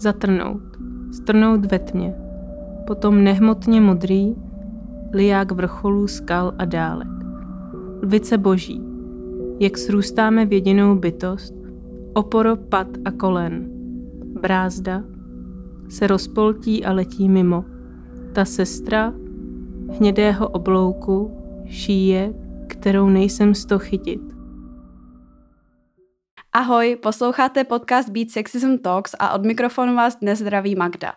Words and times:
Zatrnout. 0.00 0.62
Strnout 1.12 1.64
ve 1.64 1.78
tmě. 1.78 2.14
Potom 2.86 3.24
nehmotně 3.24 3.80
modrý, 3.80 4.36
liák 5.12 5.52
vrcholů 5.52 6.06
skal 6.06 6.54
a 6.58 6.64
dálek. 6.64 7.08
Lvice 8.02 8.38
boží. 8.38 8.82
Jak 9.60 9.78
srůstáme 9.78 10.46
v 10.46 10.52
jedinou 10.52 10.96
bytost, 10.96 11.54
oporo 12.12 12.56
pad 12.56 12.86
a 13.04 13.10
kolen. 13.10 13.68
Brázda 14.40 15.02
se 15.88 16.06
rozpoltí 16.06 16.84
a 16.84 16.92
letí 16.92 17.28
mimo. 17.28 17.64
Ta 18.32 18.44
sestra 18.44 19.12
hnědého 19.98 20.48
oblouku 20.48 21.30
šíje, 21.66 22.34
kterou 22.66 23.08
nejsem 23.08 23.54
sto 23.54 23.78
chytit. 23.78 24.37
Ahoj, 26.58 26.96
posloucháte 26.96 27.64
podcast 27.64 28.08
Beat 28.08 28.30
Sexism 28.30 28.78
Talks 28.78 29.14
a 29.18 29.34
od 29.34 29.44
mikrofonu 29.44 29.94
vás 29.94 30.16
dnes 30.16 30.38
zdraví 30.38 30.74
Magda. 30.74 31.14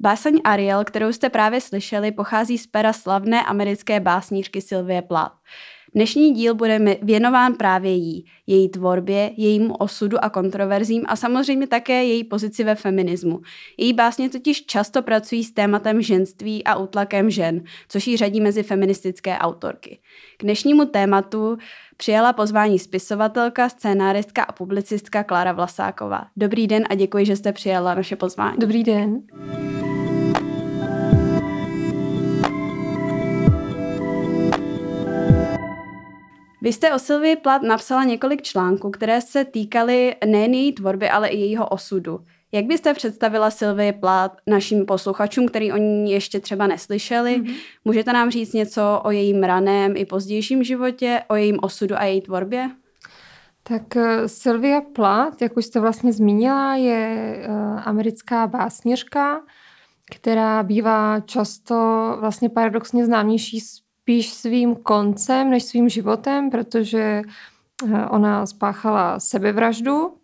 Báseň 0.00 0.40
Ariel, 0.44 0.84
kterou 0.84 1.12
jste 1.12 1.28
právě 1.30 1.60
slyšeli, 1.60 2.12
pochází 2.12 2.58
z 2.58 2.66
pera 2.66 2.92
slavné 2.92 3.42
americké 3.42 4.00
básnířky 4.00 4.60
Sylvie 4.60 5.02
Plath. 5.02 5.32
Dnešní 5.94 6.32
díl 6.32 6.54
bude 6.54 6.98
věnován 7.02 7.54
právě 7.54 7.92
jí, 7.92 8.24
její 8.46 8.68
tvorbě, 8.68 9.30
jejímu 9.36 9.74
osudu 9.74 10.24
a 10.24 10.30
kontroverzím 10.30 11.04
a 11.06 11.16
samozřejmě 11.16 11.66
také 11.66 12.04
její 12.04 12.24
pozici 12.24 12.64
ve 12.64 12.74
feminismu. 12.74 13.40
Její 13.78 13.92
básně 13.92 14.30
totiž 14.30 14.66
často 14.66 15.02
pracují 15.02 15.44
s 15.44 15.52
tématem 15.52 16.02
ženství 16.02 16.64
a 16.64 16.76
útlakem 16.76 17.30
žen, 17.30 17.64
což 17.88 18.06
ji 18.06 18.16
řadí 18.16 18.40
mezi 18.40 18.62
feministické 18.62 19.38
autorky. 19.38 19.98
K 20.36 20.42
dnešnímu 20.42 20.86
tématu 20.86 21.58
přijala 21.96 22.32
pozvání 22.32 22.78
spisovatelka, 22.78 23.68
scénáristka 23.68 24.42
a 24.42 24.52
publicistka 24.52 25.24
Klára 25.24 25.52
Vlasáková. 25.52 26.26
Dobrý 26.36 26.66
den 26.66 26.84
a 26.90 26.94
děkuji, 26.94 27.26
že 27.26 27.36
jste 27.36 27.52
přijala 27.52 27.94
naše 27.94 28.16
pozvání. 28.16 28.56
Dobrý 28.58 28.84
den. 28.84 29.22
Vy 36.62 36.72
jste 36.72 36.94
o 36.94 36.98
Sylvii 36.98 37.36
Plat 37.36 37.62
napsala 37.62 38.04
několik 38.04 38.42
článků, 38.42 38.90
které 38.90 39.20
se 39.20 39.44
týkaly 39.44 40.16
nejen 40.26 40.54
její 40.54 40.72
tvorby, 40.72 41.10
ale 41.10 41.28
i 41.28 41.36
jejího 41.36 41.68
osudu. 41.68 42.20
Jak 42.52 42.64
byste 42.64 42.94
představila 42.94 43.50
Sylvie 43.50 43.92
Plat 43.92 44.36
našim 44.46 44.86
posluchačům, 44.86 45.48
který 45.48 45.72
o 45.72 45.76
ní 45.76 46.12
ještě 46.12 46.40
třeba 46.40 46.66
neslyšeli? 46.66 47.40
Mm-hmm. 47.40 47.54
Můžete 47.84 48.12
nám 48.12 48.30
říct 48.30 48.52
něco 48.52 49.00
o 49.04 49.10
jejím 49.10 49.42
raném 49.42 49.96
i 49.96 50.04
pozdějším 50.04 50.64
životě, 50.64 51.22
o 51.28 51.34
jejím 51.34 51.58
osudu 51.62 51.96
a 51.96 52.04
její 52.04 52.20
tvorbě? 52.20 52.70
Tak 53.62 53.96
eh, 53.96 54.28
Sylvia 54.28 54.80
Plath, 54.80 55.42
jak 55.42 55.56
už 55.56 55.64
jste 55.64 55.80
vlastně 55.80 56.12
zmínila, 56.12 56.74
je 56.74 57.36
eh, 57.42 57.48
americká 57.84 58.46
básněřka, 58.46 59.40
která 60.10 60.62
bývá 60.62 61.20
často 61.20 61.74
vlastně 62.20 62.48
paradoxně 62.48 63.06
známější 63.06 63.60
spíš 63.60 64.32
svým 64.32 64.74
koncem 64.74 65.50
než 65.50 65.62
svým 65.62 65.88
životem, 65.88 66.50
protože 66.50 67.22
eh, 67.94 68.06
ona 68.06 68.46
spáchala 68.46 69.20
sebevraždu 69.20 70.16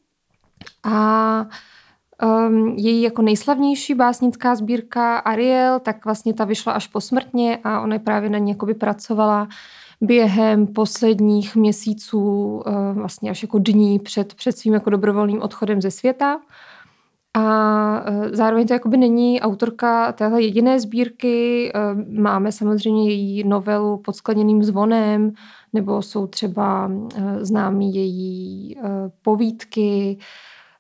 a 0.85 1.47
um, 2.23 2.69
její 2.69 3.03
jako 3.03 3.23
nejslavnější 3.23 3.95
básnická 3.95 4.55
sbírka 4.55 5.19
Ariel, 5.19 5.81
tak 5.81 6.05
vlastně 6.05 6.35
ta 6.35 6.45
vyšla 6.45 6.73
až 6.73 6.87
posmrtně 6.87 7.59
a 7.65 7.81
ona 7.81 7.99
právě 7.99 8.31
na 8.31 8.39
ní 8.39 8.57
pracovala 8.79 9.49
během 10.01 10.67
posledních 10.67 11.57
měsíců, 11.57 12.23
uh, 12.67 12.93
vlastně 12.93 13.31
až 13.31 13.43
jako 13.43 13.59
dní 13.59 13.99
před, 13.99 14.35
před 14.35 14.59
svým 14.59 14.75
jako 14.75 14.91
dobrovolným 14.91 15.43
odchodem 15.43 15.83
ze 15.83 15.91
světa. 15.91 16.41
A 17.35 18.05
e, 18.07 18.37
zároveň 18.37 18.67
to 18.67 18.73
jakoby 18.73 18.97
není 18.97 19.41
autorka 19.41 20.13
téhle 20.13 20.43
jediné 20.43 20.81
sbírky. 20.81 21.69
E, 21.75 21.81
máme 22.21 22.53
samozřejmě 22.53 23.09
její 23.09 23.45
novelu 23.49 23.97
pod 23.97 24.17
skleněným 24.17 24.65
zvonem, 24.65 25.33
nebo 25.73 26.03
jsou 26.03 26.27
třeba 26.27 26.91
e, 27.17 27.45
známí 27.45 27.95
její 27.95 28.77
povídky, 29.23 30.19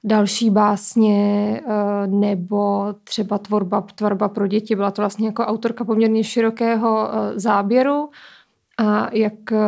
další 0.05 0.51
básně, 0.51 1.61
nebo 2.07 2.95
třeba 3.05 3.39
tvorba, 3.39 3.81
tvorba 3.95 4.29
pro 4.29 4.47
děti. 4.47 4.77
Byla 4.77 4.91
to 4.91 5.03
vlastně 5.03 5.27
jako 5.27 5.43
autorka 5.43 5.85
poměrně 5.85 6.25
širokého 6.25 7.09
záběru. 7.35 8.09
A 8.79 9.09
jak 9.13 9.53
eh, 9.53 9.59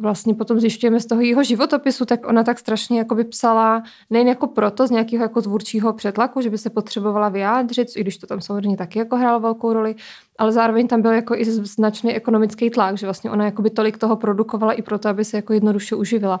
vlastně 0.00 0.34
potom 0.34 0.60
zjišťujeme 0.60 1.00
z 1.00 1.06
toho 1.06 1.20
jeho 1.20 1.42
životopisu, 1.42 2.04
tak 2.04 2.26
ona 2.26 2.44
tak 2.44 2.58
strašně 2.58 2.98
jakoby 2.98 3.24
psala 3.24 3.82
nejen 4.10 4.28
jako 4.28 4.46
proto 4.46 4.86
z 4.86 4.90
nějakého 4.90 5.22
jako 5.22 5.42
tvůrčího 5.42 5.92
přetlaku, 5.92 6.40
že 6.40 6.50
by 6.50 6.58
se 6.58 6.70
potřebovala 6.70 7.28
vyjádřit, 7.28 7.88
i 7.96 8.00
když 8.00 8.18
to 8.18 8.26
tam 8.26 8.40
samozřejmě 8.40 8.76
taky 8.76 8.98
jako 8.98 9.16
hrálo 9.16 9.40
velkou 9.40 9.72
roli, 9.72 9.94
ale 10.38 10.52
zároveň 10.52 10.88
tam 10.88 11.02
byl 11.02 11.12
jako 11.12 11.34
i 11.34 11.44
značný 11.44 12.14
ekonomický 12.14 12.70
tlak, 12.70 12.98
že 12.98 13.06
vlastně 13.06 13.30
ona 13.30 13.44
jakoby 13.44 13.70
tolik 13.70 13.98
toho 13.98 14.16
produkovala 14.16 14.72
i 14.72 14.82
proto, 14.82 15.08
aby 15.08 15.24
se 15.24 15.36
jako 15.36 15.52
jednoduše 15.52 15.94
uživila. 15.94 16.40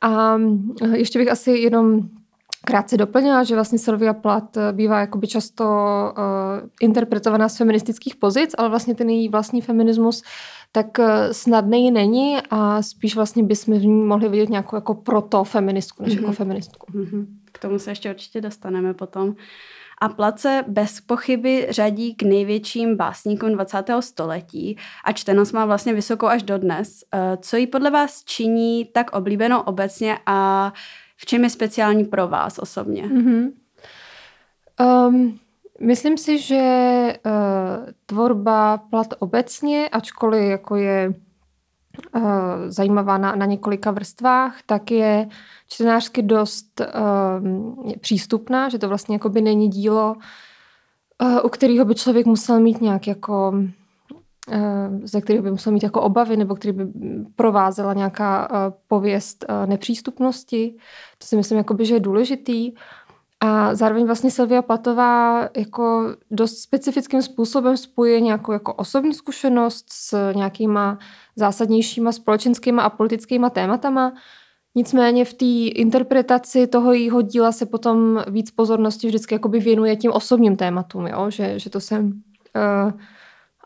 A 0.00 0.36
eh, 0.82 0.98
ještě 0.98 1.18
bych 1.18 1.30
asi 1.30 1.50
jenom 1.50 2.08
krátce 2.64 2.96
doplnila, 2.96 3.44
že 3.44 3.54
vlastně 3.54 3.78
Sylvia 3.78 4.12
Plath 4.12 4.56
eh, 4.56 4.72
bývá 4.72 5.00
jakoby 5.00 5.26
často 5.26 5.64
uh, 5.64 6.68
interpretovaná 6.80 7.48
z 7.48 7.56
feministických 7.56 8.16
pozic, 8.16 8.54
ale 8.58 8.68
vlastně 8.68 8.94
ten 8.94 9.10
její 9.10 9.28
vlastní 9.28 9.60
feminismus 9.60 10.22
tak 10.72 10.98
eh, 10.98 11.34
snadný 11.34 11.90
není 11.90 12.38
a 12.50 12.82
spíš 12.82 13.16
vlastně 13.16 13.42
bychom 13.42 14.06
mohli 14.06 14.28
vidět 14.28 14.48
nějakou 14.48 14.76
jako 14.76 14.94
proto 14.94 15.44
feministku 15.44 16.02
než 16.02 16.12
mm-hmm. 16.12 16.16
jako 16.16 16.26
mhm. 16.26 16.34
feministku. 16.34 16.86
Mm-hmm. 16.92 17.26
K 17.52 17.58
tomu 17.58 17.78
se 17.78 17.90
ještě 17.90 18.10
určitě 18.10 18.40
dostaneme 18.40 18.94
potom. 18.94 19.34
A 20.00 20.08
Place 20.08 20.64
bez 20.68 21.00
pochyby 21.00 21.66
řadí 21.70 22.14
k 22.14 22.22
největším 22.22 22.96
básníkům 22.96 23.52
20. 23.52 23.84
století 24.00 24.76
a 25.04 25.12
čtenost 25.12 25.52
má 25.52 25.64
vlastně 25.64 25.94
vysokou 25.94 26.26
až 26.26 26.42
dodnes. 26.42 27.04
Co 27.40 27.56
jí 27.56 27.66
podle 27.66 27.90
vás 27.90 28.24
činí 28.24 28.84
tak 28.84 29.12
oblíbenou 29.12 29.60
obecně 29.60 30.18
a 30.26 30.72
v 31.22 31.26
čem 31.26 31.44
je 31.44 31.50
speciální 31.50 32.04
pro 32.04 32.28
vás 32.28 32.58
osobně? 32.58 33.02
Mm-hmm. 33.02 33.50
Um, 34.80 35.38
Myslím 35.80 36.18
si, 36.18 36.38
že 36.38 37.14
uh, 37.26 37.32
tvorba 38.06 38.78
plat 38.78 39.06
obecně, 39.18 39.88
ačkoliv 39.88 40.50
jako 40.50 40.76
je 40.76 41.14
uh, 42.14 42.22
zajímavá 42.66 43.18
na, 43.18 43.34
na 43.34 43.46
několika 43.46 43.90
vrstvách, 43.90 44.56
tak 44.66 44.90
je 44.90 45.28
čtenářsky 45.68 46.22
dost 46.22 46.80
uh, 46.80 47.92
přístupná, 48.00 48.68
že 48.68 48.78
to 48.78 48.88
vlastně 48.88 49.14
jako 49.14 49.28
by 49.28 49.40
není 49.40 49.68
dílo, 49.68 50.14
uh, 51.22 51.38
u 51.44 51.48
kterého 51.48 51.84
by 51.84 51.94
člověk 51.94 52.26
musel 52.26 52.60
mít 52.60 52.80
nějak 52.80 53.06
jako 53.06 53.54
ze 55.04 55.20
kterého 55.20 55.42
by 55.42 55.50
musel 55.50 55.72
mít 55.72 55.82
jako 55.82 56.02
obavy 56.02 56.36
nebo 56.36 56.54
který 56.54 56.72
by 56.72 56.86
provázela 57.36 57.94
nějaká 57.94 58.48
pověst 58.88 59.44
nepřístupnosti. 59.66 60.74
To 61.18 61.26
si 61.26 61.36
myslím, 61.36 61.58
jakoby, 61.58 61.86
že 61.86 61.94
je 61.94 62.00
důležitý. 62.00 62.72
A 63.44 63.74
zároveň 63.74 64.06
vlastně 64.06 64.30
Silvia 64.30 64.62
Platová 64.62 65.48
jako 65.56 66.14
dost 66.30 66.58
specifickým 66.58 67.22
způsobem 67.22 67.76
spojuje 67.76 68.20
nějakou 68.20 68.52
jako 68.52 68.74
osobní 68.74 69.14
zkušenost 69.14 69.86
s 69.88 70.32
nějakýma 70.32 70.98
zásadnějšíma 71.36 72.12
společenskýma 72.12 72.82
a 72.82 72.90
politickýma 72.90 73.50
tématama. 73.50 74.12
Nicméně 74.74 75.24
v 75.24 75.34
té 75.34 75.78
interpretaci 75.80 76.66
toho 76.66 76.92
jejího 76.92 77.22
díla 77.22 77.52
se 77.52 77.66
potom 77.66 78.22
víc 78.28 78.50
pozornosti 78.50 79.06
vždycky 79.06 79.34
jakoby 79.34 79.60
věnuje 79.60 79.96
tím 79.96 80.12
osobním 80.12 80.56
tématům, 80.56 81.06
jo? 81.06 81.30
Že, 81.30 81.58
že 81.58 81.70
to 81.70 81.80
se 81.80 81.98
uh, 81.98 82.10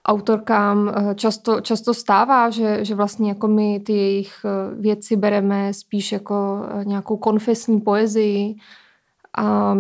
autorkám 0.09 0.79
uh, 0.89 1.15
často, 1.15 1.61
často 1.61 1.95
stává, 1.95 2.51
že, 2.51 2.85
že 2.85 2.95
vlastně 2.95 3.29
jako 3.29 3.49
my 3.49 3.81
ty 3.81 3.93
jejich 3.93 4.45
uh, 4.45 4.81
věci 4.81 5.17
bereme 5.17 5.75
spíš 5.75 6.13
jako 6.13 6.61
uh, 6.75 6.85
nějakou 6.85 7.17
konfesní 7.17 7.81
poezii, 7.81 8.55
a 9.39 9.77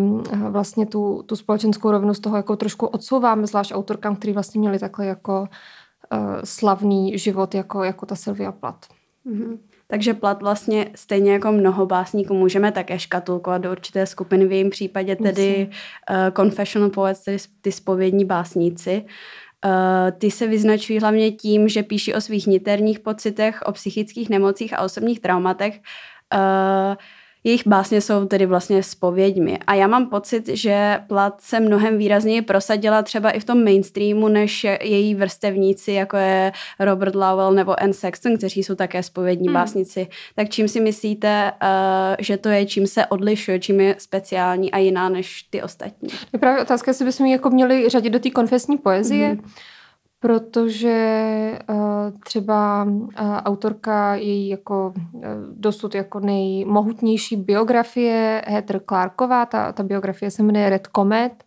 vlastně 0.48 0.86
tu, 0.86 1.22
tu 1.26 1.36
společenskou 1.36 1.90
rovnost 1.90 2.20
toho 2.20 2.36
jako 2.36 2.56
trošku 2.56 2.86
odsouváme, 2.86 3.46
zvlášť 3.46 3.72
autorkám, 3.74 4.16
který 4.16 4.32
vlastně 4.32 4.58
měli 4.58 4.78
takhle 4.78 5.06
jako 5.06 5.48
slavný 6.44 7.18
život 7.18 7.54
jako, 7.54 7.84
jako 7.84 8.06
ta 8.06 8.16
Sylvia 8.16 8.52
Plath. 8.52 8.88
Mm-hmm. 9.26 9.58
Takže 9.86 10.14
Plat 10.14 10.42
vlastně 10.42 10.90
stejně 10.94 11.32
jako 11.32 11.52
mnoho 11.52 11.86
básníků 11.86 12.34
můžeme 12.34 12.72
také 12.72 12.98
škatulkovat 12.98 13.62
do 13.62 13.70
určité 13.70 14.06
skupiny, 14.06 14.46
v 14.46 14.52
jejím 14.52 14.70
případě 14.70 15.16
tedy 15.16 15.70
uh, 16.10 16.16
confessional 16.36 16.90
poets, 16.90 17.24
tedy 17.24 17.38
ty 17.60 17.72
spovědní 17.72 18.24
básníci. 18.24 19.02
Uh, 19.04 19.10
ty 20.18 20.30
se 20.30 20.46
vyznačují 20.46 20.98
hlavně 20.98 21.30
tím, 21.32 21.68
že 21.68 21.82
píší 21.82 22.14
o 22.14 22.20
svých 22.20 22.46
niterních 22.46 23.00
pocitech, 23.00 23.62
o 23.66 23.72
psychických 23.72 24.28
nemocích 24.28 24.78
a 24.78 24.82
osobních 24.82 25.20
traumatech. 25.20 25.80
Uh, 26.34 26.94
Jejich 27.46 27.66
básně 27.66 28.00
jsou 28.00 28.26
tedy 28.26 28.46
vlastně 28.46 28.82
spověďmi. 28.82 29.58
A 29.66 29.74
já 29.74 29.86
mám 29.86 30.06
pocit, 30.06 30.48
že 30.48 30.98
Plat 31.06 31.40
se 31.40 31.60
mnohem 31.60 31.98
výrazněji 31.98 32.42
prosadila 32.42 33.02
třeba 33.02 33.30
i 33.30 33.40
v 33.40 33.44
tom 33.44 33.64
mainstreamu, 33.64 34.28
než 34.28 34.66
její 34.82 35.14
vrstevníci, 35.14 35.92
jako 35.92 36.16
je 36.16 36.52
Robert 36.80 37.14
Lowell 37.14 37.52
nebo 37.52 37.82
Anne 37.82 37.92
Sexton, 37.92 38.36
kteří 38.36 38.62
jsou 38.62 38.74
také 38.74 39.02
spovědní 39.02 39.46
hmm. 39.46 39.54
básnici. 39.54 40.08
Tak 40.34 40.48
čím 40.48 40.68
si 40.68 40.80
myslíte, 40.80 41.52
uh, 41.62 41.68
že 42.18 42.36
to 42.36 42.48
je, 42.48 42.66
čím 42.66 42.86
se 42.86 43.06
odlišuje, 43.06 43.58
čím 43.58 43.80
je 43.80 43.94
speciální 43.98 44.72
a 44.72 44.78
jiná 44.78 45.08
než 45.08 45.42
ty 45.42 45.62
ostatní? 45.62 46.08
Je 46.32 46.38
právě 46.38 46.62
otázka, 46.62 46.90
jestli 46.90 47.04
bychom 47.04 47.26
ji 47.26 47.32
jako 47.32 47.50
měli 47.50 47.88
řadit 47.88 48.10
do 48.10 48.18
té 48.18 48.30
konfesní 48.30 48.78
poezie. 48.78 49.28
Hmm 49.28 49.50
protože 50.20 51.58
uh, 51.68 51.76
třeba 52.24 52.84
uh, 52.84 53.10
autorka 53.20 54.14
její 54.14 54.48
jako 54.48 54.94
uh, 54.96 55.22
dosud 55.52 55.94
jako 55.94 56.20
nejmohutnější 56.20 57.36
biografie 57.36 58.42
Heather 58.46 58.80
Clarková, 58.88 59.46
ta, 59.46 59.72
ta 59.72 59.82
biografie 59.82 60.30
se 60.30 60.42
jmenuje 60.42 60.70
Red 60.70 60.88
Comet 60.96 61.44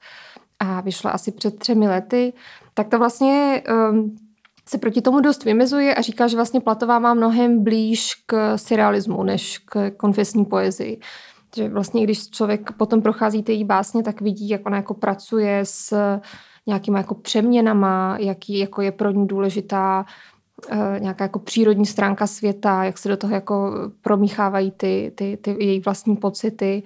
a 0.60 0.82
vyšla 0.82 1.12
asi 1.12 1.32
před 1.32 1.60
třemi 1.60 1.88
lety, 1.88 2.34
tak 2.74 2.88
to 2.88 3.00
vlastně 3.00 3.64
um, 3.92 4.16
se 4.66 4.78
proti 4.78 5.02
tomu 5.02 5.20
dost 5.20 5.44
vymezuje 5.44 5.96
a 5.96 6.02
říká, 6.02 6.28
že 6.28 6.36
vlastně 6.36 6.62
Platová 6.62 7.00
má 7.00 7.14
mnohem 7.14 7.64
blíž 7.64 8.16
k 8.26 8.58
surrealismu 8.58 9.24
než 9.24 9.58
k 9.58 9.92
konfesní 9.98 10.46
poezii. 10.46 11.00
Že 11.56 11.70
vlastně, 11.70 12.04
když 12.04 12.30
člověk 12.30 12.72
potom 12.72 13.02
prochází 13.02 13.44
ty 13.44 13.52
její 13.52 13.64
básně, 13.64 14.04
tak 14.04 14.22
vidí, 14.22 14.50
jak 14.50 14.66
ona 14.66 14.78
jako 14.78 14.94
pracuje 14.94 15.60
s 15.64 16.20
nějakýma 16.70 16.98
jako 16.98 17.16
přeměnama, 17.16 18.18
jaký 18.20 18.60
jako 18.60 18.82
je 18.82 18.92
pro 18.92 19.12
ní 19.12 19.28
důležitá 19.28 20.06
uh, 20.72 21.00
nějaká 21.00 21.24
jako 21.24 21.40
přírodní 21.40 21.86
stránka 21.86 22.28
světa, 22.28 22.84
jak 22.84 22.98
se 22.98 23.10
do 23.10 23.18
toho 23.18 23.34
jako 23.34 23.72
promíchávají 24.02 24.72
ty, 24.72 25.12
ty, 25.16 25.38
ty 25.42 25.56
její 25.60 25.80
vlastní 25.80 26.16
pocity. 26.16 26.84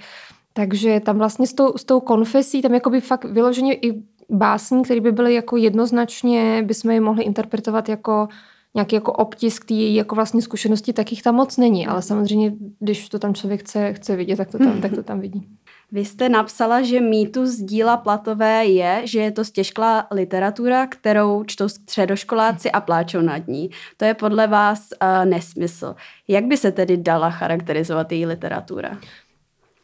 Takže 0.54 1.00
tam 1.00 1.18
vlastně 1.18 1.48
s 1.48 1.54
tou, 1.54 1.78
s 1.78 1.84
tou 1.84 2.00
konfesí, 2.00 2.62
tam 2.62 2.74
jako 2.74 2.90
by 2.90 3.02
fakt 3.02 3.26
vyloženě 3.26 3.74
i 3.74 4.04
básní, 4.30 4.84
které 4.84 5.02
by 5.02 5.12
byly 5.12 5.34
jako 5.34 5.58
jednoznačně, 5.58 6.64
bychom 6.66 6.92
je 6.92 7.02
mohli 7.02 7.24
interpretovat 7.24 7.90
jako 7.90 8.28
nějaký 8.76 8.96
jako 8.96 9.12
obtisk 9.12 9.66
té 9.66 9.74
její 9.74 9.96
jako 9.96 10.16
vlastně 10.16 10.42
zkušenosti, 10.42 10.94
tak 10.94 11.12
jich 11.12 11.22
tam 11.22 11.36
moc 11.36 11.58
není, 11.58 11.88
ale 11.88 12.02
samozřejmě, 12.02 12.54
když 12.80 13.10
to 13.10 13.20
tam 13.20 13.34
člověk 13.34 13.60
chce, 13.60 13.94
chce 13.94 14.16
vidět, 14.16 14.36
tak 14.36 14.52
to 14.52 14.58
tam, 14.58 14.82
tak 14.82 14.92
to 14.96 15.04
tam 15.04 15.20
vidí. 15.20 15.48
Vy 15.94 16.06
jste 16.06 16.30
napsala, 16.30 16.82
že 16.82 17.02
mýtus 17.02 17.56
díla 17.56 17.98
Platové 17.98 18.66
je, 18.66 19.02
že 19.04 19.20
je 19.20 19.32
to 19.32 19.46
stěžklá 19.46 20.08
literatura, 20.12 20.88
kterou 20.88 21.44
čtou 21.44 21.70
středoškoláci 21.70 22.72
a 22.72 22.82
pláčou 22.82 23.22
nad 23.22 23.48
ní. 23.48 23.70
To 23.98 24.06
je 24.06 24.14
podle 24.14 24.48
vás 24.48 24.80
uh, 24.80 25.26
nesmysl. 25.26 25.96
Jak 26.28 26.46
by 26.46 26.58
se 26.58 26.72
tedy 26.72 26.98
dala 26.98 27.30
charakterizovat 27.30 28.12
její 28.12 28.26
literatura? 28.26 28.98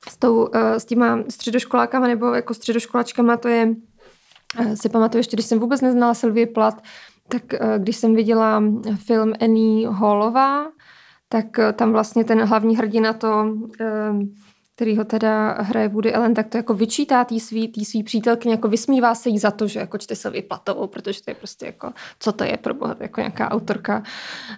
S, 0.10 0.18
tou, 0.18 0.46
uh, 0.46 0.50
s 0.78 0.86
těma 0.86 1.20
středoškolákama 1.30 2.08
nebo 2.08 2.34
jako 2.34 2.54
středoškolačkama 2.54 3.38
to 3.38 3.48
je, 3.48 3.68
uh, 4.60 4.74
si 4.74 4.90
pamatuju 4.90 5.20
ještě, 5.20 5.36
když 5.36 5.46
jsem 5.46 5.60
vůbec 5.60 5.82
neznala 5.82 6.14
Sylvie 6.14 6.48
Plat, 6.48 6.84
tak 7.28 7.44
uh, 7.54 7.78
když 7.78 7.96
jsem 7.96 8.16
viděla 8.16 8.64
film 8.96 9.34
Annie 9.42 9.90
Hallová, 9.90 10.66
tak 11.30 11.46
tam 11.74 11.92
vlastně 11.92 12.24
ten 12.24 12.44
hlavní 12.44 12.78
hrdina 12.78 13.14
to... 13.14 13.54
Uh, 14.80 14.86
který 14.90 14.98
ho 14.98 15.04
teda 15.04 15.52
hraje 15.60 15.88
Woody 15.88 16.14
Allen, 16.14 16.34
tak 16.34 16.48
to 16.48 16.58
jako 16.58 16.74
vyčítá 16.74 17.24
tý 17.24 17.40
svý, 17.40 17.68
tý 17.68 17.86
svý 17.86 18.04
přítelkyně, 18.04 18.54
jako 18.54 18.68
vysmívá 18.68 19.16
se 19.16 19.30
jí 19.30 19.40
za 19.40 19.52
to, 19.52 19.68
že 19.68 19.80
jako 19.80 19.98
čte 19.98 20.16
se 20.16 20.32
Platovou, 20.48 20.88
protože 20.88 21.24
to 21.24 21.32
je 21.32 21.36
prostě 21.36 21.66
jako, 21.66 21.92
co 22.20 22.32
to 22.32 22.44
je 22.44 22.58
pro 22.58 22.74
boha, 22.74 22.96
jako 23.00 23.22
nějaká 23.22 23.52
autorka, 23.52 24.04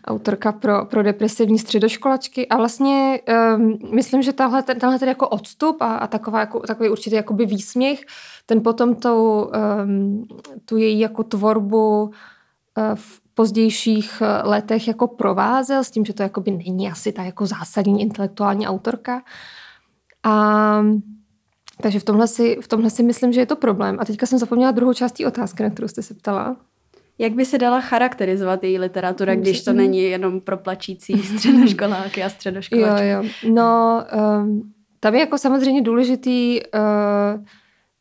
autorka 0.05 0.51
pro, 0.51 0.85
pro 0.85 1.03
depresivní 1.03 1.59
středoškolačky. 1.59 2.47
A 2.47 2.57
vlastně 2.57 3.19
um, 3.55 3.79
myslím, 3.95 4.21
že 4.21 4.33
tahle, 4.33 4.63
tenhle 4.63 4.99
ten 4.99 5.09
jako 5.09 5.27
odstup 5.27 5.81
a, 5.81 5.95
a 5.95 6.07
taková, 6.07 6.39
jako, 6.39 6.59
takový 6.59 6.89
určitý 6.89 7.15
jakoby 7.15 7.45
výsměch, 7.45 8.01
ten 8.45 8.63
potom 8.63 8.95
tou, 8.95 9.51
um, 9.85 10.25
tu 10.65 10.77
její 10.77 10.99
jako 10.99 11.23
tvorbu 11.23 12.03
uh, 12.03 12.11
v 12.95 13.21
pozdějších 13.33 14.21
eh, 14.21 14.47
letech 14.47 14.87
jako 14.87 15.07
provázel 15.07 15.83
s 15.83 15.91
tím, 15.91 16.05
že 16.05 16.13
to 16.13 16.23
jakoby 16.23 16.51
není 16.51 16.91
asi 16.91 17.11
ta 17.11 17.23
jako 17.23 17.45
zásadní 17.45 18.01
intelektuální 18.01 18.67
autorka, 18.67 19.21
a 20.23 20.83
takže 21.81 21.99
v 21.99 22.03
tomhle, 22.03 22.27
si, 22.27 22.57
v 22.61 22.67
tomhle 22.67 22.89
si 22.89 23.03
myslím, 23.03 23.33
že 23.33 23.39
je 23.39 23.45
to 23.45 23.55
problém. 23.55 23.97
A 23.99 24.05
teďka 24.05 24.25
jsem 24.25 24.39
zapomněla 24.39 24.71
druhou 24.71 24.93
částí 24.93 25.25
otázky, 25.25 25.63
na 25.63 25.69
kterou 25.69 25.87
jste 25.87 26.01
se 26.01 26.13
ptala. 26.13 26.57
Jak 27.17 27.33
by 27.33 27.45
se 27.45 27.57
dala 27.57 27.81
charakterizovat 27.81 28.63
její 28.63 28.79
literatura, 28.79 29.35
když 29.35 29.63
to 29.63 29.73
není 29.73 30.03
jenom 30.03 30.41
pro 30.41 30.57
plačící 30.57 31.23
středoškoláky 31.23 32.23
a 32.23 32.29
středoškoláky? 32.29 33.07
Jo, 33.07 33.23
jo. 33.23 33.29
No, 33.53 34.03
um, 34.43 34.73
tam 34.99 35.13
je 35.13 35.19
jako 35.19 35.37
samozřejmě 35.37 35.81
důležitý 35.81 36.59
uh, 36.61 37.43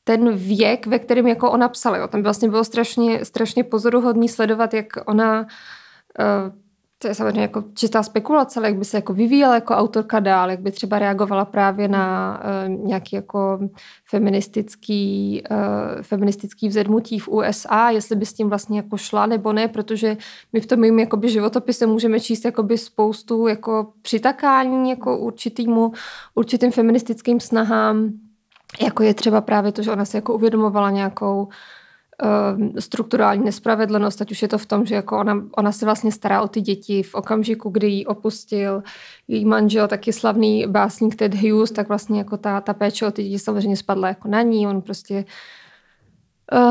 ten 0.05 0.37
věk, 0.37 0.87
ve 0.87 0.99
kterém 0.99 1.27
jako 1.27 1.51
ona 1.51 1.69
psala. 1.69 1.97
Jo. 1.97 2.09
Tam 2.09 2.23
vlastně 2.23 2.49
bylo 2.49 2.65
strašně, 2.65 3.25
strašně 3.25 3.65
pozoruhodný 3.65 4.29
sledovat, 4.29 4.75
jak 4.75 4.87
ona 5.07 5.41
uh, 5.41 6.53
to 7.03 7.09
je 7.09 7.15
samozřejmě 7.15 7.41
jako 7.41 7.65
čistá 7.75 8.03
spekulace, 8.03 8.61
ale 8.61 8.69
jak 8.69 8.79
by 8.79 8.85
se 8.85 8.97
jako 8.97 9.15
vyvíjela 9.15 9.55
jako 9.55 9.75
autorka 9.75 10.21
dál, 10.21 10.51
jak 10.51 10.61
by 10.61 10.71
třeba 10.71 10.99
reagovala 10.99 11.45
právě 11.45 11.89
na 11.89 12.41
uh, 12.69 12.87
nějaký 12.87 13.17
jako 13.17 13.59
feministický, 14.09 15.43
uh, 15.51 16.03
feministický 16.03 16.69
vzedmutí 16.69 17.19
v 17.19 17.29
USA, 17.29 17.91
jestli 17.91 18.17
by 18.17 18.27
s 18.27 18.33
tím 18.33 18.49
vlastně 18.49 18.77
jako 18.79 18.97
šla 18.97 19.27
nebo 19.27 19.53
ne, 19.53 19.69
protože 19.69 20.17
my 20.53 20.61
v 20.61 20.67
tom 20.67 20.81
mým 20.81 20.99
jakoby 20.99 21.29
životopise 21.29 21.87
můžeme 21.87 22.21
číst 22.21 22.45
jakoby 22.45 22.79
spoustu 22.79 23.47
jako 23.47 23.93
přitakání 24.03 24.91
jako 24.91 25.19
určitýmu, 25.19 25.93
určitým 26.35 26.73
feministickým 26.73 27.41
snahám, 27.41 28.11
jako 28.83 29.03
je 29.03 29.15
třeba 29.15 29.41
právě 29.41 29.73
to, 29.73 29.83
že 29.83 29.93
ona 29.93 30.05
se 30.05 30.19
jako 30.19 30.35
uvědomovala 30.35 30.91
nějakou 30.91 31.49
Ehm, 31.49 31.51
strukturální 32.79 33.45
nespravedlnost, 33.45 34.21
ať 34.21 34.31
už 34.31 34.43
je 34.43 34.49
to 34.49 34.59
v 34.59 34.67
tom, 34.67 34.87
že 34.87 34.95
jako 34.95 35.19
ona, 35.19 35.43
ona 35.57 35.73
se 35.73 35.85
vlastně 35.85 36.13
stará 36.13 36.43
o 36.43 36.49
ty 36.49 36.61
děti 36.61 37.03
v 37.03 37.15
okamžiku, 37.15 37.71
kdy 37.71 37.87
ji 37.87 38.07
opustil 38.07 38.83
její 39.29 39.45
manžel, 39.45 39.89
taky 39.89 40.13
slavný 40.13 40.67
básník 40.67 41.17
Ted 41.17 41.35
Hughes, 41.35 41.71
tak 41.71 41.89
vlastně 41.89 42.19
jako 42.19 42.37
ta, 42.37 42.61
ta 42.61 42.75
péče 42.75 43.07
o 43.07 43.11
ty 43.11 43.23
děti 43.23 43.39
samozřejmě 43.39 43.77
spadla 43.77 44.09
jako 44.09 44.29
na 44.29 44.43
ní, 44.43 44.67
on 44.67 44.83
prostě 44.83 45.25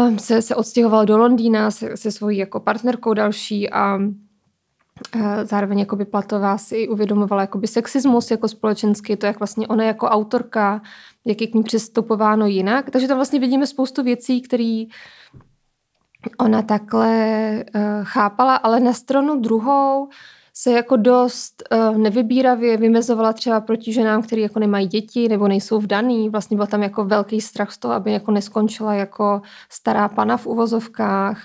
um, 0.07 0.19
se, 0.19 0.42
se 0.42 0.56
odstěhoval 0.56 1.06
do 1.06 1.18
Londýna 1.18 1.72
se, 1.72 1.98
se 1.98 2.12
svojí 2.12 2.38
jako 2.38 2.60
partnerkou 2.60 3.13
další 3.13 3.69
a 3.69 4.00
Zároveň 5.44 5.80
jakoby 5.80 6.06
Platová 6.06 6.57
si 6.57 6.88
uvědomovala 6.88 7.42
jakoby 7.42 7.68
sexismus 7.68 8.31
jako 8.31 8.48
společenský, 8.48 9.16
to 9.16 9.25
jak 9.25 9.40
vlastně 9.40 9.68
ona 9.68 9.84
jako 9.84 10.07
autorka, 10.07 10.81
jak 11.25 11.42
je 11.42 11.48
k 11.48 11.54
ní 11.54 11.63
přistupováno 11.63 12.46
jinak. 12.46 12.90
Takže 12.90 13.07
tam 13.07 13.18
vlastně 13.18 13.40
vidíme 13.40 13.68
spoustu 13.68 14.04
věcí, 14.04 14.42
které 14.42 14.84
ona 16.38 16.62
takhle 16.62 17.63
uh, 17.75 17.81
chápala, 18.04 18.56
ale 18.56 18.80
na 18.80 18.94
stranu 18.94 19.39
druhou 19.39 20.10
se 20.54 20.71
jako 20.71 20.98
dost 20.98 21.63
uh, 21.71 21.98
nevybíravě 21.98 22.77
vymezovala 22.77 23.33
třeba 23.33 23.62
proti 23.62 23.94
ženám, 23.94 24.21
které 24.21 24.42
jako 24.42 24.60
nemají 24.60 24.88
děti 24.88 25.27
nebo 25.27 25.48
nejsou 25.48 25.80
vdaný. 25.80 26.30
Vlastně 26.30 26.57
byl 26.57 26.68
tam 26.68 26.83
jako 26.83 27.06
velký 27.06 27.42
strach 27.42 27.71
z 27.71 27.77
toho, 27.77 27.94
aby 27.94 28.12
jako 28.12 28.31
neskončila 28.31 28.94
jako 28.94 29.42
stará 29.69 30.08
pana 30.08 30.38
v 30.38 30.48
uvozovkách. 30.48 31.44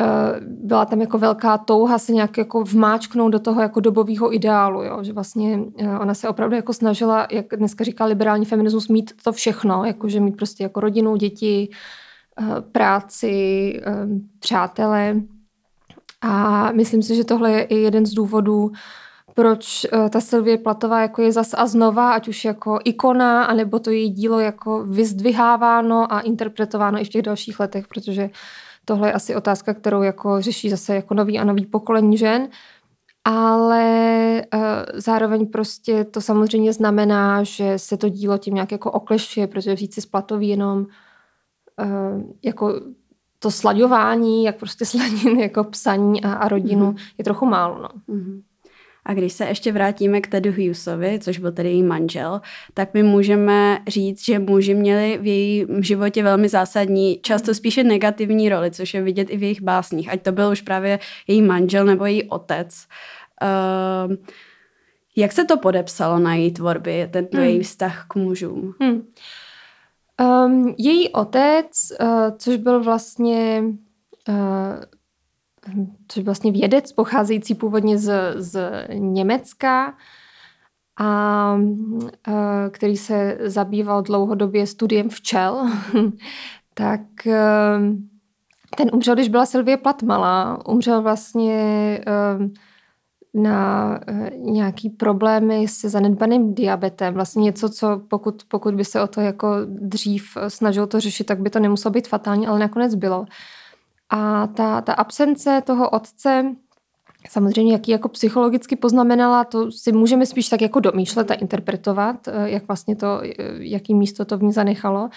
Uh, 0.00 0.06
byla 0.40 0.84
tam 0.84 1.00
jako 1.00 1.18
velká 1.18 1.58
touha 1.58 1.98
se 1.98 2.12
nějak 2.12 2.38
jako 2.38 2.64
vmáčknout 2.64 3.32
do 3.32 3.38
toho 3.38 3.62
jako 3.62 3.80
dobového 3.80 4.34
ideálu, 4.34 4.82
jo? 4.82 5.04
že 5.04 5.12
vlastně 5.12 5.60
ona 6.00 6.14
se 6.14 6.28
opravdu 6.28 6.56
jako 6.56 6.72
snažila, 6.72 7.26
jak 7.30 7.46
dneska 7.56 7.84
říká 7.84 8.04
liberální 8.04 8.44
feminismus, 8.44 8.88
mít 8.88 9.12
to 9.22 9.32
všechno, 9.32 9.84
jako 9.84 10.08
že 10.08 10.20
mít 10.20 10.36
prostě 10.36 10.62
jako 10.62 10.80
rodinu, 10.80 11.16
děti, 11.16 11.68
Eh, 11.70 11.74
práci, 12.72 13.74
eh, 13.86 13.92
přátelé. 14.38 15.16
A 16.20 16.72
myslím 16.72 17.02
si, 17.02 17.16
že 17.16 17.24
tohle 17.24 17.52
je 17.52 17.62
i 17.62 17.76
jeden 17.76 18.06
z 18.06 18.12
důvodů, 18.12 18.72
proč 19.34 19.84
eh, 19.84 20.10
ta 20.10 20.20
Sylvie 20.20 20.58
Platová 20.58 21.00
jako 21.00 21.22
je 21.22 21.32
zas 21.32 21.54
a 21.54 21.66
znova, 21.66 22.12
ať 22.12 22.28
už 22.28 22.44
jako 22.44 22.78
ikona, 22.84 23.44
anebo 23.44 23.78
to 23.78 23.90
její 23.90 24.10
dílo 24.10 24.40
jako 24.40 24.84
vyzdviháváno 24.84 26.12
a 26.12 26.20
interpretováno 26.20 27.00
i 27.00 27.04
v 27.04 27.08
těch 27.08 27.22
dalších 27.22 27.60
letech, 27.60 27.88
protože 27.88 28.30
tohle 28.84 29.08
je 29.08 29.12
asi 29.12 29.36
otázka, 29.36 29.74
kterou 29.74 30.02
jako 30.02 30.40
řeší 30.40 30.70
zase 30.70 30.94
jako 30.94 31.14
nový 31.14 31.38
a 31.38 31.44
nový 31.44 31.66
pokolení 31.66 32.18
žen. 32.18 32.48
Ale 33.24 34.42
zároveň 34.94 35.46
prostě 35.46 36.04
to 36.04 36.20
samozřejmě 36.20 36.72
znamená, 36.72 37.42
že 37.42 37.78
se 37.78 37.96
to 37.96 38.08
dílo 38.08 38.38
tím 38.38 38.54
nějak 38.54 38.72
jako 38.72 38.90
oklešuje, 38.90 39.46
protože 39.46 39.76
říct 39.76 39.94
si 39.94 40.08
Platový 40.10 40.48
jenom 40.48 40.86
Eh, 40.86 40.86
jako 42.42 42.80
to 43.38 43.50
slaďování, 43.50 44.44
jak 44.44 44.56
prostě 44.56 44.84
sladit 44.86 45.38
jako 45.38 45.64
psaní 45.64 46.24
a, 46.24 46.32
a 46.32 46.48
rodinu, 46.48 46.92
mm-hmm. 46.92 47.12
je 47.18 47.24
trochu 47.24 47.46
málo. 47.46 47.82
No. 47.82 47.88
Mm-hmm. 48.14 48.42
A 49.04 49.14
když 49.14 49.32
se 49.32 49.44
ještě 49.44 49.72
vrátíme 49.72 50.20
k 50.20 50.26
Tedu 50.26 50.50
Hughesovi, 50.50 51.18
což 51.22 51.38
byl 51.38 51.52
tedy 51.52 51.68
její 51.68 51.82
manžel, 51.82 52.40
tak 52.74 52.94
my 52.94 53.02
můžeme 53.02 53.78
říct, 53.88 54.24
že 54.24 54.38
muži 54.38 54.74
měli 54.74 55.18
v 55.22 55.26
jejím 55.26 55.82
životě 55.82 56.22
velmi 56.22 56.48
zásadní, 56.48 57.18
často 57.22 57.54
spíše 57.54 57.84
negativní 57.84 58.48
roli, 58.48 58.70
což 58.70 58.94
je 58.94 59.02
vidět 59.02 59.30
i 59.30 59.36
v 59.36 59.42
jejich 59.42 59.62
básních, 59.62 60.12
ať 60.12 60.22
to 60.22 60.32
byl 60.32 60.50
už 60.50 60.62
právě 60.62 60.98
její 61.26 61.42
manžel 61.42 61.84
nebo 61.84 62.06
její 62.06 62.24
otec. 62.24 62.86
Uh, 64.08 64.16
Jak 65.16 65.32
se 65.32 65.44
to 65.44 65.56
podepsalo 65.56 66.18
na 66.18 66.34
její 66.34 66.52
tvorbě, 66.52 67.08
tento 67.08 67.36
hmm. 67.36 67.46
její 67.46 67.62
vztah 67.62 68.04
k 68.08 68.14
mužům? 68.14 68.74
Hmm. 68.80 69.02
Um, 70.20 70.74
její 70.78 71.08
otec, 71.08 71.66
uh, 72.00 72.36
což 72.38 72.56
byl 72.56 72.82
vlastně 72.84 73.62
uh, 74.28 74.34
což 76.08 76.24
vlastně 76.24 76.52
vědec 76.52 76.92
pocházející 76.92 77.54
původně 77.54 77.98
z, 77.98 78.34
z 78.36 78.86
Německa, 78.94 79.94
a 81.00 81.54
uh, 81.54 82.34
který 82.70 82.96
se 82.96 83.38
zabýval 83.40 84.02
dlouhodobě 84.02 84.66
studiem 84.66 85.08
včel, 85.08 85.68
tak 86.74 87.00
uh, 87.26 87.96
ten 88.76 88.90
umřel, 88.92 89.14
když 89.14 89.28
byla 89.28 89.46
Sylvie 89.46 89.76
Plath 89.76 90.02
malá. 90.02 90.66
Umřel 90.68 91.02
vlastně 91.02 92.00
uh, 92.38 92.46
na 93.34 94.00
uh, 94.10 94.28
nějaký 94.36 94.90
problémy 94.90 95.68
se 95.68 95.88
zanedbaným 95.88 96.54
diabetem. 96.54 97.14
Vlastně 97.14 97.42
něco, 97.42 97.68
co 97.68 98.00
pokud, 98.08 98.42
pokud 98.48 98.74
by 98.74 98.84
se 98.84 99.02
o 99.02 99.06
to 99.06 99.20
jako 99.20 99.56
dřív 99.66 100.36
snažil 100.48 100.86
to 100.86 101.00
řešit, 101.00 101.24
tak 101.24 101.40
by 101.40 101.50
to 101.50 101.60
nemuselo 101.60 101.92
být 101.92 102.08
fatální, 102.08 102.46
ale 102.46 102.58
nakonec 102.58 102.94
bylo. 102.94 103.26
A 104.10 104.46
ta, 104.46 104.80
ta 104.80 104.92
absence 104.92 105.62
toho 105.66 105.90
otce, 105.90 106.54
samozřejmě 107.28 107.72
jaký 107.72 107.90
jako 107.90 108.08
psychologicky 108.08 108.76
poznamenala, 108.76 109.44
to 109.44 109.72
si 109.72 109.92
můžeme 109.92 110.26
spíš 110.26 110.48
tak 110.48 110.62
jako 110.62 110.80
domýšlet 110.80 111.30
a 111.30 111.34
interpretovat, 111.34 112.28
jak 112.44 112.68
vlastně 112.68 112.96
to, 112.96 113.20
jaký 113.58 113.94
místo 113.94 114.24
to 114.24 114.38
v 114.38 114.42
ní 114.42 114.52
zanechalo. 114.52 115.08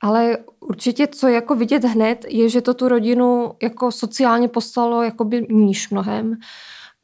Ale 0.00 0.38
určitě, 0.60 1.06
co 1.06 1.28
jako 1.28 1.54
vidět 1.54 1.84
hned, 1.84 2.24
je, 2.28 2.48
že 2.48 2.60
to 2.60 2.74
tu 2.74 2.88
rodinu 2.88 3.52
jako 3.62 3.92
sociálně 3.92 4.48
poslalo 4.48 5.02
jakoby 5.02 5.46
níž 5.50 5.90
mnohem. 5.90 6.36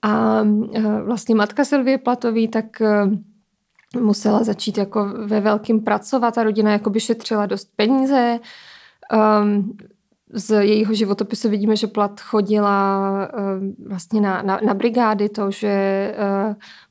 A 0.05 0.41
e, 0.75 1.03
vlastně 1.03 1.35
matka 1.35 1.65
Sylvie 1.65 1.99
Platový 1.99 2.49
tak 2.49 2.81
e, 2.81 2.91
musela 4.01 4.45
začít 4.45 4.79
jako 4.79 5.05
ve 5.27 5.41
velkým 5.41 5.81
pracovat. 5.81 6.35
Ta 6.35 6.43
rodina 6.43 6.73
jako 6.73 6.91
by 6.91 7.01
šetřila 7.01 7.47
dost 7.47 7.69
peníze. 7.77 8.41
Um, 9.43 9.77
z 10.37 10.65
jejího 10.65 10.95
životopisu 10.95 11.49
vidíme, 11.49 11.77
že 11.77 11.87
Plat 11.87 12.21
chodila 12.21 13.11
uh, 13.35 13.89
vlastně 13.89 14.21
na, 14.21 14.43
na, 14.43 14.61
na 14.67 14.75
brigády, 14.75 15.29
to, 15.29 15.51
že 15.51 16.15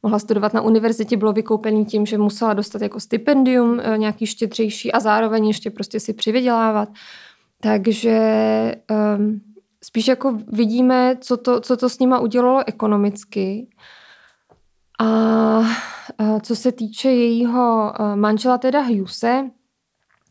mohla 0.03 0.19
studovat 0.19 0.53
na 0.53 0.61
univerzitě, 0.61 1.17
bylo 1.17 1.33
vykoupený 1.33 1.85
tím, 1.85 2.05
že 2.05 2.17
musela 2.17 2.53
dostat 2.53 2.81
jako 2.81 2.99
stipendium 2.99 3.81
nějaký 3.97 4.25
štědřejší 4.25 4.91
a 4.91 4.99
zároveň 4.99 5.47
ještě 5.47 5.69
prostě 5.69 5.99
si 5.99 6.13
přivydělávat. 6.13 6.89
Takže 7.61 8.21
um, 9.17 9.41
spíš 9.83 10.07
jako 10.07 10.37
vidíme, 10.47 11.15
co 11.21 11.37
to, 11.37 11.61
co 11.61 11.77
to 11.77 11.89
s 11.89 11.99
nima 11.99 12.19
udělalo 12.19 12.63
ekonomicky. 12.67 13.67
A, 14.99 15.61
co 16.41 16.55
se 16.55 16.71
týče 16.71 17.09
jejího 17.09 17.93
manžela, 18.15 18.57
teda 18.57 18.81
Hughese, 18.81 19.49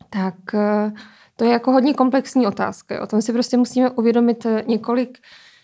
tak 0.09 0.35
uh, 0.53 0.91
to 1.35 1.43
je 1.43 1.51
jako 1.51 1.71
hodně 1.71 1.93
komplexní 1.93 2.47
otázka. 2.47 3.01
O 3.01 3.07
tom 3.07 3.21
si 3.21 3.33
prostě 3.33 3.57
musíme 3.57 3.89
uvědomit 3.89 4.45
eh, 4.45 4.63
několik 4.67 5.17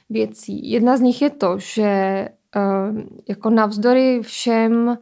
věcí. 0.09 0.71
Jedna 0.71 0.97
z 0.97 1.01
nich 1.01 1.21
je 1.21 1.29
to, 1.29 1.59
že 1.59 2.27
jako 3.29 3.49
navzdory 3.49 4.21
všem 4.21 4.97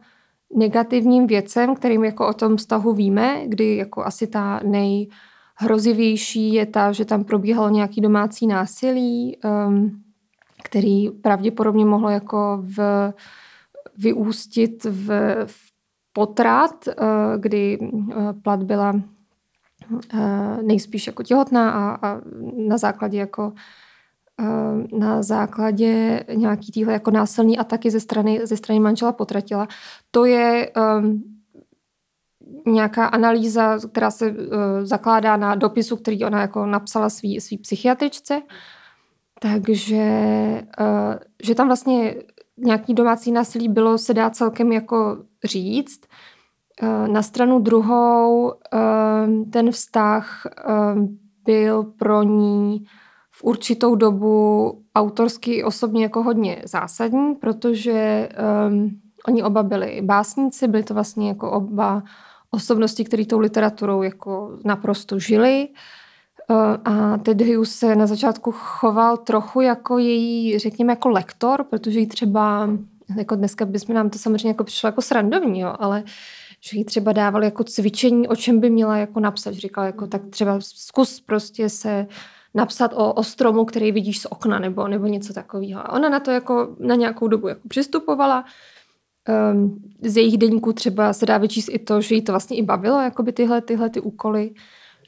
negativním 0.56 1.26
věcem, 1.26 1.74
kterým 1.74 2.04
jako 2.04 2.28
o 2.28 2.32
tom 2.32 2.56
vztahu 2.56 2.92
víme, 2.92 3.42
kdy 3.46 3.76
jako 3.76 4.04
asi 4.04 4.26
ta 4.26 4.60
nejhrozivější 5.60 6.54
je 6.54 6.66
ta, 6.66 6.92
že 6.92 7.04
tam 7.04 7.24
probíhalo 7.24 7.68
nějaký 7.68 8.00
domácí 8.00 8.46
násilí, 8.46 9.38
ehm, 9.44 10.02
který 10.62 11.10
pravděpodobně 11.10 11.84
mohlo 11.84 12.10
jako 12.10 12.62
v, 12.62 13.12
vyústit 13.98 14.84
v, 14.84 15.36
v 15.46 15.72
potrat, 16.12 16.88
eh, 16.88 16.94
kdy 17.38 17.78
plat 18.42 18.62
byla 18.62 18.94
Eh, 20.14 20.62
nejspíš 20.62 21.06
jako 21.06 21.22
těhotná 21.22 21.70
a, 21.70 22.08
a 22.08 22.20
na 22.68 22.78
základě 22.78 23.18
jako 23.18 23.52
eh, 24.40 24.98
na 24.98 25.22
základě 25.22 26.24
nějaký 26.34 26.72
týhle 26.72 26.92
jako 26.92 27.10
násilný 27.10 27.58
ataky 27.58 27.90
ze 27.90 28.00
strany, 28.00 28.40
ze 28.46 28.56
strany 28.56 28.80
manžela 28.80 29.12
potratila. 29.12 29.68
To 30.10 30.24
je 30.24 30.72
um, 30.98 31.22
nějaká 32.72 33.06
analýza, 33.06 33.78
která 33.92 34.10
se 34.10 34.30
uh, 34.30 34.36
zakládá 34.82 35.36
na 35.36 35.54
dopisu, 35.54 35.96
který 35.96 36.24
ona 36.24 36.40
jako 36.40 36.66
napsala 36.66 37.10
svý, 37.10 37.40
svý 37.40 37.58
psychiatričce. 37.58 38.42
Takže 39.40 40.06
uh, 40.80 41.14
že 41.42 41.54
tam 41.54 41.66
vlastně 41.66 42.14
nějaký 42.56 42.94
domácí 42.94 43.32
násilí 43.32 43.68
bylo, 43.68 43.98
se 43.98 44.14
dá 44.14 44.30
celkem 44.30 44.72
jako 44.72 45.16
říct. 45.44 46.00
Eh, 46.82 47.08
na 47.08 47.22
stranu 47.22 47.58
druhou 47.58 48.52
eh, 48.52 49.44
ten 49.52 49.70
vztah 49.70 50.42
eh, 50.46 50.72
byl 51.44 51.82
pro 51.82 52.22
ní 52.22 52.84
v 53.30 53.44
určitou 53.44 53.94
dobu 53.94 54.72
autorsky 54.94 55.64
osobně 55.64 56.02
jako 56.02 56.22
hodně 56.22 56.62
zásadní, 56.64 57.34
protože 57.34 58.28
um, 58.68 59.00
oni 59.28 59.42
oba 59.42 59.62
byli 59.62 60.00
básníci, 60.04 60.68
byli 60.68 60.82
to 60.82 60.94
vlastně 60.94 61.28
jako 61.28 61.50
oba 61.50 62.02
osobnosti, 62.50 63.04
které 63.04 63.26
tou 63.26 63.38
literaturou 63.38 64.02
jako 64.02 64.58
naprosto 64.64 65.18
žili. 65.18 65.68
Uh, 66.50 66.56
a 66.84 67.18
Ted 67.18 67.40
Hughes 67.40 67.74
se 67.74 67.96
na 67.96 68.06
začátku 68.06 68.52
choval 68.52 69.16
trochu 69.16 69.60
jako 69.60 69.98
její, 69.98 70.58
řekněme, 70.58 70.92
jako 70.92 71.08
lektor, 71.08 71.64
protože 71.64 72.00
jí 72.00 72.06
třeba, 72.06 72.70
jako 73.16 73.34
dneska 73.34 73.64
bychom 73.64 73.94
nám 73.94 74.10
to 74.10 74.18
samozřejmě 74.18 74.48
jako 74.48 74.64
přišlo 74.64 74.86
jako 74.86 75.02
srandovní, 75.02 75.60
jo, 75.60 75.74
ale 75.78 76.04
že 76.60 76.78
jí 76.78 76.84
třeba 76.84 77.12
dával 77.12 77.44
jako 77.44 77.64
cvičení, 77.64 78.28
o 78.28 78.36
čem 78.36 78.60
by 78.60 78.70
měla 78.70 78.96
jako 78.96 79.20
napsat. 79.20 79.54
Říkal 79.54 79.84
jako 79.84 80.06
tak 80.06 80.22
třeba 80.30 80.58
zkus 80.60 81.20
prostě 81.20 81.68
se 81.68 82.06
napsat 82.54 82.92
o, 82.94 83.12
o 83.12 83.22
stromu, 83.24 83.64
který 83.64 83.92
vidíš 83.92 84.20
z 84.20 84.26
okna 84.26 84.58
nebo, 84.58 84.88
nebo 84.88 85.06
něco 85.06 85.32
takového. 85.32 85.80
A 85.80 85.92
ona 85.92 86.08
na 86.08 86.20
to 86.20 86.30
jako 86.30 86.76
na 86.78 86.94
nějakou 86.94 87.28
dobu 87.28 87.48
jako 87.48 87.68
přistupovala. 87.68 88.44
Um, 89.28 89.82
z 90.02 90.16
jejich 90.16 90.38
deníků 90.38 90.72
třeba 90.72 91.12
se 91.12 91.26
dá 91.26 91.38
vyčíst 91.38 91.68
i 91.72 91.78
to, 91.78 92.00
že 92.00 92.14
jí 92.14 92.22
to 92.22 92.32
vlastně 92.32 92.56
i 92.56 92.62
bavilo, 92.62 93.00
jako 93.00 93.22
by 93.22 93.32
tyhle, 93.32 93.60
tyhle 93.60 93.90
ty 93.90 94.00
úkoly. 94.00 94.50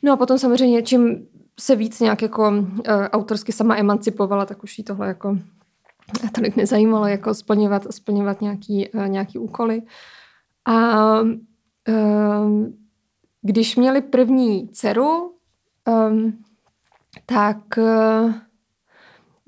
No 0.02 0.12
a 0.12 0.16
potom 0.16 0.38
samozřejmě, 0.38 0.82
čím 0.82 1.26
se 1.60 1.76
víc 1.76 2.00
nějak 2.00 2.22
jako 2.22 2.48
uh, 2.48 2.64
autorsky 2.88 3.52
sama 3.52 3.76
emancipovala, 3.76 4.46
tak 4.46 4.64
už 4.64 4.78
jí 4.78 4.84
tohle 4.84 5.08
jako 5.08 5.38
tolik 6.32 6.56
nezajímalo, 6.56 7.06
jako 7.06 7.34
splňovat, 7.34 7.86
splňovat 7.90 8.40
nějaký, 8.40 8.88
uh, 8.88 9.08
nějaký 9.08 9.38
úkoly. 9.38 9.82
A 10.64 11.20
um, 11.20 12.78
když 13.42 13.76
měli 13.76 14.00
první 14.00 14.68
dceru, 14.68 15.32
um, 16.10 16.44
tak 17.26 17.58
uh, 17.78 18.32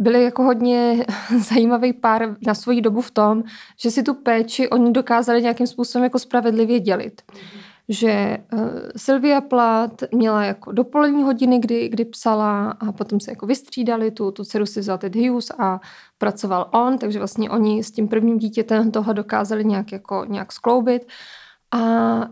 byli 0.03 0.25
jako 0.25 0.43
hodně 0.43 1.05
zajímavý 1.39 1.93
pár 1.93 2.37
na 2.47 2.55
svoji 2.55 2.81
dobu 2.81 3.01
v 3.01 3.11
tom, 3.11 3.43
že 3.77 3.91
si 3.91 4.03
tu 4.03 4.15
péči 4.15 4.69
oni 4.69 4.93
dokázali 4.93 5.43
nějakým 5.43 5.67
způsobem 5.67 6.05
jako 6.05 6.19
spravedlivě 6.19 6.81
dělit. 6.81 7.23
Mm-hmm. 7.27 7.61
Že 7.89 8.39
uh, 8.53 8.61
Sylvia 8.97 9.41
Plat 9.41 10.03
měla 10.15 10.45
jako 10.45 10.73
dopolední 10.73 11.23
hodiny, 11.23 11.59
kdy, 11.59 11.89
kdy 11.89 12.05
psala 12.05 12.71
a 12.71 12.93
potom 12.93 13.21
se 13.21 13.31
jako 13.31 13.47
vystřídali, 13.47 14.11
tu, 14.11 14.31
tu 14.31 14.45
dceru 14.45 14.67
si 14.67 14.81
vzal 14.81 14.99
Ted 14.99 15.17
Hughes 15.17 15.51
a 15.59 15.81
pracoval 16.19 16.69
on, 16.73 16.99
takže 16.99 17.19
vlastně 17.19 17.51
oni 17.51 17.85
s 17.85 17.91
tím 17.91 18.09
prvním 18.09 18.39
dítětem 18.39 18.91
tohle 18.91 19.15
dokázali 19.15 19.65
nějak, 19.65 19.93
jako, 19.93 20.25
nějak 20.29 20.53
skloubit. 20.53 21.07
A 21.73 21.81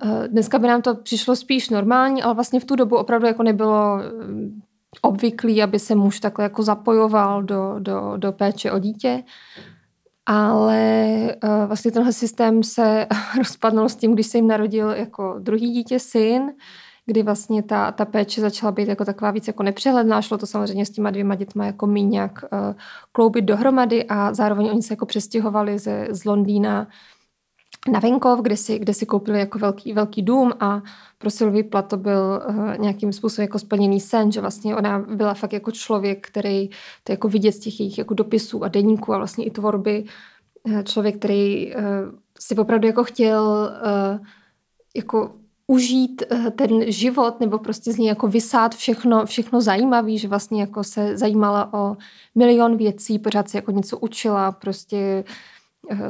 e, 0.05 0.29
dneska 0.29 0.59
by 0.59 0.69
nám 0.69 0.83
to 0.83 0.95
přišlo 0.95 1.37
spíš 1.37 1.71
normální, 1.71 2.23
ale 2.23 2.35
vlastně 2.35 2.61
v 2.61 2.65
tu 2.65 2.77
dobu 2.77 2.97
opravdu 2.97 3.27
jako 3.27 3.43
nebylo 3.43 4.01
e, 4.01 4.05
obvyklý, 5.03 5.63
aby 5.63 5.79
se 5.79 5.95
muž 5.95 6.21
takhle 6.21 6.45
jako 6.45 6.63
zapojoval 6.63 7.43
do, 7.43 7.75
do, 7.79 8.13
do 8.17 8.33
péče 8.33 8.73
o 8.73 8.79
dítě. 8.79 9.23
Ale 10.27 11.17
uh, 11.45 11.67
vlastně 11.67 11.91
tenhle 11.91 12.13
systém 12.13 12.63
se 12.63 13.07
rozpadnul 13.39 13.89
s 13.89 13.97
tím, 13.97 14.15
když 14.15 14.27
se 14.27 14.39
jim 14.39 14.49
narodil 14.49 14.91
jako 14.91 15.37
druhý 15.39 15.73
dítě 15.73 15.99
syn, 15.99 16.53
kdy 17.07 17.23
vlastně 17.23 17.63
ta, 17.63 17.93
ta 17.93 18.05
péče 18.05 18.41
začala 18.41 18.73
být 18.73 18.89
jako 18.89 19.05
taková 19.05 19.31
víc 19.31 19.47
jako 19.47 19.63
nepřehledná. 19.63 20.23
Šlo 20.23 20.39
to 20.39 20.47
samozřejmě 20.47 20.87
s 20.87 20.91
těma 20.91 21.11
dvěma 21.11 21.35
dětma 21.35 21.67
jako 21.67 21.87
mý 21.87 22.05
nějak 22.05 22.45
uh, 22.53 22.59
kloubit 23.13 23.45
dohromady 23.45 24.05
a 24.05 24.35
zároveň 24.35 24.71
oni 24.71 24.83
se 24.83 24.93
jako 24.93 25.07
přestěhovali 25.07 25.79
ze, 25.79 26.07
z 26.11 26.25
Londýna 26.25 26.87
na 27.89 28.01
venkov, 28.01 28.41
kde 28.41 28.57
si, 28.57 28.79
kde 28.79 28.95
si 28.95 29.07
koupili 29.07 29.39
jako 29.39 29.59
velký, 29.59 29.93
velký 29.93 30.23
dům 30.23 30.53
a 30.61 30.83
pro 31.19 31.31
Sylvie 31.31 31.65
Plath 31.65 31.89
to 31.89 31.97
byl 31.97 32.43
uh, 32.49 32.77
nějakým 32.79 33.13
způsobem 33.13 33.45
jako 33.45 33.59
splněný 33.59 34.01
sen, 34.01 34.33
že 34.33 34.41
vlastně 34.41 34.77
ona 34.77 34.99
byla 34.99 35.35
fakt 35.35 35.53
jako 35.53 35.71
člověk, 35.71 36.27
který 36.27 36.69
to 37.05 37.13
jako 37.13 37.29
vidět 37.29 37.53
z 37.53 37.59
těch 37.59 37.81
jejich 37.81 37.99
jako 37.99 38.15
dopisů 38.15 38.65
a 38.65 38.69
deníků 38.69 39.15
a 39.15 39.17
vlastně 39.17 39.45
i 39.45 39.51
tvorby, 39.51 40.05
uh, 40.63 40.83
člověk, 40.83 41.17
který 41.19 41.75
uh, 41.75 41.83
si 42.41 42.57
opravdu 42.57 42.87
jako 42.87 43.05
chtěl 43.05 43.71
uh, 43.83 44.27
jako 44.97 45.33
užít 45.67 46.23
ten 46.57 46.93
život 46.93 47.41
nebo 47.41 47.59
prostě 47.59 47.93
z 47.93 47.97
něj 47.97 48.09
jako 48.09 48.29
vysát 48.29 48.75
všechno, 48.75 49.27
všechno 49.27 49.61
zajímavý, 49.61 50.19
že 50.19 50.29
vlastně 50.29 50.61
jako 50.61 50.85
se 50.85 51.17
zajímala 51.17 51.75
o 51.75 51.97
milion 52.35 52.77
věcí, 52.77 53.19
pořád 53.19 53.49
si 53.49 53.57
jako 53.57 53.71
něco 53.71 53.99
učila, 53.99 54.53
prostě 54.53 55.25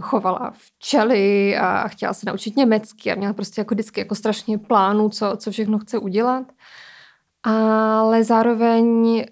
chovala 0.00 0.52
včely 0.54 1.56
a 1.58 1.88
chtěla 1.88 2.14
se 2.14 2.26
naučit 2.26 2.56
německy 2.56 3.12
a 3.12 3.14
měla 3.14 3.32
prostě 3.32 3.60
jako 3.60 3.74
vždycky 3.74 4.00
jako 4.00 4.14
strašně 4.14 4.58
plánů, 4.58 5.08
co, 5.08 5.32
co 5.36 5.50
všechno 5.50 5.78
chce 5.78 5.98
udělat. 5.98 6.46
Ale 7.42 8.24
zároveň 8.24 8.86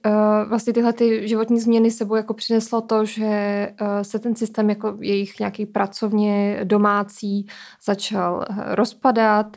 uh, 0.07 0.49
vlastně 0.49 0.73
tyhle 0.73 0.93
ty 0.93 1.29
životní 1.29 1.61
změny 1.61 1.91
sebou 1.91 2.15
jako 2.15 2.35
přineslo 2.35 2.81
to, 2.81 3.05
že 3.05 3.69
uh, 3.81 3.89
se 4.03 4.19
ten 4.19 4.37
systém 4.37 4.71
jako 4.71 4.97
jejich 5.01 5.41
nějaký 5.41 5.67
pracovně 5.67 6.61
domácí 6.65 7.47
začal 7.85 8.45
uh, 8.51 8.57
rozpadat. 8.67 9.57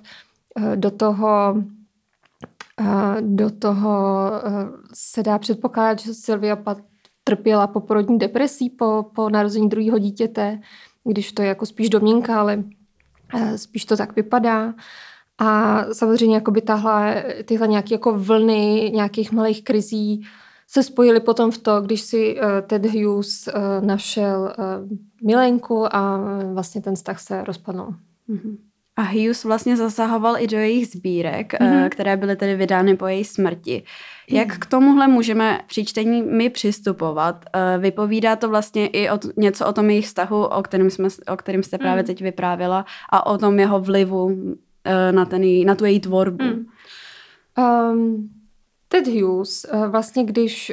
Do 0.76 0.92
toho 0.92 1.56
do 3.22 3.50
toho 3.50 4.32
se 4.94 5.24
dá 5.24 5.40
předpokládat, 5.40 6.00
že 6.00 6.14
Sylvia 6.14 6.56
trpěla 7.24 7.68
poporodní 7.68 8.20
depresí 8.20 8.70
po, 8.70 9.06
po 9.16 9.30
narození 9.30 9.70
druhého 9.70 9.98
dítěte, 9.98 10.60
když 11.04 11.32
to 11.32 11.42
je 11.42 11.48
jako 11.48 11.66
spíš 11.66 11.90
domněnka, 11.90 12.40
ale 12.40 12.64
uh, 13.34 13.56
spíš 13.56 13.86
to 13.86 13.98
tak 13.98 14.16
vypadá. 14.16 14.74
A 15.38 15.84
samozřejmě 15.94 16.36
jakoby 16.36 16.62
tahle, 16.62 17.24
tyhle 17.46 17.68
nějaké 17.68 17.94
jako 17.94 18.20
vlny 18.20 18.92
nějakých 18.94 19.32
malých 19.32 19.64
krizí 19.64 20.28
se 20.68 20.84
spojily 20.84 21.20
potom 21.20 21.52
v 21.52 21.58
to, 21.58 21.82
když 21.82 22.02
si 22.02 22.36
uh, 22.36 22.42
Ted 22.68 22.86
Hughes 22.86 23.48
uh, 23.48 23.86
našel 23.86 24.54
milenku 25.24 25.96
a 25.96 26.20
vlastně 26.54 26.82
ten 26.82 26.96
vztah 26.96 27.20
se 27.20 27.44
rozpadl. 27.44 27.88
Mm-hmm. 28.30 28.58
A 29.02 29.04
Hughes 29.04 29.44
vlastně 29.44 29.78
zasahoval 29.78 30.38
i 30.38 30.48
do 30.48 30.58
jejich 30.58 30.88
sbírek, 30.88 31.54
mm-hmm. 31.54 31.90
které 31.90 32.18
byly 32.18 32.36
tedy 32.36 32.56
vydány 32.56 32.96
po 32.96 33.08
její 33.08 33.24
smrti. 33.24 33.84
Jak 34.30 34.48
mhm. 34.48 34.58
k 34.60 34.66
tomuhle 34.66 35.08
můžeme 35.08 35.60
při 35.68 35.86
čtení 35.86 36.22
my 36.22 36.50
přistupovat? 36.50 37.46
Vypovídá 37.78 38.36
to 38.36 38.50
vlastně 38.50 38.88
i 38.88 39.10
o 39.10 39.20
něco 39.38 39.68
o 39.68 39.74
tom 39.74 39.90
jejich 39.90 40.06
vztahu, 40.06 40.46
o 40.46 40.64
kterém, 40.64 40.90
jsme, 40.90 41.08
o 41.34 41.38
kterém 41.38 41.64
jste 41.64 41.78
právě 41.78 42.04
mm. 42.04 42.08
teď 42.08 42.22
vyprávěla, 42.22 42.86
a 43.10 43.26
o 43.26 43.38
tom 43.38 43.60
jeho 43.60 43.80
vlivu 43.80 44.56
Eh, 44.84 45.12
na, 45.12 45.26
ten, 45.26 45.66
na 45.66 45.76
tu 45.76 45.86
její 45.86 46.00
tvorbu. 46.00 46.44
Hmm. 46.44 46.66
Um, 47.58 48.30
Ted 48.88 49.08
Hughes, 49.08 49.66
eh, 49.66 49.88
vlastně 49.88 50.24
když 50.24 50.72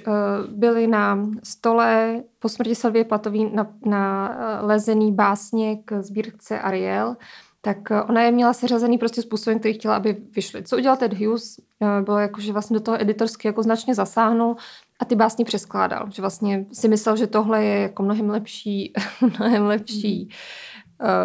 byli 0.48 0.86
na 0.86 1.26
stole 1.42 2.22
po 2.38 2.48
smrti 2.48 2.74
Sylvie 2.74 3.04
Platový 3.04 3.50
na, 3.54 3.72
na 3.84 4.36
lezený 4.60 5.12
básně 5.12 5.76
k 5.84 6.02
sbírce 6.02 6.60
Ariel, 6.60 7.16
tak 7.60 7.78
ona 8.08 8.22
je 8.22 8.32
měla 8.32 8.52
seřazený 8.52 8.98
prostě 8.98 9.22
způsobem, 9.22 9.58
který 9.58 9.74
chtěla, 9.74 9.96
aby 9.96 10.16
vyšly. 10.36 10.62
Co 10.62 10.76
udělal 10.76 10.96
Ted 10.96 11.12
Hughes, 11.12 11.60
bylo 12.04 12.18
jako, 12.18 12.40
že 12.40 12.52
vlastně 12.52 12.74
do 12.74 12.80
toho 12.80 13.00
editorsky 13.02 13.48
jako 13.48 13.62
značně 13.62 13.94
zasáhnul 13.94 14.56
a 15.00 15.04
ty 15.04 15.14
básně 15.14 15.44
přeskládal. 15.44 16.10
Že 16.10 16.22
vlastně 16.22 16.66
si 16.72 16.88
myslel, 16.88 17.16
že 17.16 17.26
tohle 17.26 17.64
je 17.64 17.82
jako 17.82 18.02
mnohem 18.02 18.30
lepší, 18.30 18.92
mnohem 19.38 19.66
lepší 19.66 20.28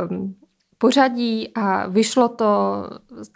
um, 0.09 0.35
pořadí 0.77 1.53
a 1.55 1.87
vyšlo 1.87 2.29
to 2.29 2.45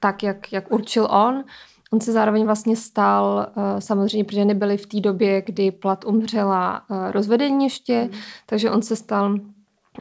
tak, 0.02 0.24
jak, 0.24 0.54
jak 0.54 0.72
určil 0.72 1.08
on. 1.12 1.44
On 1.92 2.02
se 2.02 2.12
zároveň 2.12 2.46
vlastně 2.46 2.76
stal, 2.76 3.48
eh, 3.50 3.82
samozřejmě, 3.82 4.24
protože 4.24 4.46
nebyli 4.46 4.78
v 4.78 4.86
té 4.86 5.00
době, 5.00 5.42
kdy 5.42 5.72
Plat 5.72 6.06
umřela 6.06 6.82
eh, 6.92 7.12
rozvedení 7.12 7.64
ještě, 7.64 8.04
mm. 8.04 8.20
takže 8.46 8.72
on 8.72 8.82
se 8.82 8.96
stal 8.96 9.36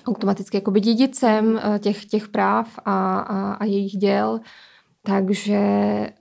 automaticky 0.05 0.57
jakoby 0.57 0.81
dědicem 0.81 1.61
eh, 1.63 1.79
těch, 1.79 2.05
těch 2.05 2.29
práv 2.29 2.79
a, 2.85 3.19
a, 3.19 3.53
a 3.53 3.65
jejich 3.65 3.93
děl. 3.93 4.41
Takže 5.03 5.61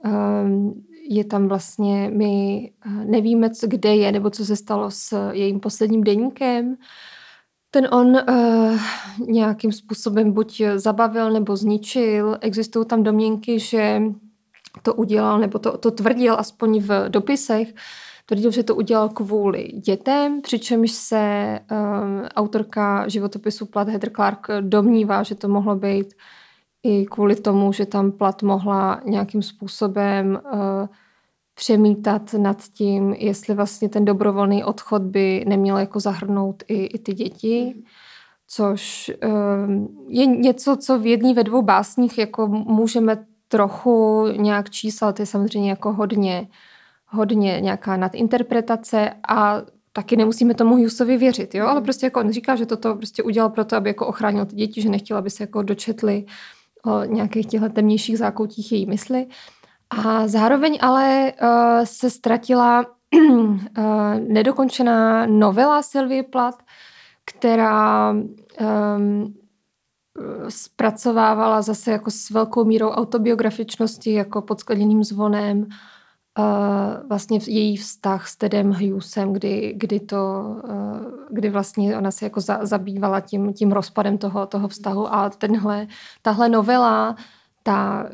um, 0.04 0.84
je 1.08 1.24
tam 1.24 1.48
vlastně, 1.48 2.10
my 2.14 2.70
nevíme, 3.04 3.50
co, 3.50 3.66
kde 3.66 3.96
je, 3.96 4.12
nebo 4.12 4.30
co 4.30 4.44
se 4.44 4.56
stalo 4.56 4.90
s 4.90 5.30
jejím 5.32 5.60
posledním 5.60 6.04
deníkem. 6.04 6.76
Ten 7.70 7.88
on 7.92 8.06
uh, 8.06 8.78
nějakým 9.26 9.72
způsobem 9.72 10.32
buď 10.32 10.62
zabavil 10.76 11.32
nebo 11.32 11.56
zničil. 11.56 12.38
Existují 12.40 12.86
tam 12.86 13.02
domněnky, 13.02 13.58
že 13.58 14.02
to 14.82 14.94
udělal, 14.94 15.38
nebo 15.38 15.58
to, 15.58 15.78
to 15.78 15.90
tvrdil 15.90 16.36
aspoň 16.38 16.80
v 16.80 17.08
dopisech, 17.08 17.74
tvrdil, 18.26 18.50
že 18.50 18.62
to 18.62 18.74
udělal 18.74 19.08
kvůli 19.08 19.64
dětem, 19.64 20.42
přičemž 20.42 20.90
se 20.90 21.58
um, 21.70 22.22
autorka 22.34 23.08
životopisu 23.08 23.66
Plat 23.66 23.88
Heather 23.88 24.10
Clark 24.10 24.46
domnívá, 24.60 25.22
že 25.22 25.34
to 25.34 25.48
mohlo 25.48 25.76
být 25.76 26.14
i 26.82 27.06
kvůli 27.06 27.36
tomu, 27.36 27.72
že 27.72 27.86
tam 27.86 28.12
Plat 28.12 28.42
mohla 28.42 29.00
nějakým 29.04 29.42
způsobem 29.42 30.40
uh, 30.52 30.60
přemítat 31.54 32.34
nad 32.34 32.62
tím, 32.62 33.12
jestli 33.12 33.54
vlastně 33.54 33.88
ten 33.88 34.04
dobrovolný 34.04 34.64
odchod 34.64 35.02
by 35.02 35.44
neměl 35.48 35.78
jako 35.78 36.00
zahrnout 36.00 36.62
i, 36.68 36.84
i 36.84 36.98
ty 36.98 37.14
děti, 37.14 37.82
což 38.48 39.10
um, 39.66 40.06
je 40.08 40.26
něco, 40.26 40.76
co 40.76 40.98
v 40.98 41.06
jedné 41.06 41.34
ve 41.34 41.44
dvou 41.44 41.62
básních 41.62 42.18
jako 42.18 42.46
můžeme 42.48 43.26
trochu 43.48 44.26
nějak 44.36 44.70
čísla, 44.70 45.12
to 45.12 45.22
je 45.22 45.26
samozřejmě 45.26 45.70
jako 45.70 45.92
hodně, 45.92 46.48
hodně 47.16 47.60
nějaká 47.60 47.96
nadinterpretace 47.96 49.10
a 49.28 49.62
taky 49.92 50.16
nemusíme 50.16 50.54
tomu 50.54 50.76
Hughesovi 50.76 51.16
věřit, 51.16 51.54
jo? 51.54 51.66
ale 51.66 51.80
prostě 51.80 52.06
jako 52.06 52.20
on 52.20 52.32
říká, 52.32 52.56
že 52.56 52.66
toto 52.66 52.94
prostě 52.94 53.22
udělal 53.22 53.50
proto, 53.50 53.76
aby 53.76 53.90
jako 53.90 54.06
ochránil 54.06 54.46
ty 54.46 54.56
děti, 54.56 54.82
že 54.82 54.88
nechtěl, 54.88 55.16
aby 55.16 55.30
se 55.30 55.42
jako 55.42 55.62
dočetli 55.62 56.24
o 56.84 57.04
nějakých 57.04 57.46
těchto 57.46 57.68
temnějších 57.68 58.18
zákoutích 58.18 58.72
její 58.72 58.86
mysli. 58.86 59.26
A 59.90 60.28
zároveň 60.28 60.78
ale 60.80 61.32
uh, 61.42 61.48
se 61.84 62.10
ztratila 62.10 62.84
uh, 63.14 63.58
nedokončená 64.28 65.26
novela 65.26 65.82
Sylvie 65.82 66.22
Plat, 66.22 66.54
která 67.24 68.10
um, 68.12 69.34
zpracovávala 70.48 71.62
zase 71.62 71.90
jako 71.90 72.10
s 72.10 72.30
velkou 72.30 72.64
mírou 72.64 72.88
autobiografičnosti, 72.88 74.12
jako 74.12 74.42
pod 74.42 74.60
skleněným 74.60 75.04
zvonem, 75.04 75.66
uh, 76.38 77.08
vlastně 77.08 77.38
její 77.46 77.76
vztah 77.76 78.28
s 78.28 78.36
Tedem 78.36 78.72
Hughesem, 78.72 79.32
kdy, 79.32 79.74
kdy, 79.76 80.00
to, 80.00 80.44
uh, 80.64 81.00
kdy 81.30 81.50
vlastně 81.50 81.96
ona 81.96 82.10
se 82.10 82.24
jako 82.24 82.40
za, 82.40 82.58
zabývala 82.62 83.20
tím, 83.20 83.52
tím 83.52 83.72
rozpadem 83.72 84.18
toho, 84.18 84.46
toho 84.46 84.68
vztahu. 84.68 85.14
A 85.14 85.30
tenhle, 85.30 85.86
tahle 86.22 86.48
novela, 86.48 87.16
ta, 87.62 88.08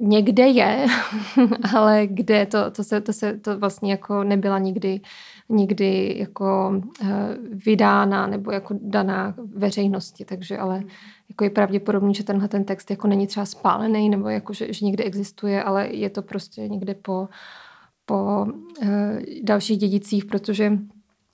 někde 0.00 0.46
je, 0.46 0.86
ale 1.74 2.06
kde 2.06 2.46
to, 2.46 2.70
to, 2.70 2.84
se, 2.84 3.00
to, 3.00 3.12
se, 3.12 3.38
to 3.38 3.58
vlastně 3.58 3.90
jako 3.90 4.24
nebyla 4.24 4.58
nikdy, 4.58 5.00
nikdy 5.48 6.14
jako 6.18 6.72
uh, 7.00 7.08
vydána 7.50 8.26
nebo 8.26 8.50
jako 8.50 8.74
daná 8.82 9.34
veřejnosti, 9.54 10.24
takže 10.24 10.58
ale 10.58 10.82
jako 11.38 11.44
je 11.44 11.50
pravděpodobný, 11.50 12.14
že 12.14 12.24
tenhle 12.24 12.48
ten 12.48 12.64
text 12.64 12.90
jako 12.90 13.08
není 13.08 13.26
třeba 13.26 13.46
spálený 13.46 14.08
nebo 14.08 14.28
jako, 14.28 14.52
že, 14.52 14.72
že 14.72 14.86
někde 14.86 15.04
existuje, 15.04 15.62
ale 15.62 15.88
je 15.88 16.10
to 16.10 16.22
prostě 16.22 16.68
někde 16.68 16.94
po, 16.94 17.28
po 18.06 18.46
uh, 18.82 18.88
dalších 19.42 19.78
dědicích, 19.78 20.24
protože 20.24 20.78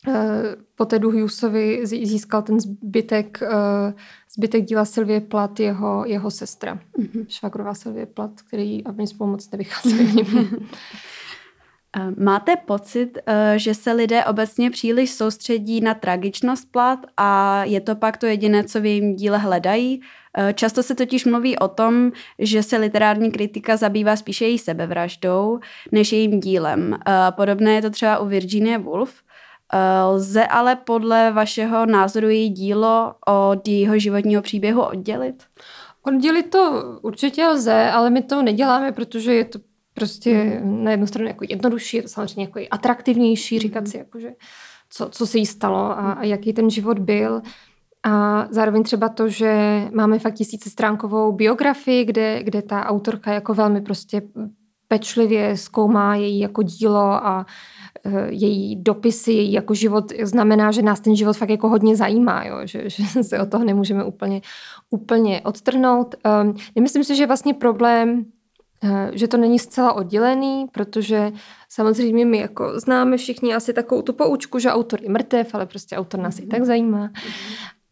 Eh, 0.09 0.57
po 0.75 0.85
Tedu 0.85 1.11
Hughesovi 1.11 1.87
získal 1.87 2.43
ten 2.43 2.61
zbytek, 2.61 3.43
eh, 3.43 3.95
zbytek 4.35 4.65
díla 4.65 4.85
Sylvie 4.85 5.21
Plat 5.21 5.61
jeho, 5.61 6.05
jeho 6.07 6.31
sestra, 6.31 6.81
mm-hmm. 6.99 7.27
švagrová 7.29 7.75
Sylvie 7.75 8.07
Plat, 8.07 8.43
který 8.43 8.85
aby 8.85 9.07
spolu 9.07 9.31
moc 9.31 9.51
nevycházeli. 9.51 10.13
Eh, 11.97 12.11
máte 12.19 12.57
pocit, 12.57 13.19
že 13.57 13.75
se 13.75 13.93
lidé 13.93 14.25
obecně 14.25 14.71
příliš 14.71 15.11
soustředí 15.11 15.81
na 15.81 15.95
tragičnost 15.95 16.73
plat 16.73 16.99
a 17.17 17.61
je 17.65 17.81
to 17.81 17.97
pak 17.97 18.17
to 18.17 18.27
jediné, 18.27 18.65
co 18.65 18.81
v 18.81 18.85
jejím 18.85 19.17
díle 19.17 19.39
hledají? 19.39 20.01
Často 20.55 20.83
se 20.83 20.95
totiž 20.95 21.25
mluví 21.25 21.59
o 21.59 21.69
tom, 21.69 22.13
že 22.39 22.63
se 22.63 22.77
literární 22.77 23.31
kritika 23.31 23.77
zabývá 23.77 24.17
spíše 24.17 24.45
její 24.45 24.59
sebevraždou 24.59 25.61
než 25.93 26.13
jejím 26.13 26.41
dílem. 26.41 26.99
Podobné 27.31 27.75
je 27.75 27.83
to 27.83 27.91
třeba 27.91 28.19
u 28.19 28.27
Virginie 28.27 28.79
Woolf, 28.79 29.25
Eh, 29.73 30.03
lze 30.03 30.47
ale 30.47 30.77
podle 30.77 31.33
vašeho 31.33 31.87
názoru 31.87 32.29
její 32.29 32.51
dílo 32.51 33.15
od 33.27 33.69
jejího 33.69 33.99
životního 33.99 34.43
příběhu 34.43 34.83
oddělit? 34.83 35.43
Oddělit 36.03 36.51
to 36.51 36.83
určitě 37.03 37.47
lze, 37.47 37.91
ale 37.91 38.11
my 38.11 38.23
to 38.23 38.43
neděláme, 38.43 38.93
protože 38.93 39.35
je 39.35 39.45
to 39.45 39.59
prostě 39.95 40.61
na 40.65 40.91
jednu 40.91 41.07
stranu 41.07 41.29
jako 41.29 41.45
jednodušší, 41.49 41.97
je 41.97 42.03
to 42.03 42.09
samozřejmě 42.09 42.43
jako 42.43 42.59
i 42.59 42.69
atraktivnější 42.69 43.59
říkat 43.59 43.89
si, 43.89 43.99
jako, 43.99 44.21
že 44.21 44.31
co, 44.91 45.09
co 45.09 45.27
se 45.27 45.39
jí 45.39 45.47
stalo 45.47 45.79
a, 45.79 46.13
a 46.13 46.25
jaký 46.25 46.53
ten 46.53 46.71
život 46.71 46.99
byl. 46.99 47.43
A 48.03 48.47
zároveň 48.51 48.83
třeba 48.83 49.09
to, 49.09 49.29
že 49.29 49.83
máme 49.95 50.19
fakt 50.19 50.35
tisíce 50.35 50.71
stránkovou 50.71 51.33
biografii, 51.33 52.05
kde, 52.05 52.43
kde 52.43 52.63
ta 52.63 52.87
autorka 52.87 53.33
jako 53.33 53.55
velmi 53.55 53.81
prostě 53.81 54.23
pečlivě 54.89 55.57
zkoumá 55.57 56.17
její 56.17 56.41
jako 56.41 56.63
dílo 56.63 57.27
a 57.27 57.47
Eh, 58.07 58.27
její 58.31 58.77
dopisy, 58.77 59.33
její 59.33 59.53
jako 59.53 59.75
život 59.75 60.13
znamená, 60.23 60.73
že 60.73 60.83
nás 60.83 61.01
ten 61.01 61.17
život 61.17 61.37
fakt 61.37 61.51
jako 61.51 61.69
hodně 61.69 61.97
zajímá, 61.97 62.45
jo? 62.45 62.57
Že, 62.65 62.91
že 62.91 63.23
se 63.23 63.41
od 63.41 63.51
toho 63.51 63.65
nemůžeme 63.65 64.05
úplně, 64.05 64.41
úplně 64.91 65.41
odtrhnout. 65.41 66.15
Um, 66.43 66.55
nemyslím 66.77 67.05
si, 67.05 67.17
že 67.17 67.27
vlastně 67.27 67.55
problém 67.55 68.25
že 69.13 69.29
to 69.29 69.37
není 69.37 69.59
zcela 69.59 69.93
oddělený, 69.93 70.67
protože 70.73 71.33
samozřejmě 71.69 72.27
my 72.27 72.39
jako 72.39 72.81
známe 72.81 73.17
všichni 73.17 73.55
asi 73.55 73.73
takovou 73.73 74.03
tu 74.03 74.13
poučku, 74.13 74.59
že 74.59 74.71
autor 74.71 75.03
je 75.03 75.11
mrtev, 75.11 75.55
ale 75.55 75.67
prostě 75.67 75.97
autor 75.97 76.21
nás 76.21 76.37
mm-hmm. 76.37 76.45
i 76.45 76.47
tak 76.47 76.65
zajímá. 76.65 77.11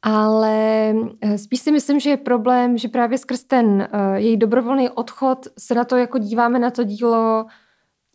ale 0.02 0.94
eh, 1.20 1.38
spíš 1.38 1.60
si 1.60 1.72
myslím, 1.72 2.00
že 2.00 2.10
je 2.10 2.16
problém, 2.16 2.78
že 2.78 2.88
právě 2.88 3.18
skrz 3.18 3.44
ten 3.44 3.66
uh, 3.66 4.14
její 4.14 4.36
dobrovolný 4.36 4.90
odchod 4.90 5.46
se 5.58 5.74
na 5.74 5.84
to 5.84 5.96
jako 5.96 6.18
díváme 6.18 6.58
na 6.58 6.70
to 6.70 6.84
dílo 6.84 7.46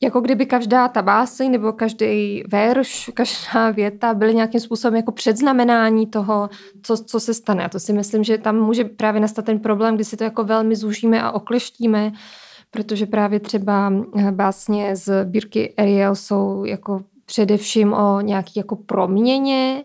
jako 0.02 0.22
kdyby 0.22 0.46
každá 0.46 0.88
ta 0.88 1.02
báseň 1.02 1.52
nebo 1.52 1.74
každý 1.74 2.44
verš, 2.48 3.10
každá 3.14 3.72
věta 3.72 4.14
byly 4.14 4.36
nějakým 4.36 4.60
způsobem 4.60 4.96
jako 4.96 5.12
předznamenání 5.12 6.08
toho, 6.08 6.50
co, 6.84 6.98
co 6.98 7.20
se 7.20 7.34
stane. 7.34 7.66
A 7.66 7.70
to 7.70 7.80
si 7.80 7.94
myslím, 7.94 8.24
že 8.24 8.38
tam 8.38 8.56
může 8.60 8.84
právě 8.84 9.22
nastat 9.22 9.46
ten 9.46 9.60
problém, 9.60 9.96
kdy 9.96 10.04
si 10.04 10.18
to 10.18 10.24
jako 10.24 10.44
velmi 10.44 10.76
zúžíme 10.76 11.22
a 11.22 11.32
okleštíme, 11.32 12.12
protože 12.72 13.06
právě 13.06 13.40
třeba 13.40 13.94
eh, 14.18 14.32
básně 14.32 14.96
z 14.96 15.26
Bírky 15.26 15.74
Ariel 15.78 16.16
jsou 16.16 16.66
jako 16.66 17.02
především 17.26 17.94
o 17.94 18.22
nějaký 18.22 18.54
jako 18.56 18.76
proměně, 18.76 19.84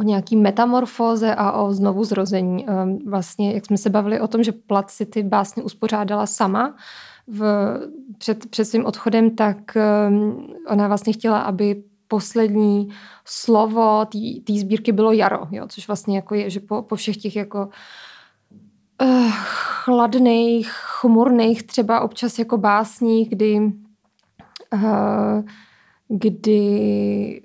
o 0.00 0.02
nějaký 0.02 0.36
metamorfóze 0.36 1.34
a 1.34 1.52
o 1.52 1.72
znovu 1.72 2.04
zrození. 2.04 2.68
Ehm, 2.68 2.98
vlastně, 3.06 3.52
jak 3.54 3.66
jsme 3.66 3.78
se 3.78 3.90
bavili 3.90 4.20
o 4.20 4.28
tom, 4.28 4.42
že 4.42 4.52
Plat 4.52 4.90
si 4.90 5.06
ty 5.06 5.22
básně 5.22 5.62
uspořádala 5.62 6.26
sama, 6.26 6.74
v, 7.28 7.42
před, 8.18 8.46
před 8.46 8.64
svým 8.64 8.86
odchodem, 8.86 9.36
tak 9.36 9.56
um, 10.08 10.46
ona 10.68 10.88
vlastně 10.88 11.12
chtěla, 11.12 11.40
aby 11.40 11.82
poslední 12.08 12.88
slovo 13.24 14.04
té 14.44 14.52
sbírky 14.52 14.92
bylo 14.92 15.12
jaro, 15.12 15.40
jo, 15.50 15.66
což 15.68 15.88
vlastně 15.88 16.16
jako 16.16 16.34
je, 16.34 16.50
že 16.50 16.60
po, 16.60 16.82
po 16.82 16.96
všech 16.96 17.16
těch 17.16 17.36
jako 17.36 17.68
uh, 19.02 19.32
chladných, 19.84 20.70
chmurných 20.70 21.62
třeba 21.62 22.00
občas 22.00 22.38
jako 22.38 22.56
básních, 22.56 23.28
kdy 23.28 23.72
uh, 24.72 25.42
kdy 26.08 27.42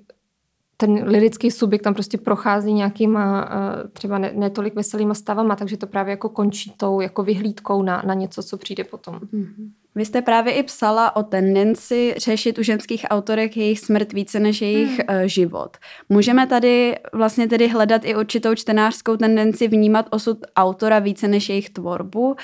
ten 0.76 1.04
lirický 1.04 1.50
subjekt 1.50 1.82
tam 1.82 1.94
prostě 1.94 2.18
prochází 2.18 2.72
nějakýma 2.72 3.44
uh, 3.44 3.90
třeba 3.92 4.18
ne, 4.18 4.32
netolik 4.34 4.74
veselýma 4.74 5.14
stavama, 5.14 5.56
takže 5.56 5.76
to 5.76 5.86
právě 5.86 6.10
jako 6.10 6.28
končí 6.28 6.74
tou 6.76 7.00
jako 7.00 7.22
vyhlídkou 7.22 7.82
na, 7.82 8.02
na 8.06 8.14
něco, 8.14 8.42
co 8.42 8.56
přijde 8.56 8.84
potom. 8.84 9.14
Mm-hmm. 9.14 9.70
Vy 9.96 10.04
jste 10.04 10.22
právě 10.22 10.52
i 10.52 10.62
psala 10.62 11.16
o 11.16 11.22
tendenci 11.22 12.14
řešit 12.16 12.58
u 12.58 12.62
ženských 12.62 13.06
autorek 13.10 13.56
jejich 13.56 13.80
smrt 13.80 14.12
více 14.12 14.40
než 14.40 14.62
jejich 14.62 14.98
hmm. 14.98 15.18
uh, 15.18 15.22
život. 15.24 15.76
Můžeme 16.08 16.46
tady 16.46 16.94
vlastně 17.12 17.48
tedy 17.48 17.68
hledat 17.68 18.04
i 18.04 18.16
určitou 18.16 18.54
čtenářskou 18.54 19.16
tendenci 19.16 19.68
vnímat 19.68 20.06
osud 20.10 20.38
autora 20.56 20.98
více 20.98 21.28
než 21.28 21.48
jejich 21.48 21.70
tvorbu, 21.70 22.26
uh, 22.26 22.34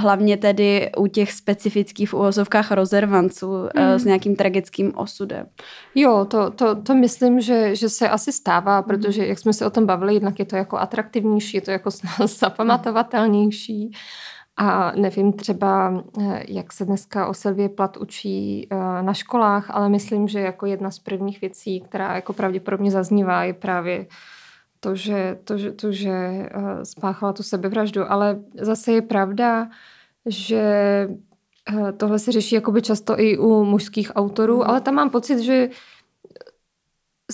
hlavně 0.00 0.36
tedy 0.36 0.90
u 0.96 1.06
těch 1.06 1.32
specifických 1.32 2.10
v 2.10 2.14
úvozovkách 2.14 2.72
rozervanců 2.72 3.48
uh, 3.48 3.68
hmm. 3.76 3.98
s 3.98 4.04
nějakým 4.04 4.36
tragickým 4.36 4.92
osudem. 4.96 5.46
Jo, 5.94 6.26
to, 6.30 6.50
to, 6.50 6.74
to 6.74 6.94
myslím, 6.94 7.40
že, 7.40 7.76
že 7.76 7.88
se 7.88 8.08
asi 8.08 8.32
stává, 8.32 8.74
hmm. 8.76 8.84
protože 8.84 9.26
jak 9.26 9.38
jsme 9.38 9.52
se 9.52 9.66
o 9.66 9.70
tom 9.70 9.86
bavili, 9.86 10.14
jednak 10.14 10.38
je 10.38 10.44
to 10.44 10.56
jako 10.56 10.78
atraktivnější, 10.78 11.56
je 11.56 11.60
to 11.60 11.70
jako 11.70 11.90
zapamatovatelnější. 12.26 13.90
A 14.56 14.92
nevím 14.96 15.32
třeba, 15.32 16.04
eh, 16.22 16.44
jak 16.48 16.72
se 16.72 16.84
dneska 16.84 17.26
o 17.26 17.34
Silvě 17.34 17.68
Plat 17.68 17.96
učí 17.96 18.68
eh, 18.70 18.76
na 19.02 19.14
školách, 19.14 19.70
ale 19.70 19.88
myslím, 19.88 20.28
že 20.28 20.40
jako 20.40 20.66
jedna 20.66 20.90
z 20.90 20.98
prvních 20.98 21.40
věcí, 21.40 21.80
která 21.80 22.14
jako 22.14 22.32
pravděpodobně 22.32 22.90
zaznívá, 22.90 23.44
je 23.44 23.52
právě 23.52 24.06
to, 24.80 24.94
že, 24.94 25.38
to, 25.44 25.58
že, 25.58 25.72
to, 25.72 25.92
že 25.92 26.10
eh, 26.10 26.50
spáchala 26.84 27.32
tu 27.32 27.42
sebevraždu. 27.42 28.12
Ale 28.12 28.38
zase 28.60 28.92
je 28.92 29.02
pravda, 29.02 29.68
že 30.26 31.08
tohle 31.96 32.18
se 32.18 32.32
řeší 32.32 32.54
jakoby 32.54 32.82
často 32.82 33.20
i 33.20 33.38
u 33.38 33.64
mužských 33.64 34.12
autorů, 34.14 34.56
mm. 34.56 34.62
ale 34.62 34.80
tam 34.80 34.94
mám 34.94 35.10
pocit, 35.10 35.38
že 35.38 35.68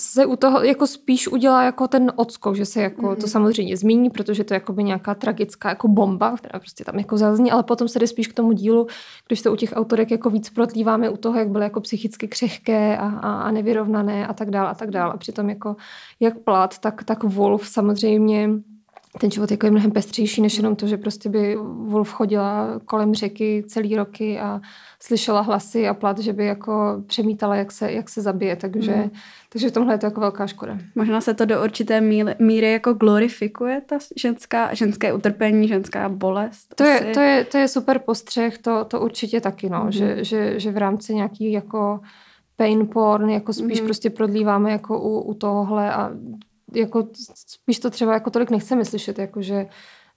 se 0.01 0.25
u 0.25 0.35
toho 0.35 0.63
jako 0.63 0.87
spíš 0.87 1.27
udělá 1.27 1.63
jako 1.63 1.87
ten 1.87 2.11
odskok, 2.15 2.55
že 2.55 2.65
se 2.65 2.81
jako 2.81 3.01
mm-hmm. 3.01 3.21
to 3.21 3.27
samozřejmě 3.27 3.77
zmíní, 3.77 4.09
protože 4.09 4.43
to 4.43 4.53
je 4.53 4.55
jako 4.55 4.73
by 4.73 4.83
nějaká 4.83 5.15
tragická 5.15 5.69
jako 5.69 5.87
bomba, 5.87 6.37
která 6.37 6.59
prostě 6.59 6.85
tam 6.85 6.99
jako 6.99 7.17
zazní, 7.17 7.51
ale 7.51 7.63
potom 7.63 7.87
se 7.87 7.99
jde 7.99 8.07
spíš 8.07 8.27
k 8.27 8.33
tomu 8.33 8.51
dílu, 8.51 8.87
když 9.27 9.39
se 9.39 9.49
u 9.49 9.55
těch 9.55 9.73
autorek 9.75 10.11
jako 10.11 10.29
víc 10.29 10.49
protlíváme 10.49 11.09
u 11.09 11.17
toho, 11.17 11.39
jak 11.39 11.49
byly 11.49 11.63
jako 11.63 11.81
psychicky 11.81 12.27
křehké 12.27 12.97
a, 12.97 13.07
a, 13.07 13.41
a 13.41 13.51
nevyrovnané 13.51 14.27
a 14.27 14.33
tak 14.33 14.51
dále 14.51 14.69
a 14.69 14.75
tak 14.75 14.91
dále. 14.91 15.13
A 15.13 15.17
přitom 15.17 15.49
jako 15.49 15.75
jak 16.19 16.39
Plat, 16.39 16.79
tak, 16.79 17.03
tak 17.03 17.23
Wolf 17.23 17.67
samozřejmě 17.67 18.49
ten 19.19 19.31
život 19.31 19.51
jako 19.51 19.65
je 19.65 19.71
mnohem 19.71 19.91
pestřejší, 19.91 20.41
než 20.41 20.57
jenom 20.57 20.75
to, 20.75 20.87
že 20.87 20.97
prostě 20.97 21.29
by 21.29 21.55
Wolf 21.85 22.11
chodila 22.11 22.79
kolem 22.85 23.13
řeky 23.13 23.63
celý 23.67 23.95
roky 23.95 24.39
a 24.39 24.61
slyšela 24.99 25.41
hlasy 25.41 25.87
a 25.87 25.93
plat, 25.93 26.19
že 26.19 26.33
by 26.33 26.45
jako 26.45 27.03
přemítala, 27.07 27.55
jak 27.55 27.71
se, 27.71 27.91
jak 27.91 28.09
se 28.09 28.21
zabije, 28.21 28.55
takže, 28.55 28.95
mm. 28.95 29.11
takže 29.49 29.69
v 29.69 29.71
tomhle 29.71 29.93
je 29.93 29.97
to 29.97 30.05
jako 30.05 30.19
velká 30.19 30.47
škoda. 30.47 30.77
Možná 30.95 31.21
se 31.21 31.33
to 31.33 31.45
do 31.45 31.63
určité 31.63 32.01
míry, 32.01 32.35
míry 32.39 32.71
jako 32.71 32.93
glorifikuje, 32.93 33.81
ta 33.85 33.97
ženská, 34.15 34.73
ženské 34.73 35.13
utrpení, 35.13 35.67
ženská 35.67 36.09
bolest. 36.09 36.75
To 36.75 36.83
je, 36.83 36.99
to 37.13 37.19
je, 37.19 37.45
to 37.45 37.57
je 37.57 37.67
super 37.67 37.99
postřeh, 37.99 38.57
to, 38.57 38.85
to 38.85 39.01
určitě 39.01 39.41
taky, 39.41 39.69
no, 39.69 39.83
mm. 39.83 39.91
že, 39.91 40.23
že, 40.23 40.59
že 40.59 40.71
v 40.71 40.77
rámci 40.77 41.15
nějaký 41.15 41.51
jako 41.51 41.99
pain 42.55 42.87
porn, 42.87 43.29
jako 43.29 43.53
spíš 43.53 43.79
mm. 43.79 43.85
prostě 43.85 44.09
prodlíváme 44.09 44.71
jako 44.71 44.99
u, 44.99 45.19
u 45.21 45.33
tohohle 45.33 45.93
a 45.93 46.11
jako 46.73 47.07
spíš 47.35 47.79
to 47.79 47.89
třeba 47.89 48.13
jako 48.13 48.29
tolik 48.29 48.49
nechceme 48.49 48.85
slyšet, 48.85 49.19
jako 49.19 49.41
že, 49.41 49.65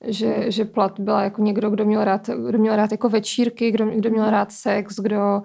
že, 0.06 0.50
že 0.50 0.64
Plat 0.64 1.00
byla 1.00 1.22
jako 1.22 1.42
někdo, 1.42 1.70
kdo 1.70 1.84
měl 1.84 2.04
rád, 2.04 2.30
kdo 2.48 2.58
měl 2.58 2.76
rád 2.76 2.92
jako 2.92 3.08
večírky, 3.08 3.70
kdo, 3.70 3.86
kdo 3.86 4.10
měl 4.10 4.30
rád 4.30 4.52
sex, 4.52 4.96
kdo 4.96 5.42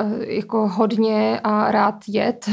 uh, 0.00 0.22
jako 0.22 0.68
hodně 0.68 1.40
a 1.44 1.70
rád 1.70 2.04
jet. 2.08 2.48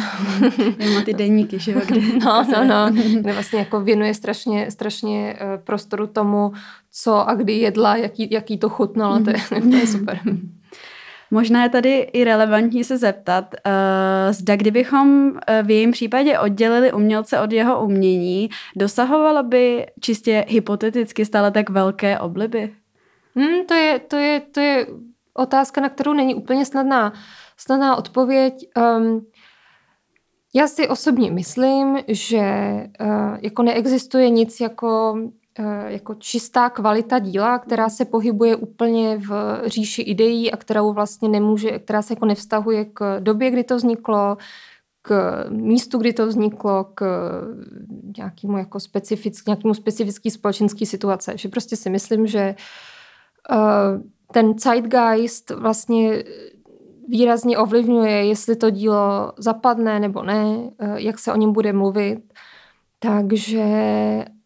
Má 0.94 1.02
ty 1.06 1.14
deníky, 1.14 1.60
že 1.60 1.72
jo? 1.72 1.82
Kde 1.86 2.02
no, 2.26 2.44
no, 2.44 2.66
no. 2.66 2.92
Kde 3.20 3.34
vlastně 3.34 3.60
jako 3.60 3.82
věnuje 3.82 4.14
strašně, 4.14 4.72
strašně 4.72 5.40
uh, 5.42 5.64
prostoru 5.64 6.08
tomu, 6.08 6.52
co 6.92 7.30
a 7.30 7.36
kdy 7.36 7.54
jedla, 7.54 7.96
jaký, 7.96 8.28
jaký 8.32 8.58
to 8.58 8.70
chutnalo, 8.70 9.20
to 9.20 9.30
je, 9.30 9.62
to 9.62 9.76
je 9.76 9.88
super. 9.88 10.20
Možná 11.32 11.64
je 11.64 11.70
tady 11.70 11.98
i 12.00 12.24
relevantní 12.24 12.84
se 12.84 12.98
zeptat, 12.98 13.46
uh, 13.54 14.34
zda 14.34 14.56
kdybychom 14.56 15.28
uh, 15.28 15.38
v 15.64 15.70
jejím 15.70 15.92
případě 15.92 16.40
oddělili 16.40 16.94
umělce 16.94 17.40
od 17.40 17.52
jeho 17.52 17.84
umění, 17.84 18.50
dosahovalo 18.76 19.44
by 19.44 19.86
čistě 20.00 20.46
hypoteticky 20.48 21.26
stále 21.26 21.52
tak 21.52 21.70
velké 21.70 22.20
obliby? 22.20 22.74
Hmm, 23.36 23.66
to, 23.66 23.74
je, 23.74 24.00
to, 24.00 24.16
je, 24.16 24.40
to 24.40 24.60
je 24.60 24.88
otázka, 25.34 25.82
na 25.82 25.90
kterou 25.90 26.14
není 26.14 26.36
úplně 26.36 26.66
snadná, 26.66 27.14
snadná 27.58 27.96
odpověď. 27.96 28.54
Um, 28.98 29.26
já 30.56 30.68
si 30.68 30.88
osobně 30.88 31.32
myslím, 31.32 31.98
že 32.08 32.44
uh, 33.02 33.38
jako 33.42 33.64
neexistuje 33.64 34.30
nic 34.30 34.60
jako 34.60 35.18
Eh, 35.20 35.45
jako 35.88 36.16
čistá 36.16 36.70
kvalita 36.70 37.20
díla, 37.20 37.60
která 37.60 37.90
se 37.90 38.06
pohybuje 38.06 38.56
úplně 38.56 39.18
v 39.18 39.62
říši 39.66 40.02
ideí 40.02 40.52
a 40.52 40.58
kterou 40.58 40.94
vlastně 40.94 41.30
nemůže, 41.30 41.80
která 41.80 42.02
se 42.02 42.14
jako 42.14 42.26
nevztahuje 42.26 42.86
k 42.86 43.20
době, 43.20 43.52
kdy 43.52 43.64
to 43.64 43.76
vzniklo, 43.76 44.38
k 45.02 45.46
místu, 45.50 45.98
kdy 45.98 46.14
to 46.14 46.28
vzniklo, 46.28 46.84
k 46.84 47.06
nějakému 48.18 48.58
jako 48.58 48.80
specifick, 48.80 49.48
nějakému 49.48 49.74
specifický 49.74 50.32
společenský 50.32 50.86
situace. 50.86 51.38
Že 51.38 51.50
prostě 51.50 51.76
si 51.76 51.90
myslím, 51.90 52.28
že 52.28 52.56
uh, 53.52 54.02
ten 54.32 54.60
zeitgeist 54.60 55.50
vlastně 55.50 56.24
výrazně 57.08 57.58
ovlivňuje, 57.58 58.26
jestli 58.26 58.56
to 58.56 58.70
dílo 58.70 59.34
zapadne 59.38 60.00
nebo 60.00 60.24
ne, 60.24 60.46
uh, 60.46 60.72
jak 60.96 61.20
se 61.20 61.34
o 61.34 61.36
něm 61.36 61.54
bude 61.54 61.74
mluvit. 61.74 62.34
Takže 63.00 63.66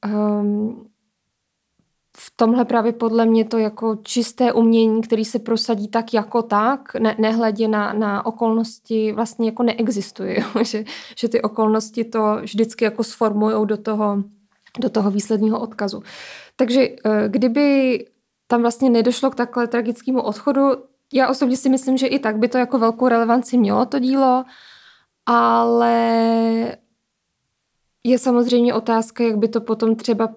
um, 0.06 0.89
v 2.20 2.34
tomhle 2.36 2.66
právě 2.66 2.94
podle 2.94 3.26
mě 3.26 3.46
to 3.46 3.58
jako 3.58 3.96
čisté 4.04 4.54
umění, 4.54 5.02
který 5.02 5.26
se 5.26 5.40
prosadí 5.40 5.88
tak 5.88 6.14
jako 6.14 6.42
tak, 6.42 6.96
ne, 6.96 7.16
nehledě 7.20 7.68
na, 7.68 7.94
na 7.94 8.26
okolnosti, 8.26 9.12
vlastně 9.12 9.46
jako 9.46 9.64
neexistuje. 9.64 10.40
Jo? 10.40 10.64
Že, 10.64 10.86
že 11.18 11.30
ty 11.30 11.42
okolnosti 11.42 12.04
to 12.04 12.38
vždycky 12.42 12.86
jako 12.86 13.04
sformují 13.04 13.68
do 13.68 13.78
toho, 13.78 14.24
do 14.80 14.90
toho 14.90 15.12
výsledního 15.12 15.60
odkazu. 15.60 16.04
Takže 16.56 16.82
eh, 16.82 17.24
kdyby 17.28 18.06
tam 18.48 18.62
vlastně 18.62 18.90
nedošlo 18.90 19.32
k 19.32 19.36
takhle 19.36 19.68
tragickému 19.68 20.22
odchodu, 20.22 20.62
já 21.14 21.30
osobně 21.30 21.58
si 21.58 21.70
myslím, 21.70 21.98
že 21.98 22.08
i 22.08 22.20
tak 22.20 22.38
by 22.38 22.48
to 22.48 22.58
jako 22.58 22.80
velkou 22.80 23.08
relevanci 23.08 23.58
mělo 23.58 23.86
to 23.86 24.00
dílo, 24.00 24.44
ale 25.26 26.78
je 28.04 28.20
samozřejmě 28.20 28.74
otázka, 28.74 29.24
jak 29.24 29.38
by 29.38 29.48
to 29.48 29.62
potom 29.62 29.96
třeba 29.96 30.30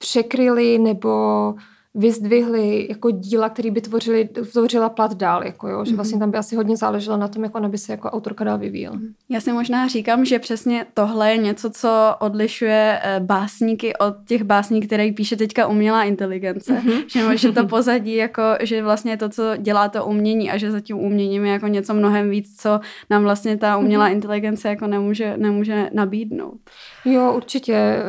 překryli 0.00 0.78
nebo 0.78 1.54
vyzdvihli 1.94 2.86
jako 2.88 3.10
díla, 3.10 3.48
které 3.48 3.70
by 3.70 3.80
tvořili, 3.80 4.28
tvořila 4.28 4.88
plat 4.88 5.14
dál, 5.14 5.44
jako 5.44 5.68
jo, 5.68 5.84
že 5.84 5.94
vlastně 5.94 6.16
mhm. 6.16 6.20
tam 6.20 6.30
by 6.30 6.38
asi 6.38 6.56
hodně 6.56 6.76
záleželo 6.76 7.16
na 7.16 7.28
tom, 7.28 7.44
jak 7.44 7.54
ona 7.54 7.68
by 7.68 7.78
se 7.78 7.92
jako 7.92 8.10
autorka 8.10 8.44
dál 8.44 8.58
vyvíjela. 8.58 8.96
Mhm. 8.96 9.14
Já 9.28 9.40
si 9.40 9.52
možná 9.52 9.88
říkám, 9.88 10.24
že 10.24 10.38
přesně 10.38 10.86
tohle 10.94 11.30
je 11.30 11.36
něco, 11.36 11.70
co 11.70 12.14
odlišuje 12.20 13.00
eh, 13.02 13.20
básníky 13.20 13.96
od 13.96 14.14
těch 14.26 14.42
básníků, 14.42 14.86
které 14.86 15.12
píše 15.12 15.36
teďka 15.36 15.66
umělá 15.66 16.04
inteligence. 16.04 16.72
Mm-hmm. 16.72 17.04
Že, 17.06 17.36
že 17.36 17.52
to 17.52 17.66
pozadí, 17.66 18.14
jako, 18.14 18.42
že 18.60 18.82
vlastně 18.82 19.16
to, 19.16 19.28
co 19.28 19.56
dělá 19.56 19.88
to 19.88 20.06
umění 20.06 20.50
a 20.50 20.56
že 20.56 20.70
za 20.70 20.80
tím 20.80 20.98
uměním 20.98 21.44
je 21.44 21.52
jako 21.52 21.66
něco 21.66 21.94
mnohem 21.94 22.30
víc, 22.30 22.62
co 22.62 22.80
nám 23.10 23.22
vlastně 23.22 23.56
ta 23.56 23.76
umělá 23.76 24.08
mm-hmm. 24.08 24.12
inteligence 24.12 24.68
jako 24.68 24.86
nemůže, 24.86 25.36
nemůže 25.36 25.90
nabídnout. 25.92 26.58
Jo, 27.04 27.32
určitě. 27.36 28.02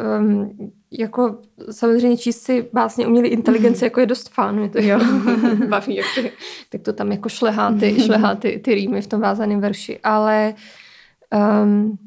Jako 1.00 1.38
samozřejmě 1.72 2.18
číst 2.18 2.42
si 2.42 2.70
básně 2.74 3.08
umělý 3.08 3.30
inteligence 3.30 3.86
jako 3.86 4.00
je 4.00 4.06
dost 4.06 4.30
fán, 4.30 4.56
mě 4.60 4.70
to 4.70 4.82
jo. 4.82 5.00
baví, 5.68 5.96
jak 5.96 6.06
ty, 6.16 6.32
tak 6.70 6.82
to 6.82 6.94
tam 6.94 7.12
jako 7.12 7.30
šlehá 7.30 7.74
ty, 7.80 8.02
šlehá 8.06 8.36
ty, 8.36 8.60
ty 8.64 8.76
rýmy 8.76 9.02
v 9.02 9.08
tom 9.08 9.22
vázaném 9.22 9.62
verši, 9.62 10.00
ale 10.04 10.54
um, 11.64 11.98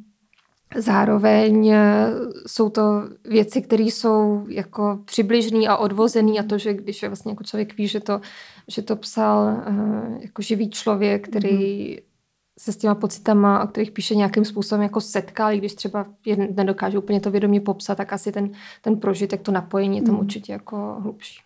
zároveň 0.77 1.68
eh, 1.68 2.11
jsou 2.47 2.68
to 2.68 2.83
věci, 3.25 3.62
které 3.62 3.85
jsou 3.85 4.47
jako 4.49 4.99
přibližný 5.05 5.68
a 5.68 5.77
odvozený 5.77 6.40
a 6.40 6.42
to, 6.42 6.59
že 6.59 6.75
když 6.75 7.03
je 7.03 7.09
vlastně 7.09 7.33
jako 7.33 7.44
člověk 7.44 7.77
ví, 7.77 7.88
že 7.88 8.01
to, 8.01 8.20
že 8.68 8.83
to 8.83 8.97
psal 8.97 9.64
uh, 9.68 10.23
jako 10.23 10.42
živý 10.42 10.70
člověk, 10.70 11.29
který 11.29 11.97
mm-hmm 11.97 12.13
se 12.59 12.73
s 12.73 12.77
těma 12.77 12.95
pocitama, 12.95 13.64
o 13.64 13.67
kterých 13.67 13.90
píše 13.90 14.14
nějakým 14.14 14.45
způsobem 14.45 14.83
jako 14.83 15.01
setkal, 15.01 15.53
i 15.53 15.59
když 15.59 15.75
třeba 15.75 16.07
nedokáže 16.55 16.99
úplně 16.99 17.21
to 17.21 17.31
vědomě 17.31 17.61
popsat, 17.61 17.95
tak 17.95 18.12
asi 18.12 18.33
ten, 18.33 18.51
ten 18.83 18.97
prožitek, 18.97 19.43
to 19.43 19.53
napojení 19.53 19.97
je 19.97 20.03
tam 20.03 20.14
mm. 20.14 20.21
určitě 20.21 20.53
jako 20.53 20.97
hlubší. 21.01 21.40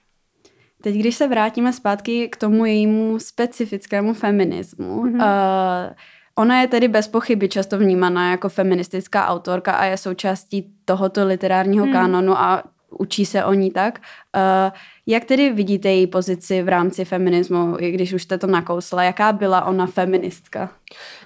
Teď, 0.83 0.95
když 0.95 1.17
se 1.17 1.29
vrátíme 1.29 1.73
zpátky 1.73 2.29
k 2.29 2.37
tomu 2.37 2.65
jejímu 2.65 3.19
specifickému 3.19 4.15
feminismu, 4.15 5.05
mm-hmm. 5.05 5.15
uh, 5.15 5.95
ona 6.37 6.61
je 6.61 6.69
tedy 6.69 6.89
bez 6.89 7.09
pochyby 7.09 7.49
často 7.49 7.79
vnímaná 7.79 8.31
jako 8.31 8.49
feministická 8.49 9.27
autorka 9.27 9.73
a 9.73 9.85
je 9.85 9.97
součástí 9.97 10.75
tohoto 10.85 11.27
literárního 11.27 11.87
mm. 11.87 11.93
kánonu 11.93 12.39
a 12.39 12.63
učí 12.91 13.27
se 13.27 13.45
o 13.45 13.53
ní 13.53 13.71
tak. 13.71 13.99
Uh, 14.37 14.77
jak 15.07 15.25
tedy 15.25 15.53
vidíte 15.53 15.89
její 15.89 16.07
pozici 16.07 16.63
v 16.63 16.69
rámci 16.69 17.05
feminismu, 17.05 17.77
i 17.81 17.91
když 17.91 18.13
už 18.13 18.23
jste 18.23 18.39
to 18.39 18.47
nakousla? 18.47 19.03
Jaká 19.03 19.33
byla 19.33 19.65
ona 19.65 19.87
feministka? 19.87 20.71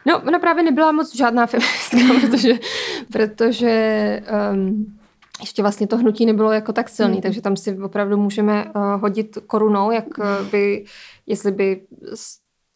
No, 0.06 0.22
ona 0.26 0.38
právě 0.38 0.62
nebyla 0.62 0.92
moc 0.92 1.16
žádná 1.16 1.46
feministka, 1.46 1.98
protože, 2.20 2.54
protože 3.12 4.22
um, 4.52 4.98
ještě 5.40 5.62
vlastně 5.62 5.86
to 5.86 5.96
hnutí 5.96 6.26
nebylo 6.26 6.52
jako 6.52 6.72
tak 6.72 6.88
silný, 6.88 7.14
mm. 7.14 7.22
takže 7.22 7.42
tam 7.42 7.56
si 7.56 7.78
opravdu 7.78 8.16
můžeme 8.16 8.64
uh, 8.64 8.82
hodit 9.00 9.38
korunou, 9.46 9.90
jak 9.90 10.18
uh, 10.18 10.48
by, 10.50 10.84
jestli 11.26 11.52
by 11.52 11.80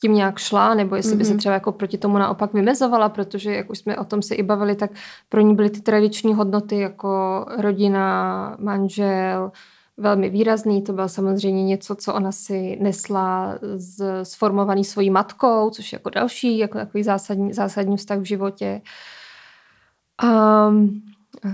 tím 0.06 0.14
nějak 0.14 0.38
šla, 0.38 0.74
nebo 0.74 0.96
jestli 0.96 1.14
mm-hmm. 1.14 1.18
by 1.18 1.24
se 1.24 1.30
mhm. 1.30 1.38
třeba 1.38 1.54
jako 1.54 1.72
proti 1.72 1.98
tomu 1.98 2.18
naopak 2.18 2.52
vymezovala, 2.52 3.08
protože 3.08 3.54
jak 3.54 3.70
už 3.70 3.78
jsme 3.78 3.96
o 3.96 4.04
tom 4.04 4.22
se 4.22 4.34
i 4.34 4.42
bavili, 4.42 4.76
tak 4.76 4.90
pro 5.28 5.40
ní 5.40 5.54
byly 5.54 5.70
ty 5.70 5.80
tradiční 5.80 6.34
hodnoty 6.34 6.78
jako 6.78 7.44
rodina, 7.58 8.56
manžel, 8.58 9.52
velmi 9.96 10.30
výrazný. 10.30 10.82
To 10.82 10.92
bylo 10.92 11.08
samozřejmě 11.08 11.64
něco, 11.64 11.94
co 11.94 12.14
ona 12.14 12.32
si 12.32 12.78
nesla 12.80 13.58
z, 13.76 14.24
sformovaný 14.24 14.84
svojí 14.84 15.10
matkou, 15.10 15.70
což 15.70 15.92
je 15.92 15.96
jako 15.96 16.10
další, 16.10 16.58
jako 16.58 16.78
takový 16.78 17.02
zásadní, 17.02 17.52
zásadní 17.52 17.96
vztah 17.96 18.18
v 18.18 18.24
životě. 18.24 18.80
Um, 20.22 21.02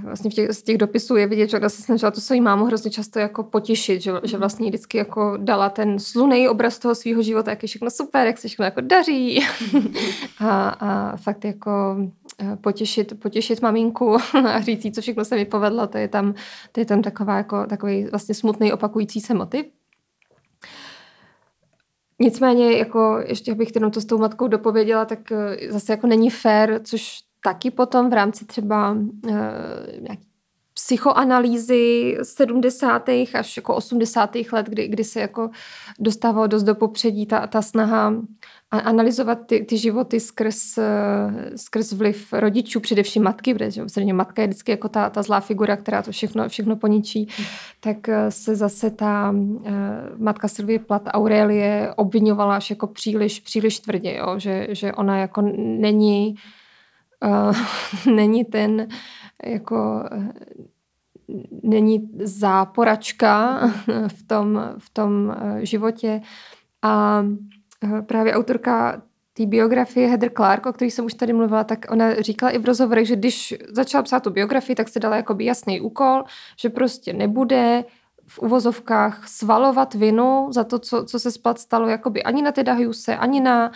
vlastně 0.04 0.30
v 0.30 0.34
těch, 0.34 0.50
z 0.52 0.62
těch 0.62 0.78
dopisů 0.78 1.16
je 1.16 1.26
vidět, 1.26 1.50
že 1.50 1.56
ona 1.56 1.68
se 1.68 1.82
snažila 1.82 2.10
tu 2.10 2.20
svoji 2.20 2.40
mámu 2.40 2.64
hrozně 2.64 2.90
často 2.90 3.18
jako 3.18 3.42
potěšit, 3.42 4.02
že, 4.02 4.12
že 4.22 4.38
vlastně 4.38 4.68
vždycky 4.68 4.98
jako 4.98 5.36
dala 5.36 5.70
ten 5.70 5.98
slunej 5.98 6.48
obraz 6.48 6.78
toho 6.78 6.94
svého 6.94 7.22
života, 7.22 7.50
jak 7.50 7.62
je 7.62 7.66
všechno 7.66 7.90
super, 7.90 8.26
jak 8.26 8.38
se 8.38 8.48
všechno 8.48 8.64
jako 8.64 8.80
daří. 8.80 9.44
A, 10.40 10.68
a 10.68 11.16
fakt 11.16 11.44
jako 11.44 11.96
eh, 12.40 12.56
potěšit, 12.56 13.20
potěšit 13.20 13.62
maminku 13.62 14.16
a 14.46 14.60
říct 14.60 14.84
jí, 14.84 14.92
co 14.92 15.00
všechno 15.00 15.24
se 15.24 15.36
mi 15.36 15.44
povedlo, 15.44 15.86
to 15.86 15.98
je 15.98 16.08
tam, 16.08 16.34
to 16.72 16.80
je 16.80 16.86
tam 16.86 17.02
taková 17.02 17.36
jako, 17.36 17.66
takový 17.66 18.04
vlastně 18.04 18.34
smutný 18.34 18.72
opakující 18.72 19.20
se 19.20 19.34
motiv. 19.34 19.66
Nicméně, 22.18 22.72
jako 22.72 23.18
ještě 23.26 23.54
bych 23.54 23.74
jenom 23.74 23.90
to 23.90 24.00
s 24.00 24.04
tou 24.04 24.18
matkou 24.18 24.48
dopověděla, 24.48 25.04
tak 25.04 25.32
eh, 25.32 25.72
zase 25.72 25.92
jako 25.92 26.06
není 26.06 26.30
fér, 26.30 26.80
což 26.84 27.20
taky 27.44 27.70
potom 27.70 28.10
v 28.10 28.12
rámci 28.12 28.44
třeba 28.44 28.92
uh, 28.92 29.36
psychoanalýzy 30.74 32.16
70. 32.22 33.08
až 33.34 33.56
jako 33.56 33.74
80. 33.74 34.36
let, 34.52 34.66
kdy, 34.66 34.88
kdy 34.88 35.04
se 35.04 35.20
jako 35.20 35.50
dostávalo 35.98 36.46
dost 36.46 36.62
do 36.62 36.74
popředí 36.74 37.26
ta, 37.26 37.46
ta 37.46 37.62
snaha 37.62 38.14
analyzovat 38.70 39.38
ty, 39.46 39.64
ty 39.64 39.78
životy 39.78 40.20
skrz, 40.20 40.78
eh, 40.78 40.82
skrz 41.56 41.92
vliv 41.92 42.32
rodičů, 42.32 42.80
především 42.80 43.22
matky, 43.22 43.54
protože 43.54 43.72
samozřejmě 43.72 44.14
matka 44.14 44.42
je 44.42 44.48
vždycky 44.48 44.70
jako 44.70 44.88
ta, 44.88 45.10
ta 45.10 45.22
zlá 45.22 45.40
figura, 45.40 45.76
která 45.76 46.02
to 46.02 46.12
všechno, 46.12 46.48
všechno 46.48 46.76
poničí, 46.76 47.28
tak 47.80 48.08
eh, 48.08 48.30
se 48.30 48.56
zase 48.56 48.90
ta 48.90 49.34
matka 50.16 50.48
Sylvie 50.48 50.78
Plat 50.78 51.02
Aurelie 51.06 51.94
obvinovala 51.96 52.56
až 52.56 52.70
jako 52.70 52.86
příliš, 52.86 53.40
příliš 53.40 53.80
tvrdě, 53.80 54.16
jo? 54.16 54.38
Že, 54.38 54.66
že 54.70 54.92
ona 54.92 55.18
jako 55.18 55.42
není 55.56 56.34
není 58.14 58.44
ten 58.44 58.88
jako 59.44 60.04
není 61.62 62.10
záporačka 62.22 63.60
v 64.08 64.22
tom, 64.26 64.74
v 64.78 64.90
tom 64.90 65.36
životě. 65.58 66.20
A 66.82 67.24
právě 68.06 68.34
autorka 68.34 69.02
té 69.32 69.46
biografie 69.46 70.08
Heather 70.08 70.30
Clark, 70.36 70.66
o 70.66 70.72
které 70.72 70.90
jsem 70.90 71.04
už 71.04 71.14
tady 71.14 71.32
mluvila, 71.32 71.64
tak 71.64 71.86
ona 71.90 72.14
říkala 72.20 72.52
i 72.52 72.58
v 72.58 72.64
rozhovorech, 72.64 73.06
že 73.06 73.16
když 73.16 73.54
začala 73.68 74.02
psát 74.02 74.22
tu 74.22 74.30
biografii, 74.30 74.76
tak 74.76 74.88
se 74.88 75.00
dala 75.00 75.16
jakoby 75.16 75.44
jasný 75.44 75.80
úkol, 75.80 76.24
že 76.56 76.70
prostě 76.70 77.12
nebude 77.12 77.84
v 78.26 78.38
uvozovkách 78.38 79.28
svalovat 79.28 79.94
vinu 79.94 80.48
za 80.50 80.64
to, 80.64 80.78
co, 80.78 81.04
co 81.04 81.18
se 81.18 81.30
splat 81.30 81.58
stalo 81.58 81.88
jakoby 81.88 82.22
ani 82.22 82.42
na 82.42 82.52
Teda 82.52 82.72
Hughese, 82.72 83.16
ani 83.16 83.40
na 83.40 83.72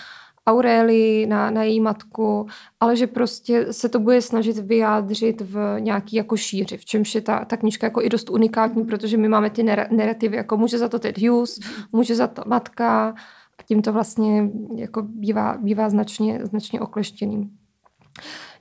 Aurélii, 0.46 1.26
na, 1.26 1.50
na 1.50 1.62
její 1.62 1.80
matku, 1.80 2.46
ale 2.80 2.96
že 2.96 3.06
prostě 3.06 3.72
se 3.72 3.88
to 3.88 3.98
bude 3.98 4.22
snažit 4.22 4.58
vyjádřit 4.58 5.40
v 5.40 5.76
nějaký 5.78 6.16
jako 6.16 6.36
šíři, 6.36 6.76
v 6.76 6.84
čemž 6.84 7.14
je 7.14 7.20
ta, 7.20 7.44
ta 7.44 7.56
knižka 7.56 7.86
jako 7.86 8.02
i 8.02 8.08
dost 8.08 8.30
unikátní, 8.30 8.84
protože 8.84 9.16
my 9.16 9.28
máme 9.28 9.50
ty 9.50 9.62
narrativy, 9.90 10.36
jako 10.36 10.56
může 10.56 10.78
za 10.78 10.88
to 10.88 10.98
Ted 10.98 11.18
Hughes, 11.18 11.58
může 11.92 12.14
za 12.14 12.26
to 12.26 12.42
matka 12.46 13.14
a 13.58 13.62
tím 13.62 13.82
to 13.82 13.92
vlastně 13.92 14.50
jako 14.74 15.02
bývá, 15.02 15.58
bývá 15.60 15.90
značně, 15.90 16.40
značně 16.42 16.80
okleštěný. 16.80 17.50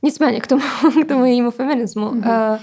Nicméně 0.04 0.39
k 0.39 0.48
tomu, 0.48 0.63
k 1.06 1.08
tomu 1.08 1.26
jejímu 1.26 1.52
feminismu. 1.52 2.06
Mm-hmm. 2.06 2.54
Uh, 2.54 2.60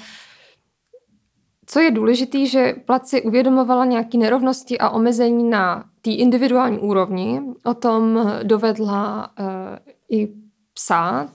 co 1.73 1.81
je 1.81 1.91
důležité, 1.91 2.47
že 2.47 2.75
Plat 2.85 3.07
si 3.09 3.23
uvědomovala 3.23 3.85
nějaké 3.85 4.19
nerovnosti 4.19 4.79
a 4.79 4.91
omezení 4.91 5.51
na 5.51 5.85
té 6.03 6.11
individuální 6.11 6.79
úrovni. 6.79 7.43
O 7.65 7.75
tom 7.75 8.33
dovedla 8.43 9.31
uh, 9.41 9.47
i 10.11 10.29
psát, 10.75 11.31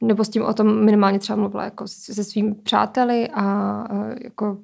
nebo 0.00 0.24
s 0.24 0.28
tím 0.28 0.42
o 0.42 0.54
tom 0.54 0.84
minimálně 0.84 1.18
třeba 1.18 1.36
mluvila 1.36 1.64
jako 1.64 1.88
se 1.88 2.24
svými 2.24 2.54
přáteli 2.54 3.28
a 3.34 3.44
uh, 3.92 4.14
jako 4.24 4.58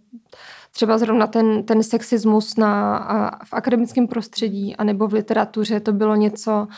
třeba 0.70 0.98
zrovna 0.98 1.26
ten, 1.26 1.64
ten 1.64 1.82
sexismus 1.82 2.56
na, 2.56 2.96
a 2.96 3.44
v 3.44 3.52
akademickém 3.52 4.06
prostředí 4.06 4.76
anebo 4.76 5.08
v 5.08 5.12
literatuře, 5.12 5.80
to 5.80 5.92
bylo 5.92 6.16
něco, 6.16 6.68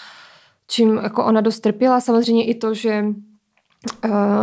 čím 0.66 0.96
jako 1.02 1.24
ona 1.24 1.40
dost 1.40 1.60
trpěla. 1.60 2.00
Samozřejmě 2.00 2.44
i 2.44 2.54
to, 2.54 2.74
že 2.74 3.04
Eh, 3.04 3.31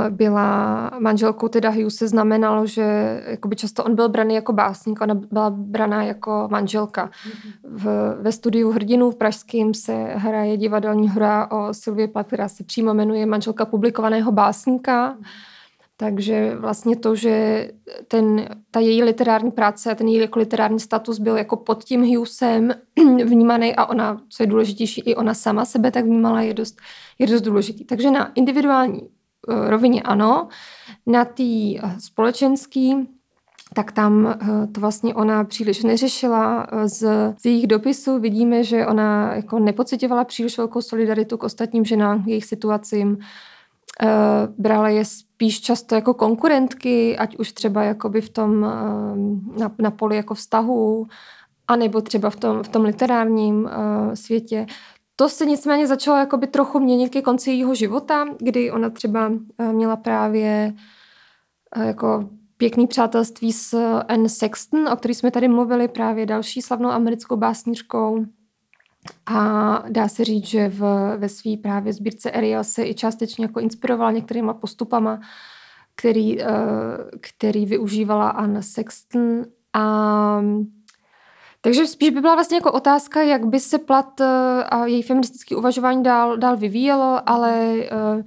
byla 0.09 0.91
manželkou 0.99 1.47
teda 1.47 1.69
Hughese, 1.69 2.07
znamenalo, 2.07 2.65
že 2.65 3.21
jakoby 3.27 3.55
často 3.55 3.83
on 3.83 3.95
byl 3.95 4.09
braný 4.09 4.35
jako 4.35 4.53
básník, 4.53 5.01
ona 5.01 5.15
byla 5.15 5.49
braná 5.49 6.03
jako 6.03 6.47
manželka. 6.51 7.09
V, 7.63 8.15
ve 8.21 8.31
studiu 8.31 8.71
Hrdinů 8.71 9.11
v 9.11 9.15
Pražském 9.15 9.73
se 9.73 9.93
hraje 9.93 10.57
divadelní 10.57 11.09
hra 11.09 11.51
o 11.51 11.73
Sylvie 11.73 12.07
Plath, 12.07 12.27
která 12.27 12.49
se 12.49 12.63
přímo 12.63 12.93
jmenuje 12.93 13.25
manželka 13.25 13.65
publikovaného 13.65 14.31
básníka. 14.31 15.17
Takže 15.97 16.55
vlastně 16.55 16.95
to, 16.95 17.15
že 17.15 17.67
ten, 18.07 18.49
ta 18.71 18.79
její 18.79 19.03
literární 19.03 19.51
práce 19.51 19.91
a 19.91 19.95
ten 19.95 20.07
její 20.07 20.21
jako 20.21 20.39
literární 20.39 20.79
status 20.79 21.19
byl 21.19 21.37
jako 21.37 21.55
pod 21.55 21.83
tím 21.83 22.15
Hughesem 22.15 22.73
vnímaný 23.25 23.75
a 23.75 23.85
ona, 23.85 24.21
co 24.29 24.43
je 24.43 24.47
důležitější, 24.47 25.01
i 25.01 25.15
ona 25.15 25.33
sama 25.33 25.65
sebe 25.65 25.91
tak 25.91 26.05
vnímala, 26.05 26.41
je 26.41 26.53
dost, 26.53 26.77
je 27.19 27.27
dost 27.27 27.41
důležitý. 27.41 27.85
Takže 27.85 28.11
na 28.11 28.31
individuální 28.33 29.01
Eh, 29.01 29.18
rovině 29.47 30.01
ano, 30.01 30.47
na 31.05 31.25
té 31.25 31.43
eh, 31.43 31.99
společenské 31.99 32.91
tak 33.73 33.91
tam 33.91 34.27
eh, 34.27 34.67
to 34.67 34.81
vlastně 34.81 35.15
ona 35.15 35.43
příliš 35.43 35.83
neřešila. 35.83 36.67
Z, 36.85 37.01
z 37.37 37.45
jejich 37.45 37.67
dopisů 37.67 38.19
vidíme, 38.19 38.63
že 38.63 38.87
ona 38.87 39.35
jako 39.35 39.59
nepocitovala 39.59 40.23
příliš 40.23 40.57
velkou 40.57 40.81
solidaritu 40.81 41.37
k 41.37 41.43
ostatním 41.43 41.85
ženám, 41.85 42.23
k 42.23 42.27
jejich 42.27 42.45
situacím. 42.45 43.17
Brala 44.57 44.89
je 44.89 45.05
spíš 45.05 45.61
často 45.61 45.95
jako 45.95 46.13
konkurentky, 46.13 47.17
ať 47.17 47.37
už 47.37 47.51
třeba 47.51 47.83
jakoby 47.83 48.21
v 48.21 48.29
tom 48.29 48.61
na, 49.59 49.71
na 49.79 49.91
poli 49.91 50.15
jako 50.15 50.33
vztahu, 50.33 51.07
anebo 51.67 52.01
třeba 52.01 52.29
v 52.29 52.35
tom, 52.35 52.63
v 52.63 52.67
tom 52.67 52.83
literárním 52.83 53.69
světě. 54.13 54.65
To 55.19 55.29
se 55.29 55.45
nicméně 55.45 55.87
začalo 55.87 56.17
jakoby 56.17 56.47
trochu 56.47 56.79
měnit 56.79 57.09
ke 57.09 57.21
konci 57.21 57.49
jejího 57.49 57.75
života, 57.75 58.25
kdy 58.37 58.71
ona 58.71 58.89
třeba 58.89 59.27
uh, 59.27 59.73
měla 59.73 59.95
právě 59.95 60.73
uh, 61.77 61.83
jako 61.83 62.29
pěkný 62.57 62.87
přátelství 62.87 63.53
s 63.53 63.97
Anne 64.07 64.29
Sexton, 64.29 64.87
o 64.87 64.95
který 64.95 65.13
jsme 65.13 65.31
tady 65.31 65.47
mluvili, 65.47 65.87
právě 65.87 66.25
další 66.25 66.61
slavnou 66.61 66.89
americkou 66.89 67.35
básničkou. 67.35 68.25
A 69.25 69.83
dá 69.89 70.07
se 70.07 70.25
říct, 70.25 70.45
že 70.45 70.69
v, 70.69 70.81
ve 71.17 71.29
své 71.29 71.57
právě 71.57 71.93
sbírce 71.93 72.31
Ariel 72.31 72.63
se 72.63 72.83
i 72.83 72.93
částečně 72.93 73.45
jako 73.45 73.59
inspirovala 73.59 74.11
některýma 74.11 74.53
postupama, 74.53 75.19
který, 75.95 76.37
který 77.21 77.65
využívala 77.65 78.29
Anne 78.29 78.63
Sexton. 78.63 79.45
A 79.73 80.41
takže 81.61 81.87
spíš 81.87 82.09
by 82.09 82.21
byla 82.21 82.35
vlastně 82.35 82.57
jako 82.57 82.71
otázka, 82.71 83.21
jak 83.21 83.45
by 83.45 83.59
se 83.59 83.77
plat 83.77 84.21
eh, 84.21 84.63
a 84.63 84.85
její 84.85 85.01
feministické 85.01 85.55
uvažování 85.55 86.03
dál, 86.03 86.37
dál 86.37 86.57
vyvíjelo, 86.57 87.29
ale 87.29 87.75
uh, 87.75 88.21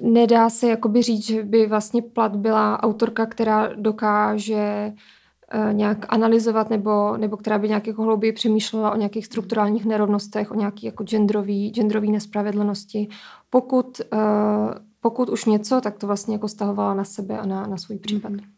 nedá 0.00 0.50
se 0.50 0.68
jakoby 0.68 1.02
říct, 1.02 1.26
že 1.26 1.42
by 1.42 1.66
vlastně 1.66 2.02
Plat 2.02 2.36
byla 2.36 2.82
autorka, 2.82 3.26
která 3.26 3.68
dokáže 3.74 4.92
uh, 5.54 5.72
nějak 5.72 6.06
analyzovat 6.08 6.70
nebo, 6.70 7.16
nebo 7.16 7.36
která 7.36 7.58
by 7.58 7.68
nějak 7.68 7.86
jako 7.86 8.02
hlouběji 8.02 8.32
přemýšlela 8.32 8.90
o 8.90 8.96
nějakých 8.96 9.26
strukturálních 9.26 9.84
nerovnostech, 9.84 10.50
o 10.50 10.54
nějaké 10.54 10.86
jako 10.86 11.04
genderový, 11.04 11.70
genderový 11.70 12.12
nespravedlnosti. 12.12 13.08
Pokud, 13.50 14.00
pokud 15.00 15.28
už 15.28 15.44
něco, 15.44 15.80
tak 15.80 15.98
to 15.98 16.06
vlastně 16.06 16.34
jako 16.34 16.48
stahovala 16.48 16.94
na 16.94 17.04
sebe 17.04 17.38
a 17.38 17.46
na, 17.46 17.66
na 17.66 17.76
svůj 17.76 17.98
případ. 17.98 18.32
Mm-hmm. 18.32 18.55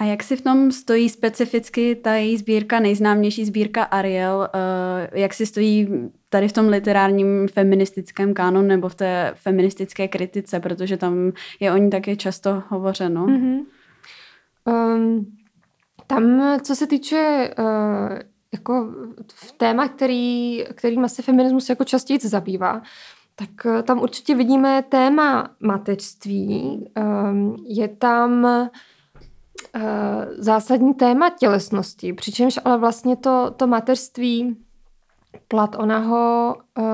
A 0.00 0.04
jak 0.04 0.22
si 0.22 0.36
v 0.36 0.40
tom 0.40 0.72
stojí 0.72 1.08
specificky 1.08 1.94
ta 1.94 2.14
její 2.14 2.36
sbírka, 2.36 2.80
nejznámější 2.80 3.44
sbírka 3.44 3.82
Ariel, 3.82 4.48
uh, 4.54 5.18
jak 5.18 5.34
si 5.34 5.46
stojí 5.46 5.88
tady 6.30 6.48
v 6.48 6.52
tom 6.52 6.68
literárním 6.68 7.48
feministickém 7.48 8.34
kánonu 8.34 8.68
nebo 8.68 8.88
v 8.88 8.94
té 8.94 9.32
feministické 9.34 10.08
kritice, 10.08 10.60
protože 10.60 10.96
tam 10.96 11.32
je 11.60 11.72
o 11.72 11.76
ní 11.76 11.90
také 11.90 12.16
často 12.16 12.62
hovořeno. 12.68 13.26
Mm-hmm. 13.26 13.64
Um, 14.64 15.26
tam, 16.06 16.42
co 16.62 16.74
se 16.74 16.86
týče 16.86 17.54
uh, 17.58 18.18
jako 18.52 18.88
v 19.34 19.52
téma, 19.52 19.88
který, 19.88 20.64
kterým 20.74 21.08
se 21.08 21.22
feminismus 21.22 21.68
jako 21.68 21.84
častěji 21.84 22.18
zabývá, 22.18 22.82
tak 23.34 23.50
uh, 23.64 23.82
tam 23.82 24.00
určitě 24.00 24.34
vidíme 24.34 24.84
téma 24.88 25.50
mateřství. 25.60 26.84
Um, 26.96 27.56
je 27.68 27.88
tam 27.88 28.46
Eh, 28.46 28.70
zásadní 30.38 30.94
téma 30.94 31.30
tělesnosti, 31.30 32.12
přičemž 32.12 32.58
ale 32.64 32.78
vlastně 32.78 33.16
to, 33.16 33.50
to 33.56 33.66
mateřství, 33.66 34.56
plat, 35.48 35.76
ona 35.78 35.98
ho 35.98 36.56
uh, 36.78 36.84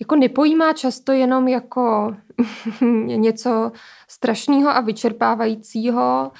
jako 0.00 0.16
nepojímá 0.16 0.72
často 0.72 1.12
jenom 1.12 1.48
jako 1.48 2.14
něco 3.04 3.72
strašného 4.08 4.70
a 4.70 4.80
vyčerpávajícího, 4.80 6.32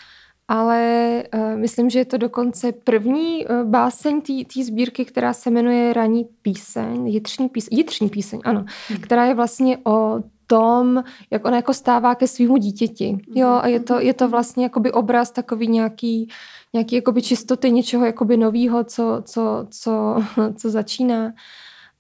ale 0.48 1.22
uh, 1.34 1.56
myslím, 1.56 1.90
že 1.90 1.98
je 1.98 2.04
to 2.04 2.16
dokonce 2.16 2.72
první 2.72 3.46
uh, 3.46 3.62
báseň 3.62 4.20
té 4.54 4.64
sbírky, 4.64 5.04
která 5.04 5.32
se 5.32 5.50
jmenuje 5.50 5.92
Raní 5.92 6.24
píseň, 6.42 7.06
jitřní 7.06 7.48
píseň, 7.48 7.78
jitřní 7.78 8.08
píseň, 8.08 8.40
ano, 8.44 8.64
hmm. 8.88 9.00
která 9.00 9.24
je 9.24 9.34
vlastně 9.34 9.78
o 9.84 10.20
tom, 10.48 11.04
jak 11.30 11.44
ona 11.44 11.56
jako 11.56 11.74
stává 11.74 12.14
ke 12.14 12.26
svýmu 12.26 12.56
dítěti. 12.56 13.18
Jo, 13.34 13.48
a 13.62 13.66
je 13.66 13.80
to, 13.80 14.00
je 14.00 14.14
to 14.14 14.28
vlastně 14.28 14.64
jakoby 14.64 14.92
obraz 14.92 15.30
takový 15.30 15.68
nějaký, 15.68 16.28
nějaký 16.72 16.96
jakoby 16.96 17.22
čistoty 17.22 17.70
něčeho 17.70 18.04
jakoby 18.04 18.36
novýho, 18.36 18.84
co, 18.84 19.22
co, 19.24 19.66
co, 19.70 20.22
co 20.56 20.70
začíná. 20.70 21.32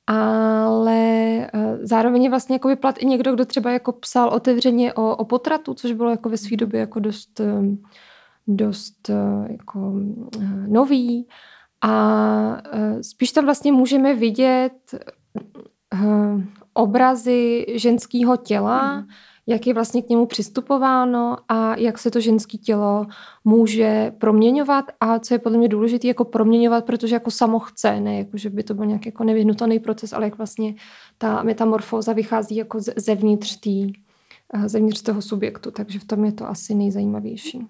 Ale 0.06 1.00
eh, 1.38 1.78
zároveň 1.82 2.24
je 2.24 2.30
vlastně 2.30 2.54
jakoby 2.54 2.76
plat 2.76 2.94
i 2.98 3.06
někdo, 3.06 3.32
kdo 3.32 3.44
třeba 3.44 3.70
jako 3.70 3.92
psal 3.92 4.28
otevřeně 4.28 4.94
o, 4.94 5.16
o 5.16 5.24
potratu, 5.24 5.74
což 5.74 5.92
bylo 5.92 6.10
jako 6.10 6.28
ve 6.28 6.36
své 6.36 6.56
době 6.56 6.80
jako 6.80 7.00
dost, 7.00 7.40
eh, 7.40 7.62
dost 8.46 9.10
eh, 9.10 9.52
jako 9.52 9.92
nový. 10.66 11.28
A 11.80 12.62
spíš 13.00 13.32
tam 13.32 13.44
vlastně 13.44 13.72
můžeme 13.72 14.14
vidět 14.14 14.94
obrazy 16.78 17.66
ženského 17.74 18.36
těla, 18.36 18.96
mm. 18.96 19.06
jak 19.46 19.66
je 19.66 19.74
vlastně 19.74 20.02
k 20.02 20.08
němu 20.08 20.26
přistupováno 20.26 21.36
a 21.48 21.76
jak 21.76 21.98
se 21.98 22.10
to 22.10 22.20
ženské 22.20 22.58
tělo 22.58 23.06
může 23.44 24.12
proměňovat 24.18 24.84
a 25.00 25.18
co 25.18 25.34
je 25.34 25.38
podle 25.38 25.58
mě 25.58 25.68
důležité, 25.68 26.08
jako 26.08 26.24
proměňovat, 26.24 26.84
protože 26.84 27.14
jako 27.14 27.30
samo 27.30 27.58
chce, 27.58 28.00
ne 28.00 28.18
jako, 28.18 28.36
že 28.36 28.50
by 28.50 28.62
to 28.62 28.74
byl 28.74 28.86
nějaký 28.86 29.08
jako 29.08 29.24
nevyhnutelný 29.24 29.78
proces, 29.78 30.12
ale 30.12 30.24
jak 30.24 30.38
vlastně 30.38 30.74
ta 31.18 31.42
metamorfóza 31.42 32.12
vychází 32.12 32.56
jako 32.56 32.78
zevnitř 32.96 33.56
tý, 33.56 33.92
eh, 34.54 34.68
zevnitř 34.68 35.02
toho 35.02 35.22
subjektu, 35.22 35.70
takže 35.70 35.98
v 35.98 36.04
tom 36.04 36.24
je 36.24 36.32
to 36.32 36.48
asi 36.48 36.74
nejzajímavější. 36.74 37.66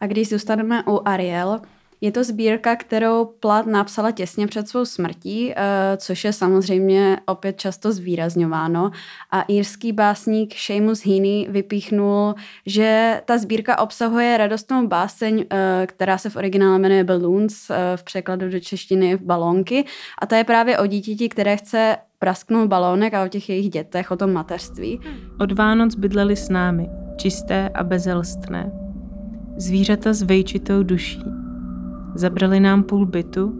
A 0.00 0.06
když 0.06 0.28
zůstaneme 0.28 0.84
u 0.88 1.00
Ariel, 1.04 1.60
je 2.02 2.12
to 2.12 2.24
sbírka, 2.24 2.76
kterou 2.76 3.24
Plat 3.24 3.66
napsala 3.66 4.10
těsně 4.10 4.46
před 4.46 4.68
svou 4.68 4.84
smrtí, 4.84 5.52
eh, 5.52 5.56
což 5.96 6.24
je 6.24 6.32
samozřejmě 6.32 7.18
opět 7.26 7.60
často 7.60 7.92
zvýrazňováno. 7.92 8.90
A 9.30 9.44
írský 9.48 9.92
básník 9.92 10.54
Seamus 10.56 11.06
Heaney 11.06 11.46
vypíchnul, 11.50 12.34
že 12.66 13.20
ta 13.24 13.38
sbírka 13.38 13.78
obsahuje 13.78 14.36
radostnou 14.36 14.86
báseň, 14.86 15.44
eh, 15.50 15.86
která 15.86 16.18
se 16.18 16.30
v 16.30 16.36
originále 16.36 16.78
jmenuje 16.78 17.04
Balloons, 17.04 17.70
eh, 17.70 17.96
v 17.96 18.02
překladu 18.02 18.50
do 18.50 18.60
češtiny 18.60 19.16
v 19.16 19.22
balónky. 19.22 19.84
A 20.18 20.26
ta 20.26 20.36
je 20.36 20.44
právě 20.44 20.78
o 20.78 20.86
dítěti, 20.86 21.28
které 21.28 21.56
chce 21.56 21.96
prasknout 22.18 22.68
balónek 22.68 23.14
a 23.14 23.24
o 23.24 23.28
těch 23.28 23.48
jejich 23.48 23.70
dětech, 23.70 24.10
o 24.10 24.16
tom 24.16 24.32
mateřství. 24.32 25.00
Od 25.40 25.52
Vánoc 25.52 25.94
bydleli 25.94 26.36
s 26.36 26.48
námi, 26.48 26.88
čisté 27.16 27.68
a 27.68 27.84
bezelstné. 27.84 28.72
Zvířata 29.56 30.12
s 30.12 30.22
vejčitou 30.22 30.82
duší 30.82 31.41
Zabrali 32.14 32.60
nám 32.60 32.82
půl 32.82 33.06
bytu, 33.06 33.52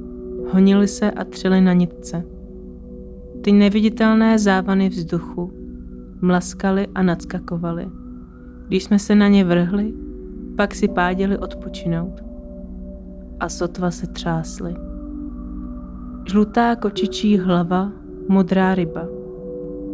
honili 0.52 0.88
se 0.88 1.10
a 1.10 1.24
třeli 1.24 1.60
na 1.60 1.72
nitce. 1.72 2.24
Ty 3.40 3.52
neviditelné 3.52 4.38
závany 4.38 4.88
vzduchu 4.88 5.52
mlaskali 6.20 6.86
a 6.94 7.02
nadskakovali. 7.02 7.88
Když 8.68 8.84
jsme 8.84 8.98
se 8.98 9.14
na 9.14 9.28
ně 9.28 9.44
vrhli, 9.44 9.94
pak 10.56 10.74
si 10.74 10.88
páděli 10.88 11.38
odpočinout. 11.38 12.22
A 13.40 13.48
sotva 13.48 13.90
se 13.90 14.06
třásly. 14.06 14.74
Žlutá 16.28 16.76
kočičí 16.76 17.38
hlava, 17.38 17.92
modrá 18.28 18.74
ryba. 18.74 19.08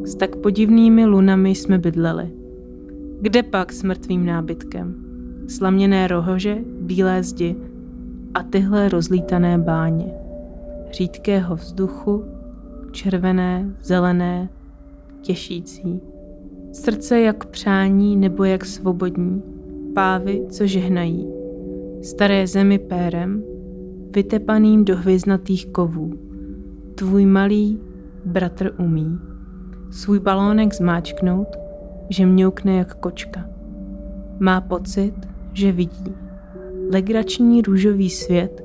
S 0.04 0.14
tak 0.14 0.36
podivnými 0.36 1.06
lunami 1.06 1.50
jsme 1.50 1.78
bydleli. 1.78 2.30
Kde 3.20 3.42
pak 3.42 3.72
s 3.72 3.82
mrtvým 3.82 4.26
nábytkem? 4.26 4.94
Slaměné 5.48 6.08
rohože, 6.08 6.58
bílé 6.80 7.22
zdi, 7.22 7.56
a 8.34 8.42
tyhle 8.42 8.88
rozlítané 8.88 9.58
báně. 9.58 10.14
Řídkého 10.92 11.56
vzduchu, 11.56 12.24
červené, 12.90 13.74
zelené, 13.82 14.48
těšící. 15.20 16.00
Srdce 16.72 17.20
jak 17.20 17.44
přání 17.44 18.16
nebo 18.16 18.44
jak 18.44 18.64
svobodní, 18.64 19.42
pávy, 19.94 20.46
co 20.50 20.66
žehnají. 20.66 21.28
Staré 22.02 22.46
zemi 22.46 22.78
pérem, 22.78 23.42
vytepaným 24.10 24.84
do 24.84 24.96
hvězdnatých 24.96 25.66
kovů. 25.66 26.12
Tvůj 26.94 27.26
malý 27.26 27.80
bratr 28.24 28.74
umí. 28.78 29.18
Svůj 29.90 30.18
balónek 30.18 30.74
zmáčknout, 30.74 31.48
že 32.08 32.26
mňoukne 32.26 32.76
jak 32.76 32.94
kočka. 32.94 33.44
Má 34.40 34.60
pocit, 34.60 35.14
že 35.52 35.72
vidí 35.72 36.27
legrační 36.92 37.62
růžový 37.62 38.10
svět, 38.10 38.64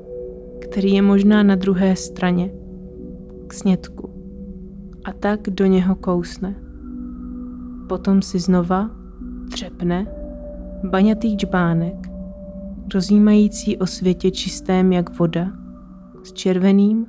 který 0.60 0.92
je 0.92 1.02
možná 1.02 1.42
na 1.42 1.54
druhé 1.54 1.96
straně, 1.96 2.50
k 3.46 3.52
snědku. 3.52 4.10
A 5.04 5.12
tak 5.12 5.40
do 5.50 5.66
něho 5.66 5.94
kousne. 5.94 6.54
Potom 7.88 8.22
si 8.22 8.38
znova 8.38 8.90
třepne 9.50 10.06
baňatý 10.84 11.36
čbánek, 11.36 12.08
rozjímající 12.94 13.78
o 13.78 13.86
světě 13.86 14.30
čistém 14.30 14.92
jak 14.92 15.18
voda, 15.18 15.52
s 16.22 16.32
červeným 16.32 17.06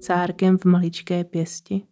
cárkem 0.00 0.58
v 0.58 0.64
maličké 0.64 1.24
pěsti. 1.24 1.82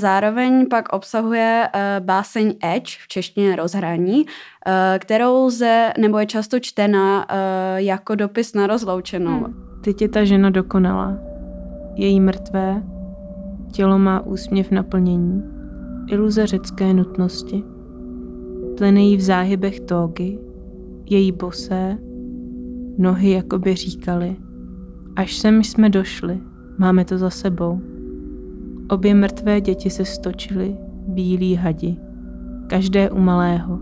Zároveň 0.00 0.66
pak 0.70 0.92
obsahuje 0.92 1.68
uh, 1.74 2.04
báseň 2.04 2.54
Edge, 2.64 2.90
v 3.04 3.08
češtině 3.08 3.56
rozhraní, 3.56 4.24
uh, 4.24 4.72
kterou 4.98 5.44
lze, 5.44 5.92
nebo 5.98 6.18
je 6.18 6.26
často 6.26 6.60
čtena 6.60 7.26
uh, 7.30 7.36
jako 7.76 8.14
dopis 8.14 8.54
na 8.54 8.66
rozloučenou. 8.66 9.44
Hmm. 9.44 9.80
Teď 9.84 10.02
je 10.02 10.08
ta 10.08 10.24
žena 10.24 10.50
dokonalá. 10.50 11.18
Její 11.94 12.20
mrtvé, 12.20 12.82
tělo 13.72 13.98
má 13.98 14.20
úsměv 14.20 14.70
naplnění, 14.70 15.42
iluze 16.10 16.46
řecké 16.46 16.94
nutnosti. 16.94 17.64
Plenejí 18.78 19.16
v 19.16 19.20
záhybech 19.20 19.80
tógy, 19.80 20.38
její 21.10 21.32
bosé, 21.32 21.98
nohy 22.98 23.30
jakoby 23.30 23.74
říkali, 23.74 24.36
Až 25.16 25.36
sem 25.36 25.64
jsme 25.64 25.90
došli, 25.90 26.40
máme 26.78 27.04
to 27.04 27.18
za 27.18 27.30
sebou. 27.30 27.95
Obě 28.90 29.14
mrtvé 29.14 29.60
děti 29.60 29.90
se 29.90 30.04
stočily, 30.04 30.76
bílí 31.06 31.54
hadi, 31.54 31.96
každé 32.66 33.10
u 33.10 33.18
malého, 33.18 33.78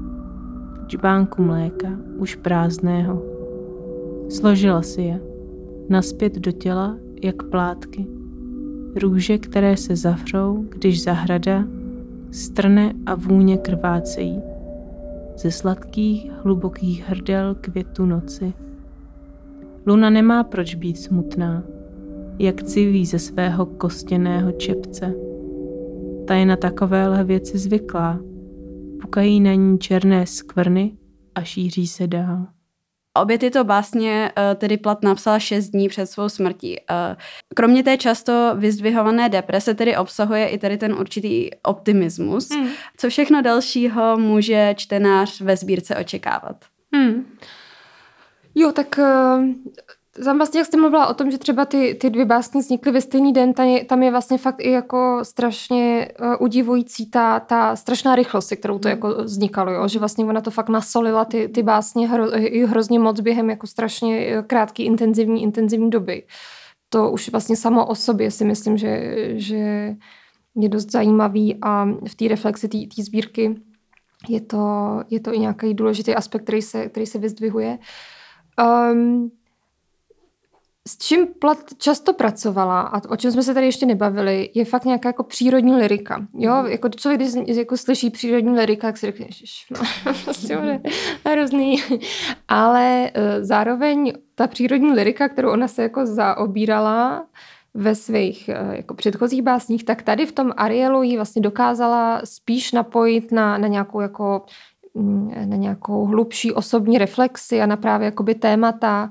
džbánku 0.86 1.42
mléka, 1.42 1.88
už 2.16 2.34
prázdného. 2.34 3.22
Složila 4.28 4.82
si 4.82 5.02
je, 5.02 5.20
naspět 5.88 6.38
do 6.38 6.52
těla, 6.52 6.96
jak 7.22 7.42
plátky. 7.42 8.06
Růže, 9.02 9.38
které 9.38 9.76
se 9.76 9.96
zavřou, 9.96 10.64
když 10.68 11.02
zahrada 11.02 11.64
strne 12.30 12.92
a 13.06 13.14
vůně 13.14 13.56
krvácejí. 13.56 14.42
Ze 15.36 15.50
sladkých, 15.50 16.30
hlubokých 16.42 17.08
hrdel 17.08 17.54
květu 17.60 18.06
noci. 18.06 18.52
Luna 19.86 20.10
nemá 20.10 20.44
proč 20.44 20.74
být 20.74 20.98
smutná, 20.98 21.62
jak 22.38 22.62
civí 22.62 23.06
ze 23.06 23.18
svého 23.18 23.66
kostěného 23.66 24.52
čepce. 24.52 25.14
Ta 26.26 26.34
je 26.34 26.46
na 26.46 26.56
takovéhle 26.56 27.24
věci 27.24 27.58
zvyklá. 27.58 28.18
Pukají 29.02 29.40
na 29.40 29.54
ní 29.54 29.78
černé 29.78 30.26
skvrny 30.26 30.96
a 31.34 31.42
šíří 31.42 31.86
se 31.86 32.06
dál. 32.06 32.46
Obě 33.16 33.38
tyto 33.38 33.64
básně 33.64 34.32
eh, 34.36 34.54
tedy 34.54 34.76
Plat 34.76 35.02
napsala 35.02 35.38
šest 35.38 35.68
dní 35.68 35.88
před 35.88 36.06
svou 36.06 36.28
smrtí. 36.28 36.80
Eh, 36.80 37.16
kromě 37.54 37.82
té 37.82 37.96
často 37.96 38.52
vyzdvihované 38.56 39.28
deprese 39.28 39.74
tedy 39.74 39.96
obsahuje 39.96 40.48
i 40.48 40.58
tady 40.58 40.78
ten 40.78 40.92
určitý 40.92 41.50
optimismus. 41.62 42.50
Hmm. 42.50 42.68
Co 42.96 43.08
všechno 43.08 43.42
dalšího 43.42 44.18
může 44.18 44.74
čtenář 44.76 45.40
ve 45.40 45.56
sbírce 45.56 45.96
očekávat? 45.96 46.64
Hmm. 46.94 47.24
Jo, 48.54 48.72
tak 48.72 48.98
uh, 48.98 49.44
tam 50.24 50.36
vlastně, 50.36 50.60
jak 50.60 50.66
jste 50.66 50.76
mluvila 50.76 51.06
o 51.06 51.14
tom, 51.14 51.30
že 51.30 51.38
třeba 51.38 51.64
ty, 51.64 51.94
ty 51.94 52.10
dvě 52.10 52.24
básně 52.24 52.60
vznikly 52.60 52.92
ve 52.92 53.00
stejný 53.00 53.32
den, 53.32 53.52
tam 53.52 53.66
je, 53.66 53.84
tam 53.84 54.02
je 54.02 54.10
vlastně 54.10 54.38
fakt 54.38 54.60
i 54.60 54.70
jako 54.70 55.20
strašně 55.22 56.08
uh, 56.20 56.34
udivující 56.38 57.10
ta, 57.10 57.40
ta 57.40 57.76
strašná 57.76 58.14
rychlost, 58.14 58.46
se 58.46 58.56
kterou 58.56 58.78
to 58.78 58.88
jako 58.88 59.08
vznikalo, 59.08 59.72
jo? 59.72 59.88
že 59.88 59.98
vlastně 59.98 60.24
ona 60.24 60.40
to 60.40 60.50
fakt 60.50 60.68
nasolila 60.68 61.24
ty, 61.24 61.48
ty 61.48 61.62
básně 61.62 62.08
hro, 62.08 62.26
hrozně 62.66 62.98
moc 62.98 63.20
během 63.20 63.50
jako 63.50 63.66
strašně 63.66 64.42
krátký, 64.46 64.84
intenzivní, 64.84 65.42
intenzivní 65.42 65.90
doby. 65.90 66.22
To 66.88 67.10
už 67.10 67.28
vlastně 67.28 67.56
samo 67.56 67.86
o 67.86 67.94
sobě 67.94 68.30
si 68.30 68.44
myslím, 68.44 68.78
že, 68.78 69.14
že 69.40 69.94
je 70.56 70.68
dost 70.68 70.90
zajímavý 70.90 71.58
a 71.62 71.84
v 72.08 72.14
té 72.14 72.28
reflexi 72.28 72.68
té 72.68 73.02
sbírky 73.02 73.54
je 74.28 74.40
to, 74.40 74.58
je 75.10 75.20
to 75.20 75.34
i 75.34 75.38
nějaký 75.38 75.74
důležitý 75.74 76.14
aspekt, 76.14 76.42
který 76.42 76.62
se, 76.62 76.88
který 76.88 77.06
se 77.06 77.18
vyzdvihuje. 77.18 77.78
Um, 78.92 79.30
s 80.88 80.98
čím 80.98 81.26
Plat 81.38 81.58
často 81.78 82.12
pracovala, 82.12 82.80
a 82.80 83.10
o 83.10 83.16
čem 83.16 83.32
jsme 83.32 83.42
se 83.42 83.54
tady 83.54 83.66
ještě 83.66 83.86
nebavili, 83.86 84.50
je 84.54 84.64
fakt 84.64 84.84
nějaká 84.84 85.08
jako 85.08 85.22
přírodní 85.22 85.76
lirika. 85.76 86.26
Jo, 86.34 86.54
mhm. 86.54 86.66
jako 86.66 86.88
člověk, 86.88 87.20
když 87.20 87.56
jako 87.56 87.76
slyší 87.76 88.10
přírodní 88.10 88.56
lirika, 88.56 88.88
tak 88.88 88.96
si 88.96 89.06
řekne, 89.06 89.26
že 89.30 89.44
prostě 90.24 90.56
bude 90.56 90.80
hrozný. 91.26 91.82
Ale 92.48 93.10
uh, 93.16 93.44
zároveň 93.44 94.12
ta 94.34 94.46
přírodní 94.46 94.92
lirika, 94.92 95.28
kterou 95.28 95.50
ona 95.50 95.68
se 95.68 95.82
jako 95.82 96.06
zaobírala 96.06 97.26
ve 97.74 97.94
svých 97.94 98.50
uh, 98.62 98.74
jako 98.74 98.94
předchozích 98.94 99.42
básních, 99.42 99.84
tak 99.84 100.02
tady 100.02 100.26
v 100.26 100.32
tom 100.32 100.52
Arielu 100.56 101.02
ji 101.02 101.16
vlastně 101.16 101.42
dokázala 101.42 102.20
spíš 102.24 102.72
napojit 102.72 103.32
na, 103.32 103.58
na 103.58 103.68
nějakou 103.68 104.00
jako 104.00 104.42
mm, 104.94 105.32
na 105.44 105.56
nějakou 105.56 106.06
hlubší 106.06 106.52
osobní 106.52 106.98
reflexi 106.98 107.60
a 107.60 107.66
na 107.66 107.76
právě 107.76 108.04
jakoby 108.04 108.34
témata, 108.34 109.04
uh, 109.04 109.10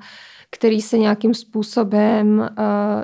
který 0.53 0.81
se 0.81 0.97
nějakým 0.97 1.33
způsobem 1.33 2.39
uh, 2.39 2.45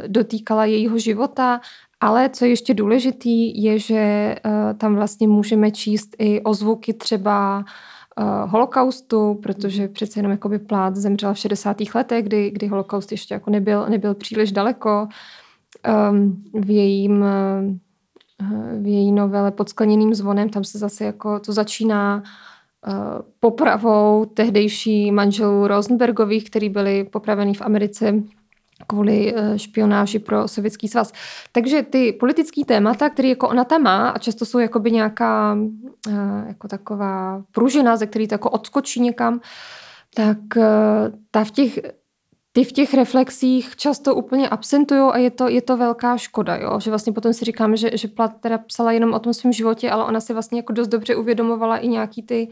dotýkala 0.07 0.65
jejího 0.65 0.99
života, 0.99 1.61
ale 1.99 2.29
co 2.29 2.45
je 2.45 2.51
ještě 2.51 2.73
důležitý, 2.73 3.63
je, 3.63 3.79
že 3.79 4.35
uh, 4.45 4.77
tam 4.77 4.95
vlastně 4.95 5.27
můžeme 5.27 5.71
číst 5.71 6.15
i 6.19 6.41
ozvuky 6.41 6.93
třeba 6.93 7.57
uh, 7.57 8.51
holokaustu, 8.51 9.39
protože 9.43 9.87
přece 9.87 10.19
jenom 10.19 10.31
jakoby 10.31 10.59
plát 10.59 10.95
zemřela 10.95 11.33
v 11.33 11.37
60. 11.37 11.77
letech, 11.95 12.25
kdy, 12.25 12.51
kdy 12.51 12.67
holokaust 12.67 13.11
ještě 13.11 13.33
jako 13.33 13.49
nebyl, 13.49 13.85
nebyl 13.89 14.15
příliš 14.15 14.51
daleko. 14.51 15.07
Um, 16.11 16.43
v 16.53 16.69
jejím 16.69 17.25
v 18.81 18.87
její 18.87 19.11
novele 19.11 19.51
pod 19.51 19.69
skleněným 19.69 20.13
zvonem, 20.13 20.49
tam 20.49 20.63
se 20.63 20.77
zase 20.77 21.05
jako 21.05 21.39
to 21.39 21.53
začíná 21.53 22.23
Eh, 22.23 22.23
popravou 23.39 24.25
tehdejší 24.25 25.11
manželů 25.11 25.67
Rosenbergových, 25.67 26.49
který 26.49 26.69
byli 26.69 27.03
popraveni 27.03 27.53
v 27.53 27.61
Americe 27.61 28.13
kvůli 28.87 29.33
eh, 29.35 29.59
špionáži 29.59 30.19
pro 30.19 30.47
sovětský 30.47 30.87
svaz. 30.87 31.11
Takže 31.51 31.83
ty 31.83 32.13
politické 32.13 32.65
témata, 32.65 33.09
které 33.09 33.29
jako 33.29 33.49
ona 33.49 33.63
tam 33.63 33.83
má 33.83 34.09
a 34.09 34.17
často 34.17 34.45
jsou 34.45 34.59
jakoby 34.59 34.91
nějaká 34.91 35.57
eh, 36.07 36.43
jako 36.47 36.67
taková 36.67 37.43
pružina, 37.51 37.97
ze 37.97 38.05
který 38.07 38.27
to 38.27 38.33
jako 38.33 38.49
odskočí 38.49 39.01
někam, 39.01 39.39
tak 40.15 40.37
ta 41.31 41.43
v 41.43 41.51
těch 41.51 41.79
ty 42.51 42.63
v 42.63 42.71
těch 42.71 42.93
reflexích 42.93 43.75
často 43.75 44.15
úplně 44.15 44.49
absentují 44.49 45.01
a 45.01 45.17
je 45.17 45.31
to, 45.31 45.47
je 45.47 45.61
to 45.61 45.77
velká 45.77 46.17
škoda, 46.17 46.55
jo? 46.55 46.79
že 46.79 46.89
vlastně 46.89 47.13
potom 47.13 47.33
si 47.33 47.45
říkáme, 47.45 47.77
že, 47.77 47.97
že 47.97 48.07
Plat 48.07 48.31
teda 48.39 48.57
psala 48.57 48.91
jenom 48.91 49.13
o 49.13 49.19
tom 49.19 49.33
svém 49.33 49.53
životě, 49.53 49.91
ale 49.91 50.05
ona 50.05 50.19
si 50.19 50.33
vlastně 50.33 50.59
jako 50.59 50.73
dost 50.73 50.87
dobře 50.87 51.15
uvědomovala 51.15 51.77
i 51.77 51.87
nějaký 51.87 52.23
ty 52.23 52.49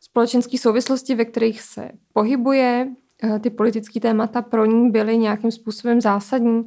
společenské 0.00 0.58
souvislosti, 0.58 1.14
ve 1.14 1.24
kterých 1.24 1.62
se 1.62 1.90
pohybuje, 2.12 2.88
eh, 3.22 3.38
ty 3.38 3.50
politické 3.50 4.00
témata 4.00 4.42
pro 4.42 4.64
ní 4.64 4.90
byly 4.90 5.18
nějakým 5.18 5.50
způsobem 5.50 6.00
zásadní 6.00 6.66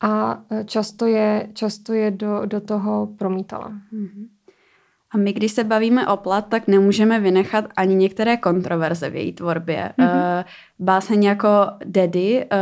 a 0.00 0.42
eh, 0.50 0.64
často 0.64 1.06
je, 1.06 1.50
často 1.52 1.92
je 1.92 2.10
do, 2.10 2.46
do 2.46 2.60
toho 2.60 3.06
promítala. 3.18 3.72
Mm-hmm. 3.92 4.28
A 5.14 5.18
my, 5.18 5.32
když 5.32 5.52
se 5.52 5.64
bavíme 5.64 6.06
o 6.06 6.16
plat, 6.16 6.46
tak 6.48 6.68
nemůžeme 6.68 7.20
vynechat 7.20 7.64
ani 7.76 7.94
některé 7.94 8.36
kontroverze 8.36 9.10
v 9.10 9.16
její 9.16 9.32
tvorbě. 9.32 9.90
Mm-hmm. 9.98 10.44
Báseň 10.78 11.24
jako 11.24 11.48
Daddy, 11.84 12.44
uh, 12.44 12.58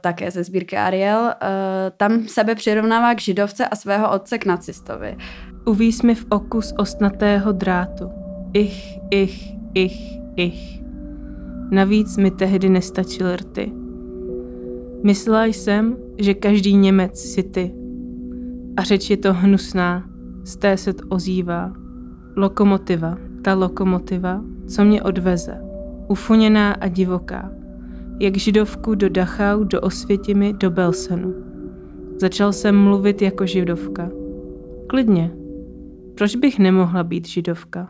také 0.00 0.30
ze 0.30 0.44
sbírky 0.44 0.76
Ariel, 0.76 1.20
uh, 1.20 1.30
tam 1.96 2.28
sebe 2.28 2.54
přirovnává 2.54 3.14
k 3.14 3.20
židovce 3.20 3.66
a 3.66 3.76
svého 3.76 4.10
otce 4.10 4.38
k 4.38 4.46
nacistovi. 4.46 5.16
Uvíz 5.66 6.02
mi 6.02 6.14
v 6.14 6.26
oku 6.30 6.62
z 6.62 6.74
ostnatého 6.78 7.52
drátu. 7.52 8.10
Ich, 8.52 8.98
ich, 9.10 9.54
ich, 9.74 10.18
ich. 10.36 10.82
Navíc 11.70 12.16
mi 12.16 12.30
tehdy 12.30 12.68
nestačil 12.68 13.36
rty. 13.36 13.72
Myslela 15.04 15.44
jsem, 15.44 15.96
že 16.18 16.34
každý 16.34 16.76
Němec 16.76 17.20
si 17.20 17.42
ty. 17.42 17.74
A 18.76 18.82
řeč 18.82 19.10
je 19.10 19.16
to 19.16 19.32
hnusná, 19.32 20.04
z 20.44 20.56
té 20.56 20.76
se 20.76 20.94
ozývá. 21.08 21.81
Lokomotiva, 22.36 23.18
ta 23.42 23.54
lokomotiva, 23.54 24.40
co 24.66 24.84
mě 24.84 25.02
odveze. 25.02 25.60
Ufuněná 26.08 26.72
a 26.72 26.88
divoká. 26.88 27.50
Jak 28.20 28.36
židovku 28.36 28.94
do 28.94 29.08
Dachau, 29.08 29.64
do 29.64 29.80
Osvětimi, 29.80 30.52
do 30.52 30.70
Belsenu. 30.70 31.34
Začal 32.20 32.52
jsem 32.52 32.76
mluvit 32.76 33.22
jako 33.22 33.46
židovka. 33.46 34.10
Klidně. 34.86 35.30
Proč 36.14 36.36
bych 36.36 36.58
nemohla 36.58 37.04
být 37.04 37.28
židovka? 37.28 37.88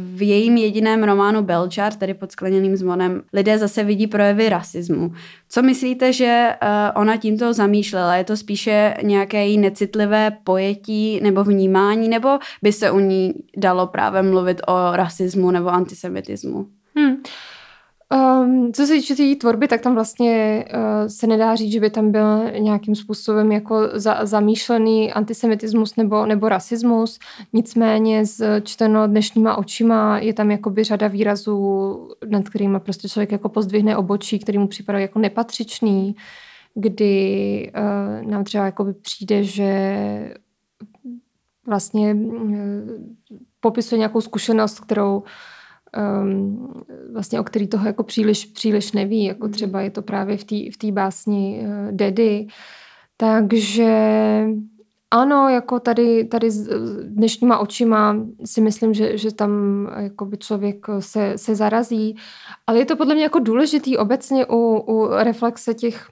V 0.00 0.22
jejím 0.22 0.56
jediném 0.56 1.04
románu 1.04 1.42
Belchar, 1.42 1.92
tedy 1.92 2.14
pod 2.14 2.32
skleněným 2.32 2.76
zvonem, 2.76 3.22
lidé 3.32 3.58
zase 3.58 3.84
vidí 3.84 4.06
projevy 4.06 4.48
rasismu. 4.48 5.12
Co 5.48 5.62
myslíte, 5.62 6.12
že 6.12 6.54
uh, 6.62 6.68
ona 7.02 7.16
tímto 7.16 7.52
zamýšlela? 7.52 8.16
Je 8.16 8.24
to 8.24 8.36
spíše 8.36 8.94
nějaké 9.02 9.46
její 9.46 9.58
necitlivé 9.58 10.30
pojetí 10.44 11.20
nebo 11.22 11.44
vnímání, 11.44 12.08
nebo 12.08 12.38
by 12.62 12.72
se 12.72 12.90
u 12.90 12.98
ní 12.98 13.34
dalo 13.56 13.86
právě 13.86 14.22
mluvit 14.22 14.60
o 14.66 14.96
rasismu 14.96 15.50
nebo 15.50 15.68
antisemitismu? 15.68 16.66
Hmm. 16.96 17.16
Um, 18.14 18.72
co 18.72 18.86
se 18.86 18.92
týče 18.92 19.14
té 19.16 19.36
tvorby, 19.36 19.68
tak 19.68 19.80
tam 19.80 19.94
vlastně 19.94 20.64
uh, 20.74 21.08
se 21.08 21.26
nedá 21.26 21.54
říct, 21.54 21.72
že 21.72 21.80
by 21.80 21.90
tam 21.90 22.12
byl 22.12 22.50
nějakým 22.58 22.94
způsobem 22.94 23.52
jako 23.52 23.88
za, 23.92 24.26
zamýšlený 24.26 25.12
antisemitismus 25.12 25.96
nebo, 25.96 26.26
nebo 26.26 26.48
rasismus. 26.48 27.18
Nicméně 27.52 28.24
z 28.26 28.62
čteno 28.62 29.06
dnešníma 29.06 29.56
očima 29.56 30.18
je 30.18 30.34
tam 30.34 30.50
jakoby 30.50 30.84
řada 30.84 31.08
výrazů, 31.08 32.08
nad 32.28 32.48
kterými 32.48 32.80
prostě 32.80 33.08
člověk 33.08 33.32
jako 33.32 33.48
pozdvihne 33.48 33.96
obočí, 33.96 34.38
který 34.38 34.58
mu 34.58 34.68
připadá 34.68 34.98
jako 34.98 35.18
nepatřičný, 35.18 36.16
kdy 36.74 37.72
uh, 37.76 38.30
nám 38.30 38.44
třeba 38.44 38.64
jakoby 38.64 38.92
přijde, 38.92 39.44
že 39.44 40.36
vlastně 41.66 42.14
uh, 42.14 42.50
popisuje 43.60 43.98
nějakou 43.98 44.20
zkušenost, 44.20 44.80
kterou 44.80 45.22
um, 46.22 46.82
vlastně 47.12 47.40
o 47.40 47.44
který 47.44 47.66
toho 47.66 47.86
jako 47.86 48.02
příliš, 48.02 48.44
příliš 48.44 48.92
neví, 48.92 49.24
jako 49.24 49.44
mhm. 49.44 49.52
třeba 49.52 49.80
je 49.80 49.90
to 49.90 50.02
právě 50.02 50.36
v 50.36 50.44
té 50.44 50.56
v 50.74 50.76
tý 50.78 50.92
básni 50.92 51.60
uh, 51.62 51.92
Daddy. 51.92 52.46
Takže 53.16 54.44
ano, 55.10 55.48
jako 55.48 55.80
tady, 55.80 56.24
tady 56.24 56.50
s 56.50 56.68
dnešníma 57.02 57.58
očima 57.58 58.16
si 58.44 58.60
myslím, 58.60 58.94
že, 58.94 59.18
že 59.18 59.34
tam 59.34 59.50
jako 59.98 60.24
by 60.24 60.36
člověk 60.36 60.86
se, 61.00 61.38
se 61.38 61.54
zarazí, 61.54 62.16
ale 62.66 62.78
je 62.78 62.84
to 62.84 62.96
podle 62.96 63.14
mě 63.14 63.22
jako 63.22 63.38
důležitý 63.38 63.96
obecně 63.96 64.46
u, 64.46 64.78
u 64.86 65.08
reflexe 65.08 65.74
těch 65.74 66.08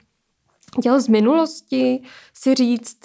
chtěl 0.79 1.01
z 1.01 1.07
minulosti 1.07 2.03
si 2.33 2.55
říct, 2.55 2.97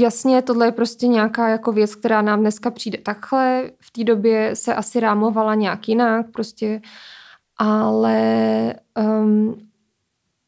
jasně, 0.00 0.42
tohle 0.42 0.66
je 0.66 0.72
prostě 0.72 1.06
nějaká 1.06 1.48
jako 1.48 1.72
věc, 1.72 1.94
která 1.94 2.22
nám 2.22 2.40
dneska 2.40 2.70
přijde 2.70 2.98
takhle, 2.98 3.70
v 3.80 3.90
té 3.90 4.04
době 4.04 4.56
se 4.56 4.74
asi 4.74 5.00
rámovala 5.00 5.54
nějak 5.54 5.88
jinak, 5.88 6.30
prostě, 6.30 6.80
ale 7.58 8.74
um, 9.20 9.68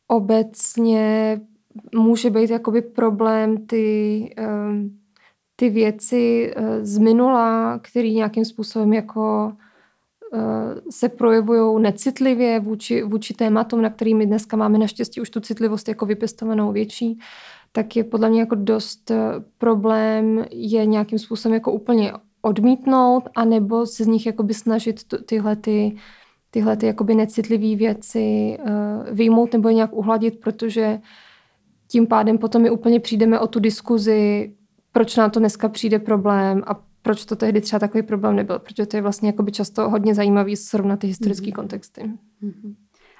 obecně 0.09 1.41
může 1.95 2.31
být 2.31 2.51
jakoby 2.51 2.83
problém 2.83 3.67
ty, 3.67 4.35
um, 4.39 4.99
ty 5.57 5.69
věci 5.71 6.55
uh, 6.57 6.65
z 6.83 6.99
minula, 6.99 7.79
které 7.83 8.09
nějakým 8.09 8.45
způsobem 8.45 8.93
jako 8.93 9.53
uh, 10.33 10.41
se 10.91 11.09
projevují 11.09 11.83
necitlivě 11.83 12.61
vůči, 12.61 13.03
vůči 13.03 13.35
tématům, 13.35 13.83
na 13.83 13.91
kterými 13.91 14.27
dneska 14.27 14.57
máme 14.57 14.79
naštěstí 14.79 15.21
už 15.21 15.31
tu 15.31 15.41
citlivost 15.41 15.89
jako 15.89 16.07
vypěstovanou 16.07 16.73
větší, 16.73 17.19
tak 17.73 17.97
je 17.97 18.05
podle 18.05 18.31
mě 18.31 18.41
jako 18.41 18.55
dost 18.55 19.11
uh, 19.11 19.16
problém 19.59 20.45
je 20.51 20.87
nějakým 20.87 21.19
způsobem 21.19 21.55
jako 21.55 21.73
úplně 21.73 22.12
odmítnout, 22.43 23.29
anebo 23.35 23.87
se 23.87 24.05
z 24.05 24.07
nich 24.07 24.27
jakoby 24.27 24.55
snažit 24.55 25.05
tyhle 25.27 25.57
ty 25.57 25.97
tyhle 26.51 26.77
ty 26.77 26.87
jakoby 26.87 27.14
necitlivé 27.14 27.77
věci 27.77 28.59
uh, 28.61 29.14
vyjmout 29.16 29.53
nebo 29.53 29.69
je 29.69 29.75
nějak 29.75 29.93
uhladit, 29.93 30.41
protože 30.41 31.01
tím 31.89 32.07
pádem 32.07 32.39
potom 32.39 32.62
my 32.62 32.71
úplně 32.71 33.01
přijdeme 33.01 33.41
o 33.41 33.47
tu 33.47 33.61
diskuzi, 33.61 34.53
proč 34.93 35.16
nám 35.16 35.31
to 35.31 35.41
dneska 35.41 35.69
přijde 35.69 35.99
problém 35.99 36.62
a 36.66 36.83
proč 37.03 37.25
to 37.25 37.37
tehdy 37.37 37.61
třeba 37.61 37.81
takový 37.81 38.03
problém 38.03 38.37
nebyl, 38.37 38.59
protože 38.59 38.87
to 38.87 38.97
je 38.97 39.03
vlastně 39.03 39.29
jakoby 39.29 39.53
často 39.53 39.91
hodně 39.91 40.14
zajímavý 40.14 40.57
srovnat 40.57 40.99
ty 40.99 41.07
historické 41.07 41.51
mm-hmm. 41.51 41.55
kontexty. 41.55 42.01
Mm-hmm. 42.43 42.75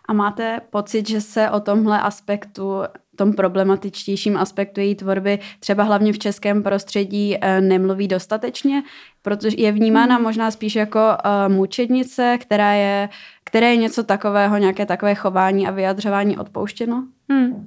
A 0.09 0.13
máte 0.13 0.61
pocit, 0.71 1.09
že 1.09 1.21
se 1.21 1.51
o 1.51 1.61
tomhle 1.61 2.01
aspektu, 2.01 2.71
tom 3.19 3.33
problematičtějším 3.33 4.37
aspektu 4.37 4.81
její 4.81 4.95
tvorby, 4.95 5.39
třeba 5.61 5.83
hlavně 5.83 6.13
v 6.13 6.19
českém 6.19 6.63
prostředí, 6.63 7.37
eh, 7.41 7.61
nemluví 7.61 8.09
dostatečně? 8.09 8.83
Protože 9.23 9.57
je 9.59 9.73
vnímána 9.73 10.15
hmm. 10.15 10.25
možná 10.25 10.51
spíš 10.51 10.77
jako 10.77 10.99
uh, 10.99 11.55
mučednice, 11.55 12.39
která 12.41 12.73
je, 12.73 13.09
které 13.45 13.71
je 13.71 13.77
něco 13.77 14.03
takového, 14.03 14.57
nějaké 14.57 14.87
takové 14.87 15.15
chování 15.15 15.69
a 15.69 15.71
vyjadřování 15.71 16.39
odpouštěno? 16.39 17.05
Hmm. 17.29 17.67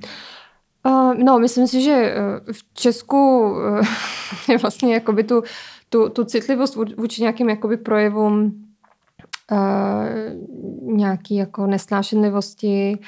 Uh, 0.86 1.14
no, 1.14 1.40
myslím 1.40 1.68
si, 1.68 1.82
že 1.82 2.16
v 2.52 2.74
Česku 2.74 3.52
uh, 3.52 3.86
je 4.50 4.58
vlastně 4.58 4.94
jakoby 4.94 5.24
tu, 5.24 5.44
tu, 5.90 6.10
tu 6.10 6.26
citlivost 6.26 6.76
vůči 6.76 7.22
nějakým 7.22 7.50
jakoby 7.50 7.78
projevům 7.78 8.66
uh, 9.52 10.98
nějaký 10.98 11.36
jako 11.36 11.68
nesnášenlivosti 11.68 12.98
uh, 13.00 13.06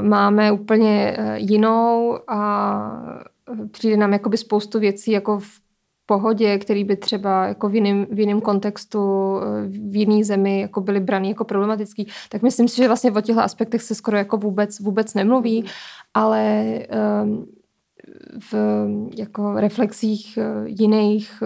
máme 0.00 0.52
úplně 0.52 1.16
uh, 1.18 1.34
jinou 1.34 2.18
a 2.28 3.22
přijde 3.70 3.96
nám 3.96 4.12
jakoby 4.12 4.36
spoustu 4.36 4.80
věcí 4.80 5.10
jako 5.10 5.38
v 5.38 5.60
pohodě, 6.06 6.58
který 6.58 6.84
by 6.84 6.96
třeba 6.96 7.46
jako 7.46 7.68
v 7.68 7.74
jiném, 7.74 8.06
v 8.10 8.18
jiném 8.18 8.40
kontextu, 8.40 9.00
v 9.66 9.96
jiné 9.96 10.24
zemi 10.24 10.60
jako 10.60 10.80
byly 10.80 11.00
braný 11.00 11.28
jako 11.28 11.44
problematický, 11.44 12.08
tak 12.28 12.42
myslím 12.42 12.68
si, 12.68 12.76
že 12.76 12.86
vlastně 12.86 13.12
o 13.12 13.20
těchto 13.20 13.42
aspektech 13.42 13.82
se 13.82 13.94
skoro 13.94 14.16
jako 14.16 14.36
vůbec, 14.36 14.80
vůbec 14.80 15.14
nemluví, 15.14 15.64
ale 16.14 16.64
um, 17.22 17.46
v 18.52 18.54
jako 19.16 19.54
reflexích 19.54 20.38
jiných 20.64 21.42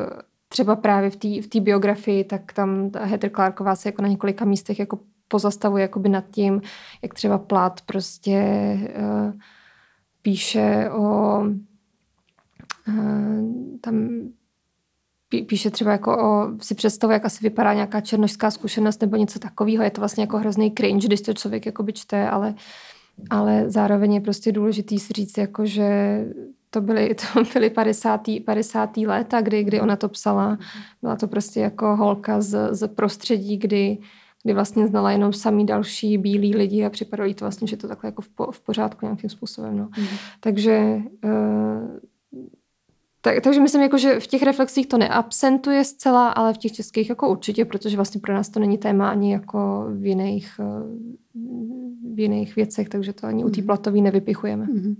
třeba 0.49 0.77
právě 0.77 1.11
v 1.11 1.16
té 1.16 1.59
v 1.59 1.62
biografii, 1.62 2.25
tak 2.25 2.53
tam 2.53 2.91
ta 2.91 3.05
Heather 3.05 3.31
Clarková 3.31 3.77
se 3.77 3.89
jako 3.89 4.03
na 4.03 4.09
několika 4.09 4.45
místech 4.45 4.79
jako 4.79 4.99
pozastavuje 5.31 5.83
jakoby 5.83 6.09
nad 6.09 6.24
tím, 6.31 6.62
jak 7.03 7.14
třeba 7.14 7.39
Plat 7.39 7.81
prostě 7.81 8.43
uh, 8.99 9.33
píše 10.22 10.91
o 10.91 11.41
uh, 12.89 13.45
tam 13.81 14.09
píše 15.47 15.70
třeba 15.70 15.93
jako 15.93 16.18
o, 16.18 16.49
si 16.61 16.74
představuje, 16.74 17.14
jak 17.14 17.24
asi 17.24 17.39
vypadá 17.43 17.74
nějaká 17.74 18.01
černožská 18.01 18.51
zkušenost 18.51 19.01
nebo 19.01 19.16
něco 19.16 19.39
takového. 19.39 19.85
Je 19.85 19.91
to 19.91 20.01
vlastně 20.01 20.22
jako 20.22 20.39
hrozný 20.39 20.74
cringe, 20.74 21.07
když 21.07 21.20
to 21.20 21.35
člověk 21.35 21.66
jako 21.66 21.83
by 21.83 21.93
čte, 21.93 22.31
ale, 22.31 22.55
ale 23.31 23.70
zároveň 23.70 24.14
je 24.14 24.20
prostě 24.20 24.53
důležitý 24.53 24.99
si 24.99 25.12
říct, 25.12 25.39
jako, 25.39 25.66
že 25.66 26.20
to 26.70 26.81
byly, 26.81 27.14
to 27.35 27.43
byly 27.53 27.70
50. 27.70 28.20
50. 28.45 28.97
léta, 28.97 29.41
kdy, 29.41 29.64
kdy 29.64 29.81
ona 29.81 29.97
to 29.97 30.09
psala. 30.09 30.59
Byla 31.03 31.16
to 31.16 31.28
prostě 31.28 31.61
jako 31.61 31.97
holka 31.97 32.41
z, 32.41 32.74
z 32.74 32.89
prostředí, 32.89 33.57
kdy, 33.57 33.99
kdy 34.45 34.55
vlastně 34.55 34.86
znala 34.86 35.12
jenom 35.12 35.32
samý 35.32 35.66
další 35.66 36.18
bílí 36.18 36.57
lidi 36.57 36.84
a 36.84 36.91
připadalo 36.91 37.28
jí 37.28 37.34
to 37.34 37.45
vlastně, 37.45 37.68
že 37.68 37.76
to 37.76 37.88
takhle 37.88 38.09
jako 38.09 38.22
v, 38.22 38.28
po, 38.28 38.53
v 38.53 38.61
pořádku 38.61 39.07
nějakým 39.07 39.30
způsobem. 39.30 39.78
No. 39.78 39.88
Mm. 39.99 40.07
Takže 40.41 41.01
uh, 41.24 41.99
tak, 43.22 43.41
takže 43.41 43.61
myslím, 43.61 43.82
jako, 43.82 43.99
že 43.99 44.20
v 44.20 44.26
těch 44.26 44.43
reflexích 44.43 44.86
to 44.86 44.99
neabsentuje 44.99 45.84
zcela, 45.84 46.28
ale 46.28 46.55
v 46.55 46.59
těch 46.59 46.72
českých 46.72 47.09
jako 47.09 47.28
určitě, 47.28 47.64
protože 47.64 47.97
vlastně 47.97 48.20
pro 48.20 48.34
nás 48.34 48.49
to 48.49 48.61
není 48.61 48.78
téma 48.78 49.11
ani 49.11 49.32
jako 49.32 49.86
v 49.91 50.07
jiných, 50.07 50.61
eh, 50.61 50.64
v 52.14 52.20
jiných 52.20 52.57
věcech, 52.57 52.88
takže 52.88 53.12
to 53.12 53.26
ani 53.26 53.45
u 53.45 53.51
té 53.51 53.61
mhm. 53.61 53.66
platové 53.66 54.01
nevypichujeme. 54.01 54.66
Mm-hmm. 54.66 54.97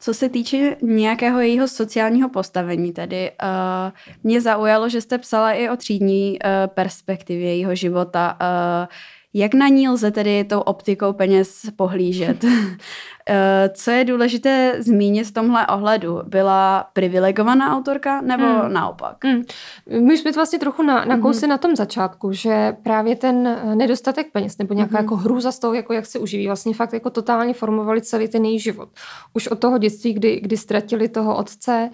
Co 0.00 0.14
se 0.14 0.28
týče 0.28 0.76
nějakého 0.82 1.40
jejího 1.40 1.68
sociálního 1.68 2.28
postavení, 2.28 2.92
tedy 2.92 3.30
uh, 3.30 3.92
mě 4.22 4.40
zaujalo, 4.40 4.88
že 4.88 5.00
jste 5.00 5.18
psala 5.18 5.52
i 5.52 5.68
o 5.68 5.76
třídní 5.76 6.38
uh, 6.44 6.74
perspektivě 6.74 7.48
jejího 7.48 7.74
života. 7.74 8.38
Uh, 8.40 8.86
jak 9.34 9.54
na 9.54 9.68
ní 9.68 9.88
lze 9.88 10.10
tedy 10.10 10.44
tou 10.44 10.60
optikou 10.60 11.12
peněz 11.12 11.62
pohlížet? 11.76 12.44
Eh, 13.28 13.70
co 13.74 13.90
je 13.90 14.04
důležité 14.04 14.76
zmínit 14.78 15.24
v 15.24 15.32
tomhle 15.32 15.66
ohledu? 15.66 16.20
Byla 16.24 16.90
privilegovaná 16.92 17.76
autorka 17.76 18.20
nebo 18.20 18.44
hmm. 18.44 18.72
naopak? 18.72 19.24
Hmm. 19.24 19.42
My 20.06 20.18
jsme 20.18 20.32
to 20.32 20.38
vlastně 20.38 20.58
trochu 20.58 20.82
na, 20.82 21.04
na 21.04 21.18
kousy 21.18 21.40
hmm. 21.40 21.50
na 21.50 21.58
tom 21.58 21.76
začátku, 21.76 22.32
že 22.32 22.76
právě 22.82 23.16
ten 23.16 23.46
eh, 23.46 23.74
nedostatek 23.74 24.32
peněz 24.32 24.58
nebo 24.58 24.74
nějaká 24.74 24.98
hmm. 24.98 25.04
jako 25.04 25.16
hrůza 25.16 25.52
z 25.52 25.58
toho, 25.58 25.74
jako 25.74 25.92
jak 25.92 26.06
se 26.06 26.18
uživí, 26.18 26.46
vlastně 26.46 26.74
fakt 26.74 26.92
jako 26.92 27.10
totálně 27.10 27.54
formovali 27.54 28.02
celý 28.02 28.28
ten 28.28 28.44
její 28.44 28.58
život. 28.58 28.88
Už 29.32 29.46
od 29.46 29.58
toho 29.58 29.78
dětství, 29.78 30.12
kdy, 30.12 30.40
kdy 30.40 30.56
ztratili 30.56 31.08
toho 31.08 31.36
otce, 31.36 31.90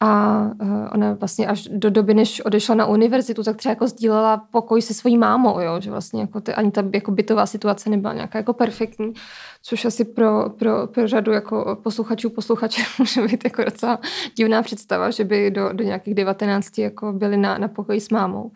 a 0.00 0.40
uh, 0.62 0.88
ona 0.92 1.12
vlastně 1.12 1.46
až 1.46 1.68
do 1.72 1.90
doby, 1.90 2.14
než 2.14 2.40
odešla 2.40 2.74
na 2.74 2.86
univerzitu, 2.86 3.42
tak 3.42 3.56
třeba 3.56 3.70
jako 3.70 3.88
sdílela 3.88 4.36
pokoj 4.36 4.82
se 4.82 4.94
svojí 4.94 5.18
mámou, 5.18 5.60
jo? 5.60 5.80
že 5.80 5.90
vlastně 5.90 6.20
jako 6.20 6.40
ty, 6.40 6.54
ani 6.54 6.70
ta 6.70 6.84
jako 6.94 7.10
bytová 7.10 7.46
situace 7.46 7.90
nebyla 7.90 8.14
nějaká 8.14 8.38
jako 8.38 8.52
perfektní, 8.52 9.12
což 9.62 9.84
asi 9.84 10.04
pro, 10.04 10.50
pro, 10.50 10.86
pro 10.86 11.08
řadu 11.08 11.32
jako 11.32 11.78
posluchačů, 11.82 12.30
posluchačů 12.30 12.82
může 12.98 13.22
být 13.22 13.44
jako 13.44 13.64
docela 13.64 13.98
divná 14.36 14.62
představa, 14.62 15.10
že 15.10 15.24
by 15.24 15.50
do, 15.50 15.72
do 15.72 15.84
nějakých 15.84 16.14
19 16.14 16.78
jako 16.78 17.12
byli 17.12 17.36
na, 17.36 17.58
na 17.58 17.68
pokoji 17.68 18.00
s 18.00 18.10
mámou. 18.10 18.50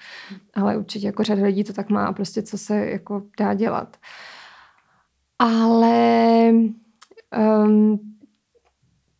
Ale 0.55 0.77
určitě 0.77 1.07
jako 1.07 1.25
řada 1.25 1.43
lidí 1.43 1.65
to 1.65 1.73
tak 1.73 1.91
má 1.91 2.07
a 2.07 2.13
prostě 2.13 2.43
co 2.43 2.59
se 2.59 2.77
jako 2.77 3.23
dá 3.39 3.55
dělat. 3.55 3.97
Ale 5.39 6.51
um, 7.65 7.99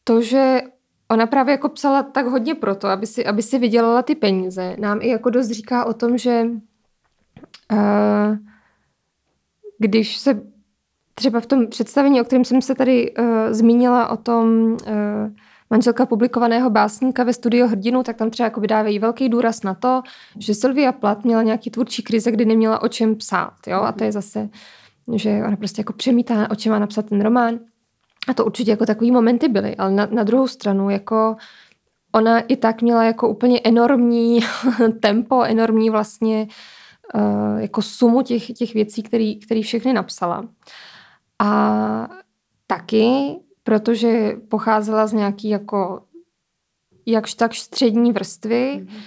to, 0.05 0.23
že 0.23 0.61
ona 1.11 1.27
právě 1.27 1.53
jako 1.53 1.69
psala 1.69 2.03
tak 2.03 2.27
hodně 2.27 2.55
proto, 2.55 2.89
aby 2.89 3.07
si, 3.07 3.27
aby 3.27 3.43
si 3.43 3.59
vydělala 3.59 4.03
ty 4.03 4.15
peníze. 4.15 4.77
Nám 4.79 4.99
i 5.03 5.09
jako 5.09 5.31
dost 5.31 5.49
říká 5.49 5.85
o 5.85 5.93
tom, 5.93 6.19
že 6.19 6.47
uh, 7.73 8.37
když 9.79 10.17
se 10.17 10.43
třeba 11.15 11.41
v 11.41 11.47
tom 11.47 11.67
představení, 11.67 12.21
o 12.21 12.25
kterém 12.25 12.45
jsem 12.45 12.63
se 12.63 12.75
tady 12.75 13.15
uh, 13.15 13.27
zmínila, 13.51 14.09
o 14.09 14.17
tom 14.17 14.73
uh, 14.73 14.79
manželka 15.71 16.07
publikovaného 16.07 16.71
básníka 16.71 17.25
ve 17.25 17.33
studiu 17.33 17.67
Hrdinu, 17.67 18.03
tak 18.03 18.17
tam 18.17 18.31
třeba 18.31 18.45
jako 18.45 18.61
dávají 18.61 18.99
velký 18.99 19.29
důraz 19.29 19.63
na 19.63 19.75
to, 19.75 20.03
že 20.39 20.55
Sylvia 20.55 20.93
Plat 20.93 21.25
měla 21.25 21.43
nějaký 21.43 21.71
tvůrčí 21.71 22.03
krize, 22.03 22.33
kdy 22.33 22.45
neměla 22.45 22.83
o 22.83 22.89
čem 22.89 23.17
psát. 23.17 23.55
Jo? 23.67 23.81
A 23.81 23.93
to 23.93 24.05
je 24.05 24.13
zase, 24.13 24.49
že 25.15 25.43
ona 25.47 25.57
prostě 25.57 25.81
jako 25.81 25.93
přemítá, 25.93 26.51
o 26.51 26.55
čem 26.55 26.73
má 26.73 26.79
napsat 26.79 27.07
ten 27.07 27.21
román. 27.21 27.59
A 28.29 28.35
to 28.35 28.45
určitě 28.45 28.71
jako 28.71 28.87
takový 28.87 29.11
momenty 29.11 29.49
byly, 29.49 29.77
ale 29.77 29.91
na, 29.91 30.07
na 30.07 30.23
druhou 30.23 30.49
stranu 30.49 30.91
jako 30.91 31.37
ona 32.13 32.41
i 32.41 32.57
tak 32.57 32.83
měla 32.83 33.05
jako 33.05 33.29
úplně 33.29 33.61
enormní 33.65 34.41
tempo, 35.01 35.43
enormní 35.43 35.91
vlastně 35.91 36.49
uh, 37.15 37.61
jako 37.61 37.83
sumu 37.83 38.23
těch, 38.23 38.53
těch 38.53 38.75
věcí, 38.75 39.03
které 39.47 39.63
všechny 39.63 39.93
napsala. 39.93 40.49
A 41.39 42.09
taky, 42.67 43.37
protože 43.63 44.37
pocházela 44.49 45.07
z 45.07 45.13
nějaký 45.13 45.49
jako 45.49 46.03
jakž 47.07 47.35
tak 47.35 47.55
střední 47.55 48.13
vrstvy, 48.13 48.81
mm-hmm. 48.85 49.01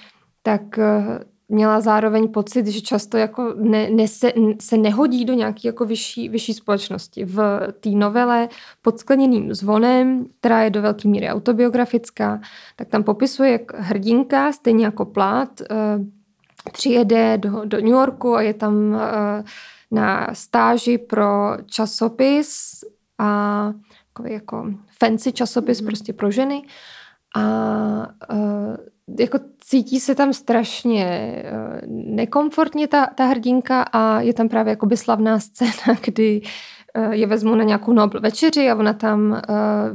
tak 0.44 0.78
eh, 0.78 1.20
měla 1.54 1.82
zároveň 1.82 2.28
pocit, 2.28 2.68
že 2.68 2.82
často 2.82 3.18
jako 3.18 3.54
ne, 3.58 3.90
ne 3.90 4.08
se, 4.08 4.34
se 4.62 4.78
nehodí 4.78 5.26
do 5.26 5.34
nějaké 5.34 5.68
jako 5.68 5.86
vyšší, 5.86 6.30
vyšší 6.30 6.54
společnosti. 6.54 7.26
V 7.26 7.60
té 7.80 7.90
novele 7.90 8.50
pod 8.82 9.00
skleněným 9.00 9.54
zvonem, 9.54 10.26
která 10.40 10.62
je 10.62 10.70
do 10.70 10.82
velké 10.82 11.08
míry 11.08 11.30
autobiografická, 11.30 12.42
tak 12.76 12.88
tam 12.88 13.04
popisuje, 13.04 13.52
jak 13.52 13.74
hrdinka, 13.74 14.52
stejně 14.52 14.86
jako 14.86 15.06
plát, 15.06 15.62
uh, 15.62 16.06
přijede 16.72 17.38
do, 17.38 17.62
do 17.66 17.78
New 17.78 17.88
Yorku 17.88 18.36
a 18.36 18.42
je 18.42 18.54
tam 18.54 18.74
uh, 18.92 19.00
na 19.92 20.28
stáži 20.34 20.98
pro 20.98 21.58
časopis 21.66 22.80
a 23.18 23.74
jako 24.26 24.74
fancy 25.00 25.32
časopis 25.32 25.82
mm. 25.82 25.88
prostě 25.88 26.14
pro 26.14 26.32
ženy. 26.32 26.62
A 27.36 27.42
uh, 28.34 28.76
jako 29.20 29.40
cítí 29.60 30.00
se 30.00 30.16
tam 30.16 30.34
strašně 30.34 31.36
uh, 31.52 31.80
nekomfortně 32.16 32.88
ta, 32.88 33.06
ta 33.06 33.26
hrdinka 33.26 33.82
a 33.82 34.22
je 34.22 34.34
tam 34.34 34.50
právě 34.50 34.72
jakoby 34.72 34.98
slavná 34.98 35.40
scéna, 35.40 36.00
kdy 36.06 36.42
uh, 36.98 37.12
je 37.12 37.28
vezmu 37.28 37.56
na 37.56 37.64
nějakou 37.64 37.94
Nobel 37.94 38.22
večeři 38.22 38.70
a 38.70 38.76
ona 38.76 38.94
tam 38.94 39.32
uh, 39.32 39.38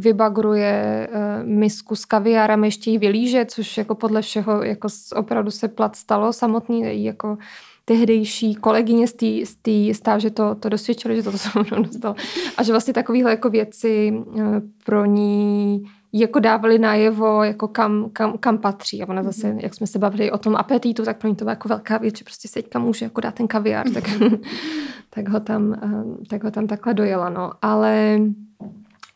vybagruje 0.03 1.09
misku 1.45 1.97
s 1.97 2.05
kaviárem, 2.05 2.65
ještě 2.65 2.91
ji 2.91 2.99
vylíže, 2.99 3.45
což 3.45 3.79
jako 3.79 3.95
podle 3.95 4.23
všeho 4.23 4.63
jako 4.63 4.89
opravdu 5.15 5.51
se 5.51 5.69
plat 5.69 5.97
stalo 5.97 6.33
samotný, 6.33 7.05
jako 7.05 7.39
tehdejší 7.89 8.55
kolegyně 8.55 9.07
z 9.45 9.57
té 9.63 9.95
stáže 9.95 10.31
to, 10.31 10.55
to 10.55 10.69
dosvědčily, 10.69 11.17
že 11.17 11.23
to, 11.23 11.31
to 11.31 11.39
se 11.39 11.49
dostalo. 11.83 12.15
A 12.57 12.63
že 12.63 12.73
vlastně 12.73 12.95
takovéhle 12.95 13.31
jako 13.31 13.51
věci 13.51 14.25
pro 14.85 15.05
ní 15.05 15.85
jako 16.13 16.39
dávali 16.39 16.79
najevo, 16.79 17.43
jako 17.43 17.69
kam, 17.69 18.11
kam, 18.13 18.39
kam 18.39 18.59
patří. 18.59 19.03
A 19.03 19.09
ona 19.09 19.23
zase, 19.23 19.47
mm-hmm. 19.47 19.61
jak 19.63 19.75
jsme 19.75 19.87
se 19.87 19.99
bavili 19.99 20.31
o 20.31 20.39
tom 20.39 20.57
apetitu, 20.57 21.05
tak 21.05 21.19
pro 21.19 21.29
ní 21.29 21.37
to 21.37 21.45
byla 21.45 21.53
jako 21.53 21.69
velká 21.69 21.99
věc, 21.99 22.19
že 22.19 22.25
prostě 22.25 22.49
seďka 22.49 22.79
může 22.79 23.05
jako 23.05 23.21
dát 23.21 23.35
ten 23.35 23.49
kaviár, 23.49 23.91
tak, 23.91 24.05
tak, 25.11 25.29
ho 25.29 25.41
tam, 25.41 25.75
eh, 25.75 26.27
tak 26.29 26.45
ho 26.45 26.51
tam 26.51 26.67
takhle 26.67 26.95
dojela. 26.95 27.29
No. 27.29 27.53
Ale 27.63 28.19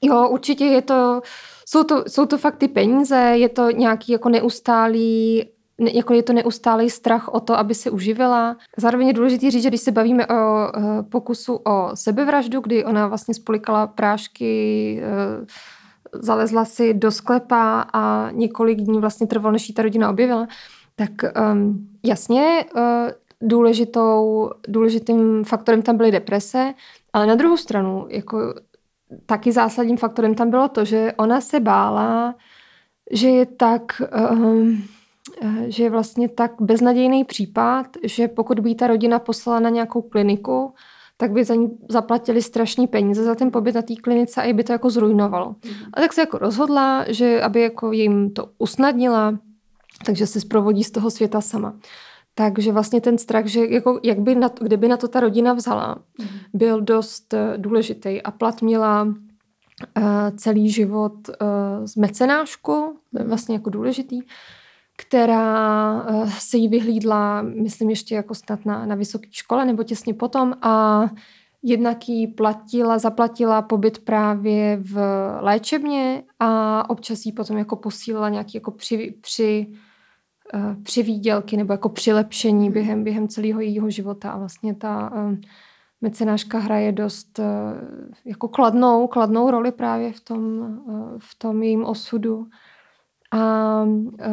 jo, 0.03 0.29
určitě 0.29 0.65
je 0.65 0.83
to, 0.83 1.23
jsou 1.69 1.85
to, 1.85 2.05
jsou 2.09 2.27
to 2.27 2.39
fakt 2.39 2.57
ty 2.57 2.69
peníze, 2.69 3.17
je 3.17 3.49
to 3.49 3.71
nějaký 3.71 4.13
jako 4.13 4.29
neustálý 4.29 5.45
jako 5.79 6.15
je 6.15 6.23
to 6.23 6.33
neustálý 6.33 6.91
strach 6.91 7.29
o 7.29 7.41
to, 7.41 7.59
aby 7.59 7.75
se 7.75 7.91
uživila. 7.91 8.57
Zároveň 8.77 9.07
je 9.07 9.13
důležité 9.13 9.51
říct, 9.51 9.63
že 9.63 9.69
když 9.69 9.81
se 9.81 9.93
bavíme 9.93 10.27
o 10.27 10.33
uh, 10.77 11.03
pokusu 11.03 11.55
o 11.55 11.91
sebevraždu, 11.95 12.61
kdy 12.61 12.85
ona 12.85 13.07
vlastně 13.07 13.35
spolikala 13.35 13.87
prášky 13.87 15.03
uh, 15.41 15.47
zalezla 16.13 16.65
si 16.65 16.95
do 16.95 17.11
sklepa 17.11 17.85
a 17.93 18.29
několik 18.33 18.79
dní 18.79 19.01
vlastně 19.01 19.27
trvalo, 19.27 19.53
než 19.53 19.69
ji 19.69 19.75
ta 19.75 19.83
rodina 19.83 20.11
objevila, 20.11 20.47
tak 20.97 21.11
um, 21.53 21.89
jasně 22.05 22.65
uh, 22.75 22.83
důležitou, 23.43 24.51
důležitým 24.69 25.45
faktorem 25.45 25.83
tam 25.83 25.97
byly 25.97 26.11
deprese, 26.11 26.75
ale 27.13 27.27
na 27.27 27.35
druhou 27.35 27.57
stranu 27.57 28.07
jako 28.09 28.55
taky 29.27 29.53
zásadním 29.53 29.97
faktorem 29.97 30.35
tam 30.35 30.51
bylo 30.51 30.69
to, 30.69 30.85
že 30.85 31.13
ona 31.17 31.41
se 31.41 31.61
bála, 31.61 32.35
že 33.11 33.29
je 33.29 33.47
tak, 33.47 34.03
um, 34.33 34.83
že 35.67 35.85
je 35.85 35.91
vlastně 35.91 36.29
tak 36.29 36.53
beznadějný 36.61 37.25
případ, 37.25 37.87
že 38.03 38.29
pokud 38.29 38.61
by 38.61 38.75
ta 38.75 38.87
rodina 38.87 39.19
poslala 39.19 39.61
na 39.61 39.69
nějakou 39.71 40.03
kliniku, 40.03 40.75
tak 41.23 41.33
by 41.33 41.45
za 41.45 41.55
ní 41.55 41.71
zaplatili 41.89 42.43
strašný 42.43 42.87
peníze 42.87 43.25
za 43.25 43.35
ten 43.35 43.51
pobyt 43.51 43.75
na 43.75 43.83
té 43.83 43.95
klinice 43.97 44.43
a 44.43 44.45
i 44.45 44.53
by 44.53 44.65
to 44.65 44.73
jako 44.73 44.91
zrujnovalo. 44.91 45.49
Mm. 45.65 45.71
A 45.95 46.01
tak 46.01 46.13
se 46.13 46.21
jako 46.21 46.39
rozhodla, 46.39 47.05
že 47.09 47.43
aby 47.43 47.61
jako 47.61 47.93
jim 47.93 48.31
to 48.31 48.51
usnadnila, 48.59 49.39
takže 50.07 50.27
se 50.27 50.41
zprovodí 50.41 50.85
z 50.85 50.91
toho 50.91 51.11
světa 51.11 51.41
sama. 51.41 51.79
Takže 52.35 52.73
vlastně 52.73 53.01
ten 53.01 53.19
strach, 53.19 53.47
že 53.47 53.67
jako, 53.67 54.01
jak 54.03 54.19
by 54.19 54.35
na, 54.35 54.51
kdyby 54.61 54.89
na 54.89 54.97
to 54.97 55.09
ta 55.09 55.21
rodina 55.21 55.53
vzala, 55.53 55.97
mm. 56.19 56.27
byl 56.55 56.81
dost 56.81 57.35
uh, 57.35 57.39
důležitý. 57.57 58.23
A 58.23 58.31
plat 58.31 58.63
měla 58.63 59.03
uh, 59.03 59.15
celý 60.37 60.71
život 60.71 61.15
uh, 61.29 61.87
z 61.87 61.97
mecenášku, 61.97 62.97
to 63.13 63.23
je 63.23 63.25
vlastně 63.25 63.55
jako 63.55 63.71
důležitý 63.71 64.21
která 65.07 66.05
eh, 66.09 66.31
se 66.39 66.57
jí 66.57 66.69
vyhlídla, 66.69 67.43
myslím, 67.43 67.91
ještě 67.91 68.15
jako 68.15 68.35
snad 68.35 68.67
na, 68.67 68.87
na 68.87 68.95
vysoké 68.95 69.29
škole 69.31 69.65
nebo 69.65 69.83
těsně 69.83 70.15
potom 70.15 70.55
a 70.63 71.05
jednak 71.63 72.09
jí 72.09 72.27
platila, 72.27 72.99
zaplatila 72.99 73.63
pobyt 73.63 73.99
právě 73.99 74.79
v 74.83 74.97
léčebně 75.41 76.23
a 76.41 76.91
občas 76.91 77.25
jí 77.25 77.33
potom 77.33 77.59
jako 77.59 77.77
posílala 77.77 78.29
nějaký 78.29 78.51
jako 78.55 78.71
při, 78.71 79.15
při 79.21 79.67
uh, 80.55 80.83
přivídělky 80.83 81.57
nebo 81.57 81.73
jako 81.73 81.89
přilepšení 81.89 82.65
hmm. 82.65 82.73
během, 82.73 83.05
během 83.05 83.29
celého 83.29 83.61
jejího 83.61 83.91
života 83.91 84.31
a 84.31 84.39
vlastně 84.39 84.75
ta 84.75 85.13
uh, 85.13 85.35
mecenáška 86.01 86.59
hraje 86.59 86.93
dost 86.93 87.41
jako 88.25 88.49
kladnou, 88.49 89.07
kladnou 89.07 89.51
roli 89.51 89.73
právě 89.73 90.13
v 90.13 90.21
tom, 90.21 90.43
v 91.19 91.39
tom 91.39 91.63
jejím 91.63 91.85
osudu. 91.85 92.47
A 93.33 93.85
e, 94.21 94.31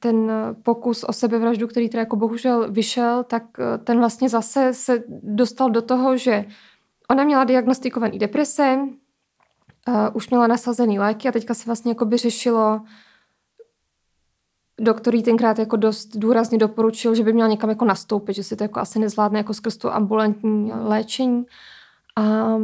ten 0.00 0.32
pokus 0.62 1.04
o 1.04 1.12
sebevraždu, 1.12 1.66
který 1.66 1.88
teda 1.88 2.00
jako 2.00 2.16
bohužel 2.16 2.72
vyšel, 2.72 3.24
tak 3.24 3.42
e, 3.58 3.78
ten 3.78 3.98
vlastně 3.98 4.28
zase 4.28 4.74
se 4.74 5.04
dostal 5.22 5.70
do 5.70 5.82
toho, 5.82 6.16
že 6.16 6.44
ona 7.10 7.24
měla 7.24 7.44
diagnostikovaný 7.44 8.18
deprese, 8.18 8.62
e, 8.62 8.88
už 10.14 10.30
měla 10.30 10.46
nasazený 10.46 10.98
léky 10.98 11.28
a 11.28 11.32
teďka 11.32 11.54
se 11.54 11.62
vlastně 11.66 11.90
jako 11.90 12.04
by 12.04 12.16
řešilo, 12.16 12.80
doktor 14.80 15.14
jí 15.14 15.22
tenkrát 15.22 15.58
jako 15.58 15.76
dost 15.76 16.16
důrazně 16.16 16.58
doporučil, 16.58 17.14
že 17.14 17.22
by 17.22 17.32
měla 17.32 17.48
někam 17.48 17.70
jako 17.70 17.84
nastoupit, 17.84 18.34
že 18.34 18.42
si 18.42 18.56
to 18.56 18.64
jako 18.64 18.80
asi 18.80 18.98
nezvládne 18.98 19.38
jako 19.38 19.54
skrz 19.54 19.76
to 19.76 19.94
ambulantní 19.94 20.72
léčení. 20.72 21.46
A 22.16 22.56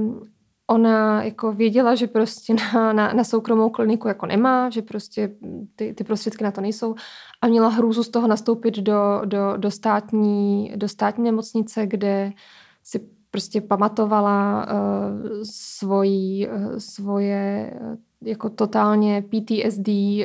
ona 0.72 1.22
jako 1.22 1.52
věděla, 1.52 1.94
že 1.94 2.06
prostě 2.06 2.54
na, 2.54 2.92
na, 2.92 3.12
na 3.12 3.24
soukromou 3.24 3.70
kliniku 3.70 4.08
jako 4.08 4.26
nemá, 4.26 4.70
že 4.70 4.82
prostě 4.82 5.30
ty, 5.76 5.94
ty 5.94 6.04
prostředky 6.04 6.44
na 6.44 6.50
to 6.50 6.60
nejsou 6.60 6.94
a 7.42 7.46
měla 7.46 7.68
hrůzu 7.68 8.04
z 8.04 8.08
toho 8.08 8.28
nastoupit 8.28 8.78
do, 8.78 9.20
do, 9.24 9.56
do, 9.56 9.70
státní, 9.70 10.72
do 10.76 10.88
státní 10.88 11.24
nemocnice, 11.24 11.86
kde 11.86 12.32
si 12.82 13.00
prostě 13.30 13.60
pamatovala 13.60 14.66
uh, 14.66 15.42
svojí, 15.50 16.48
uh, 16.48 16.76
svoje 16.78 17.72
uh, 17.80 17.96
jako 18.22 18.48
totálně 18.48 19.22
PTSD 19.22 19.88
uh, 19.88 20.24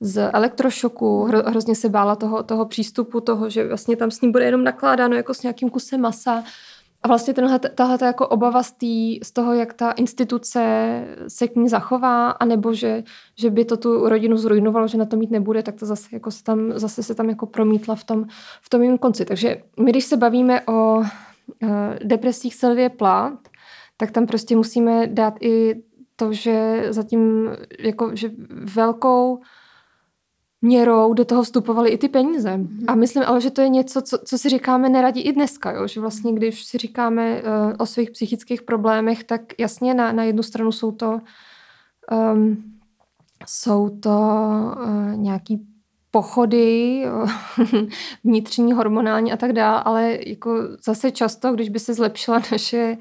z 0.00 0.30
elektrošoku, 0.32 1.24
hro, 1.24 1.42
hrozně 1.46 1.74
se 1.74 1.88
bála 1.88 2.16
toho, 2.16 2.42
toho 2.42 2.66
přístupu, 2.66 3.20
toho, 3.20 3.50
že 3.50 3.68
vlastně 3.68 3.96
tam 3.96 4.10
s 4.10 4.20
ním 4.20 4.32
bude 4.32 4.44
jenom 4.44 4.64
nakládáno 4.64 5.16
jako 5.16 5.34
s 5.34 5.42
nějakým 5.42 5.70
kusem 5.70 6.00
masa, 6.00 6.44
a 7.02 7.08
vlastně 7.08 7.34
tenhle, 7.34 7.58
tahle 7.58 7.98
jako 8.02 8.28
obava 8.28 8.62
z, 8.62 8.72
tý, 8.72 9.20
z 9.22 9.32
toho, 9.32 9.54
jak 9.54 9.72
ta 9.72 9.90
instituce 9.90 10.62
se 11.28 11.48
k 11.48 11.56
ní 11.56 11.68
zachová, 11.68 12.30
anebo 12.30 12.74
že, 12.74 13.02
že 13.38 13.50
by 13.50 13.64
to 13.64 13.76
tu 13.76 14.08
rodinu 14.08 14.36
zrujnovalo, 14.36 14.88
že 14.88 14.98
na 14.98 15.04
to 15.04 15.16
mít 15.16 15.30
nebude, 15.30 15.62
tak 15.62 15.74
to 15.74 15.86
zase, 15.86 16.08
jako 16.12 16.30
se, 16.30 16.44
tam, 16.44 16.72
zase 16.74 17.02
se 17.02 17.14
tam 17.14 17.28
jako 17.28 17.46
promítla 17.46 17.94
v 17.94 18.04
tom, 18.04 18.24
v 18.62 18.68
tom 18.68 18.82
jim 18.82 18.98
konci. 18.98 19.24
Takže 19.24 19.62
my, 19.80 19.90
když 19.90 20.04
se 20.04 20.16
bavíme 20.16 20.60
o 20.60 20.98
uh, 20.98 21.04
depresích 22.04 22.54
Sylvie 22.54 22.88
Plat, 22.88 23.38
tak 23.96 24.10
tam 24.10 24.26
prostě 24.26 24.56
musíme 24.56 25.06
dát 25.06 25.34
i 25.40 25.82
to, 26.16 26.32
že 26.32 26.86
zatím 26.90 27.50
jako, 27.78 28.10
že 28.14 28.30
velkou 28.74 29.40
měrou 30.62 31.14
do 31.14 31.24
toho 31.24 31.42
vstupovaly 31.42 31.90
i 31.90 31.98
ty 31.98 32.08
peníze. 32.08 32.56
Mm. 32.56 32.84
A 32.86 32.94
myslím 32.94 33.24
ale, 33.26 33.40
že 33.40 33.50
to 33.50 33.60
je 33.60 33.68
něco, 33.68 34.02
co, 34.02 34.18
co 34.18 34.38
si 34.38 34.48
říkáme 34.48 34.88
neradi 34.88 35.20
i 35.20 35.32
dneska, 35.32 35.72
jo? 35.72 35.86
že 35.86 36.00
vlastně 36.00 36.32
když 36.32 36.64
si 36.64 36.78
říkáme 36.78 37.42
uh, 37.42 37.72
o 37.78 37.86
svých 37.86 38.10
psychických 38.10 38.62
problémech, 38.62 39.24
tak 39.24 39.40
jasně 39.58 39.94
na, 39.94 40.12
na 40.12 40.24
jednu 40.24 40.42
stranu 40.42 40.72
jsou 40.72 40.92
to 40.92 41.20
um, 42.32 42.64
jsou 43.46 43.88
to 44.00 44.10
uh, 44.10 45.16
nějaký 45.16 45.66
pochody, 46.10 47.04
vnitřní, 48.24 48.72
hormonální 48.72 49.32
a 49.32 49.36
tak 49.36 49.52
dále, 49.52 49.82
ale 49.84 50.18
jako 50.26 50.62
zase 50.84 51.10
často, 51.10 51.52
když 51.52 51.68
by 51.68 51.78
se 51.78 51.94
zlepšila 51.94 52.42
naše 52.52 52.96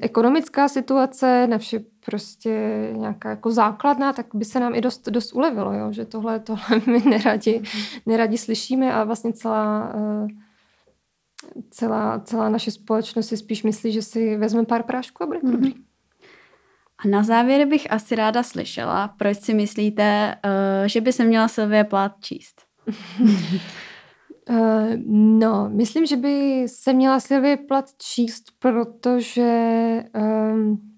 ekonomická 0.00 0.68
situace, 0.68 1.48
vše 1.58 1.80
prostě 2.04 2.88
nějaká 2.92 3.30
jako 3.30 3.50
základná, 3.50 4.12
tak 4.12 4.26
by 4.34 4.44
se 4.44 4.60
nám 4.60 4.74
i 4.74 4.80
dost, 4.80 5.08
dost 5.08 5.32
ulevilo, 5.32 5.72
jo? 5.72 5.92
že 5.92 6.04
tohle, 6.04 6.40
tohle 6.40 6.80
my 6.86 7.02
neradi, 7.10 7.62
neradi 8.06 8.38
slyšíme 8.38 8.92
a 8.92 9.04
vlastně 9.04 9.32
celá, 9.32 9.92
eh, 9.94 10.26
celá, 11.70 12.18
celá 12.18 12.48
naše 12.48 12.70
společnost 12.70 13.26
si 13.26 13.36
spíš 13.36 13.62
myslí, 13.62 13.92
že 13.92 14.02
si 14.02 14.36
vezme 14.36 14.64
pár 14.64 14.82
prášků 14.82 15.22
a 15.22 15.26
bude 15.26 15.40
to 15.40 15.46
mm-hmm. 15.46 15.52
dobrý. 15.52 15.74
A 17.04 17.08
na 17.08 17.22
závěr 17.22 17.68
bych 17.68 17.92
asi 17.92 18.14
ráda 18.14 18.42
slyšela, 18.42 19.08
proč 19.08 19.38
si 19.38 19.54
myslíte, 19.54 20.34
uh, 20.44 20.86
že 20.86 21.00
by 21.00 21.12
se 21.12 21.24
měla 21.24 21.48
Sylvie 21.48 21.84
Plát 21.84 22.12
číst? 22.20 22.62
Uh, 24.48 24.96
no, 25.38 25.70
myslím, 25.72 26.06
že 26.06 26.16
by 26.16 26.64
se 26.68 26.92
měla 26.92 27.20
Sylvie 27.20 27.56
Plat 27.56 27.84
číst, 27.98 28.44
protože 28.58 30.04
um, 30.14 30.93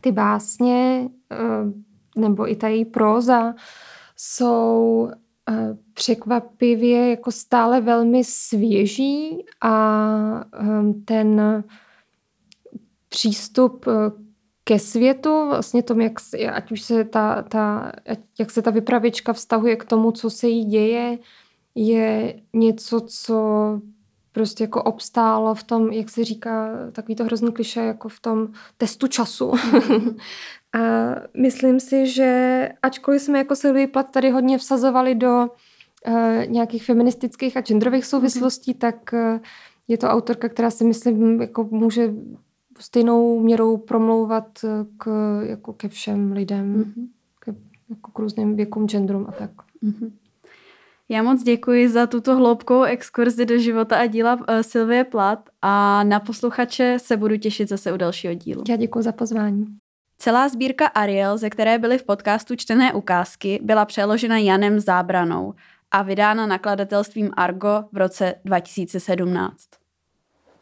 ty 0.00 0.12
básně 0.12 1.08
uh, 1.32 1.72
nebo 2.22 2.50
i 2.50 2.56
ta 2.56 2.68
její 2.68 2.84
próza 2.84 3.54
jsou 4.16 5.08
uh, 5.50 5.56
překvapivě 5.94 7.10
jako 7.10 7.30
stále 7.30 7.80
velmi 7.80 8.24
svěží 8.24 9.44
a 9.60 10.44
um, 10.60 11.04
ten 11.04 11.64
přístup 13.08 13.86
ke 14.68 14.78
světu, 14.78 15.46
vlastně 15.48 15.82
tom, 15.82 16.00
jak, 16.00 16.12
ať 16.52 16.72
už 16.72 16.82
se 16.82 17.04
ta, 17.04 17.42
ta, 17.42 17.92
jak 18.38 18.50
se 18.50 18.62
ta 18.62 18.70
vypravěčka 18.70 19.32
vztahuje 19.32 19.76
k 19.76 19.84
tomu, 19.84 20.12
co 20.12 20.30
se 20.30 20.48
jí 20.48 20.64
děje, 20.64 21.18
je 21.74 22.40
něco, 22.52 23.00
co 23.00 23.80
prostě 24.32 24.64
jako 24.64 24.82
obstálo 24.82 25.54
v 25.54 25.62
tom, 25.62 25.92
jak 25.92 26.10
se 26.10 26.24
říká, 26.24 26.70
takový 26.92 27.14
to 27.16 27.24
hrozný 27.24 27.52
kliše, 27.52 27.80
jako 27.80 28.08
v 28.08 28.20
tom 28.20 28.48
testu 28.78 29.06
času. 29.06 29.52
A 30.72 30.78
myslím 31.40 31.80
si, 31.80 32.06
že 32.06 32.68
ačkoliv 32.82 33.22
jsme 33.22 33.38
jako 33.38 33.56
Sylvie 33.56 33.86
Plat 33.86 34.10
tady 34.10 34.30
hodně 34.30 34.58
vsazovali 34.58 35.14
do 35.14 35.46
uh, 36.06 36.46
nějakých 36.46 36.84
feministických 36.84 37.56
a 37.56 37.60
genderových 37.60 38.04
mhm. 38.04 38.08
souvislostí, 38.08 38.72
mm-hmm. 38.72 38.78
tak 38.78 39.12
uh, 39.12 39.40
je 39.88 39.98
to 39.98 40.06
autorka, 40.08 40.48
která 40.48 40.70
si 40.70 40.84
myslím 40.84 41.40
jako 41.40 41.68
může 41.70 42.14
stejnou 42.78 43.40
měrou 43.40 43.76
promlouvat 43.76 44.58
k, 44.96 45.08
jako 45.42 45.72
ke 45.72 45.88
všem 45.88 46.32
lidem, 46.32 46.84
mm-hmm. 46.84 47.08
ke, 47.40 47.54
jako 47.90 48.10
k 48.10 48.18
různým 48.18 48.56
věkům, 48.56 48.86
genderům 48.86 49.26
a 49.28 49.32
tak. 49.32 49.50
Mm-hmm. 49.84 50.10
Já 51.10 51.22
moc 51.22 51.42
děkuji 51.42 51.88
za 51.88 52.06
tuto 52.06 52.36
hloubkou 52.36 52.82
exkurzi 52.82 53.46
do 53.46 53.58
života 53.58 53.96
a 53.96 54.06
díla 54.06 54.34
uh, 54.34 54.42
Sylvie 54.60 55.04
Plat 55.04 55.48
a 55.62 56.04
na 56.04 56.20
posluchače 56.20 56.98
se 56.98 57.16
budu 57.16 57.36
těšit 57.36 57.68
zase 57.68 57.92
u 57.92 57.96
dalšího 57.96 58.34
dílu. 58.34 58.64
Já 58.68 58.76
děkuji 58.76 59.02
za 59.02 59.12
pozvání. 59.12 59.66
Celá 60.18 60.48
sbírka 60.48 60.86
Ariel, 60.86 61.38
ze 61.38 61.50
které 61.50 61.78
byly 61.78 61.98
v 61.98 62.04
podcastu 62.04 62.56
čtené 62.56 62.92
ukázky, 62.92 63.60
byla 63.62 63.84
přeložena 63.84 64.38
Janem 64.38 64.80
Zábranou 64.80 65.54
a 65.90 66.02
vydána 66.02 66.46
nakladatelstvím 66.46 67.30
Argo 67.36 67.84
v 67.92 67.96
roce 67.96 68.34
2017. 68.44 69.77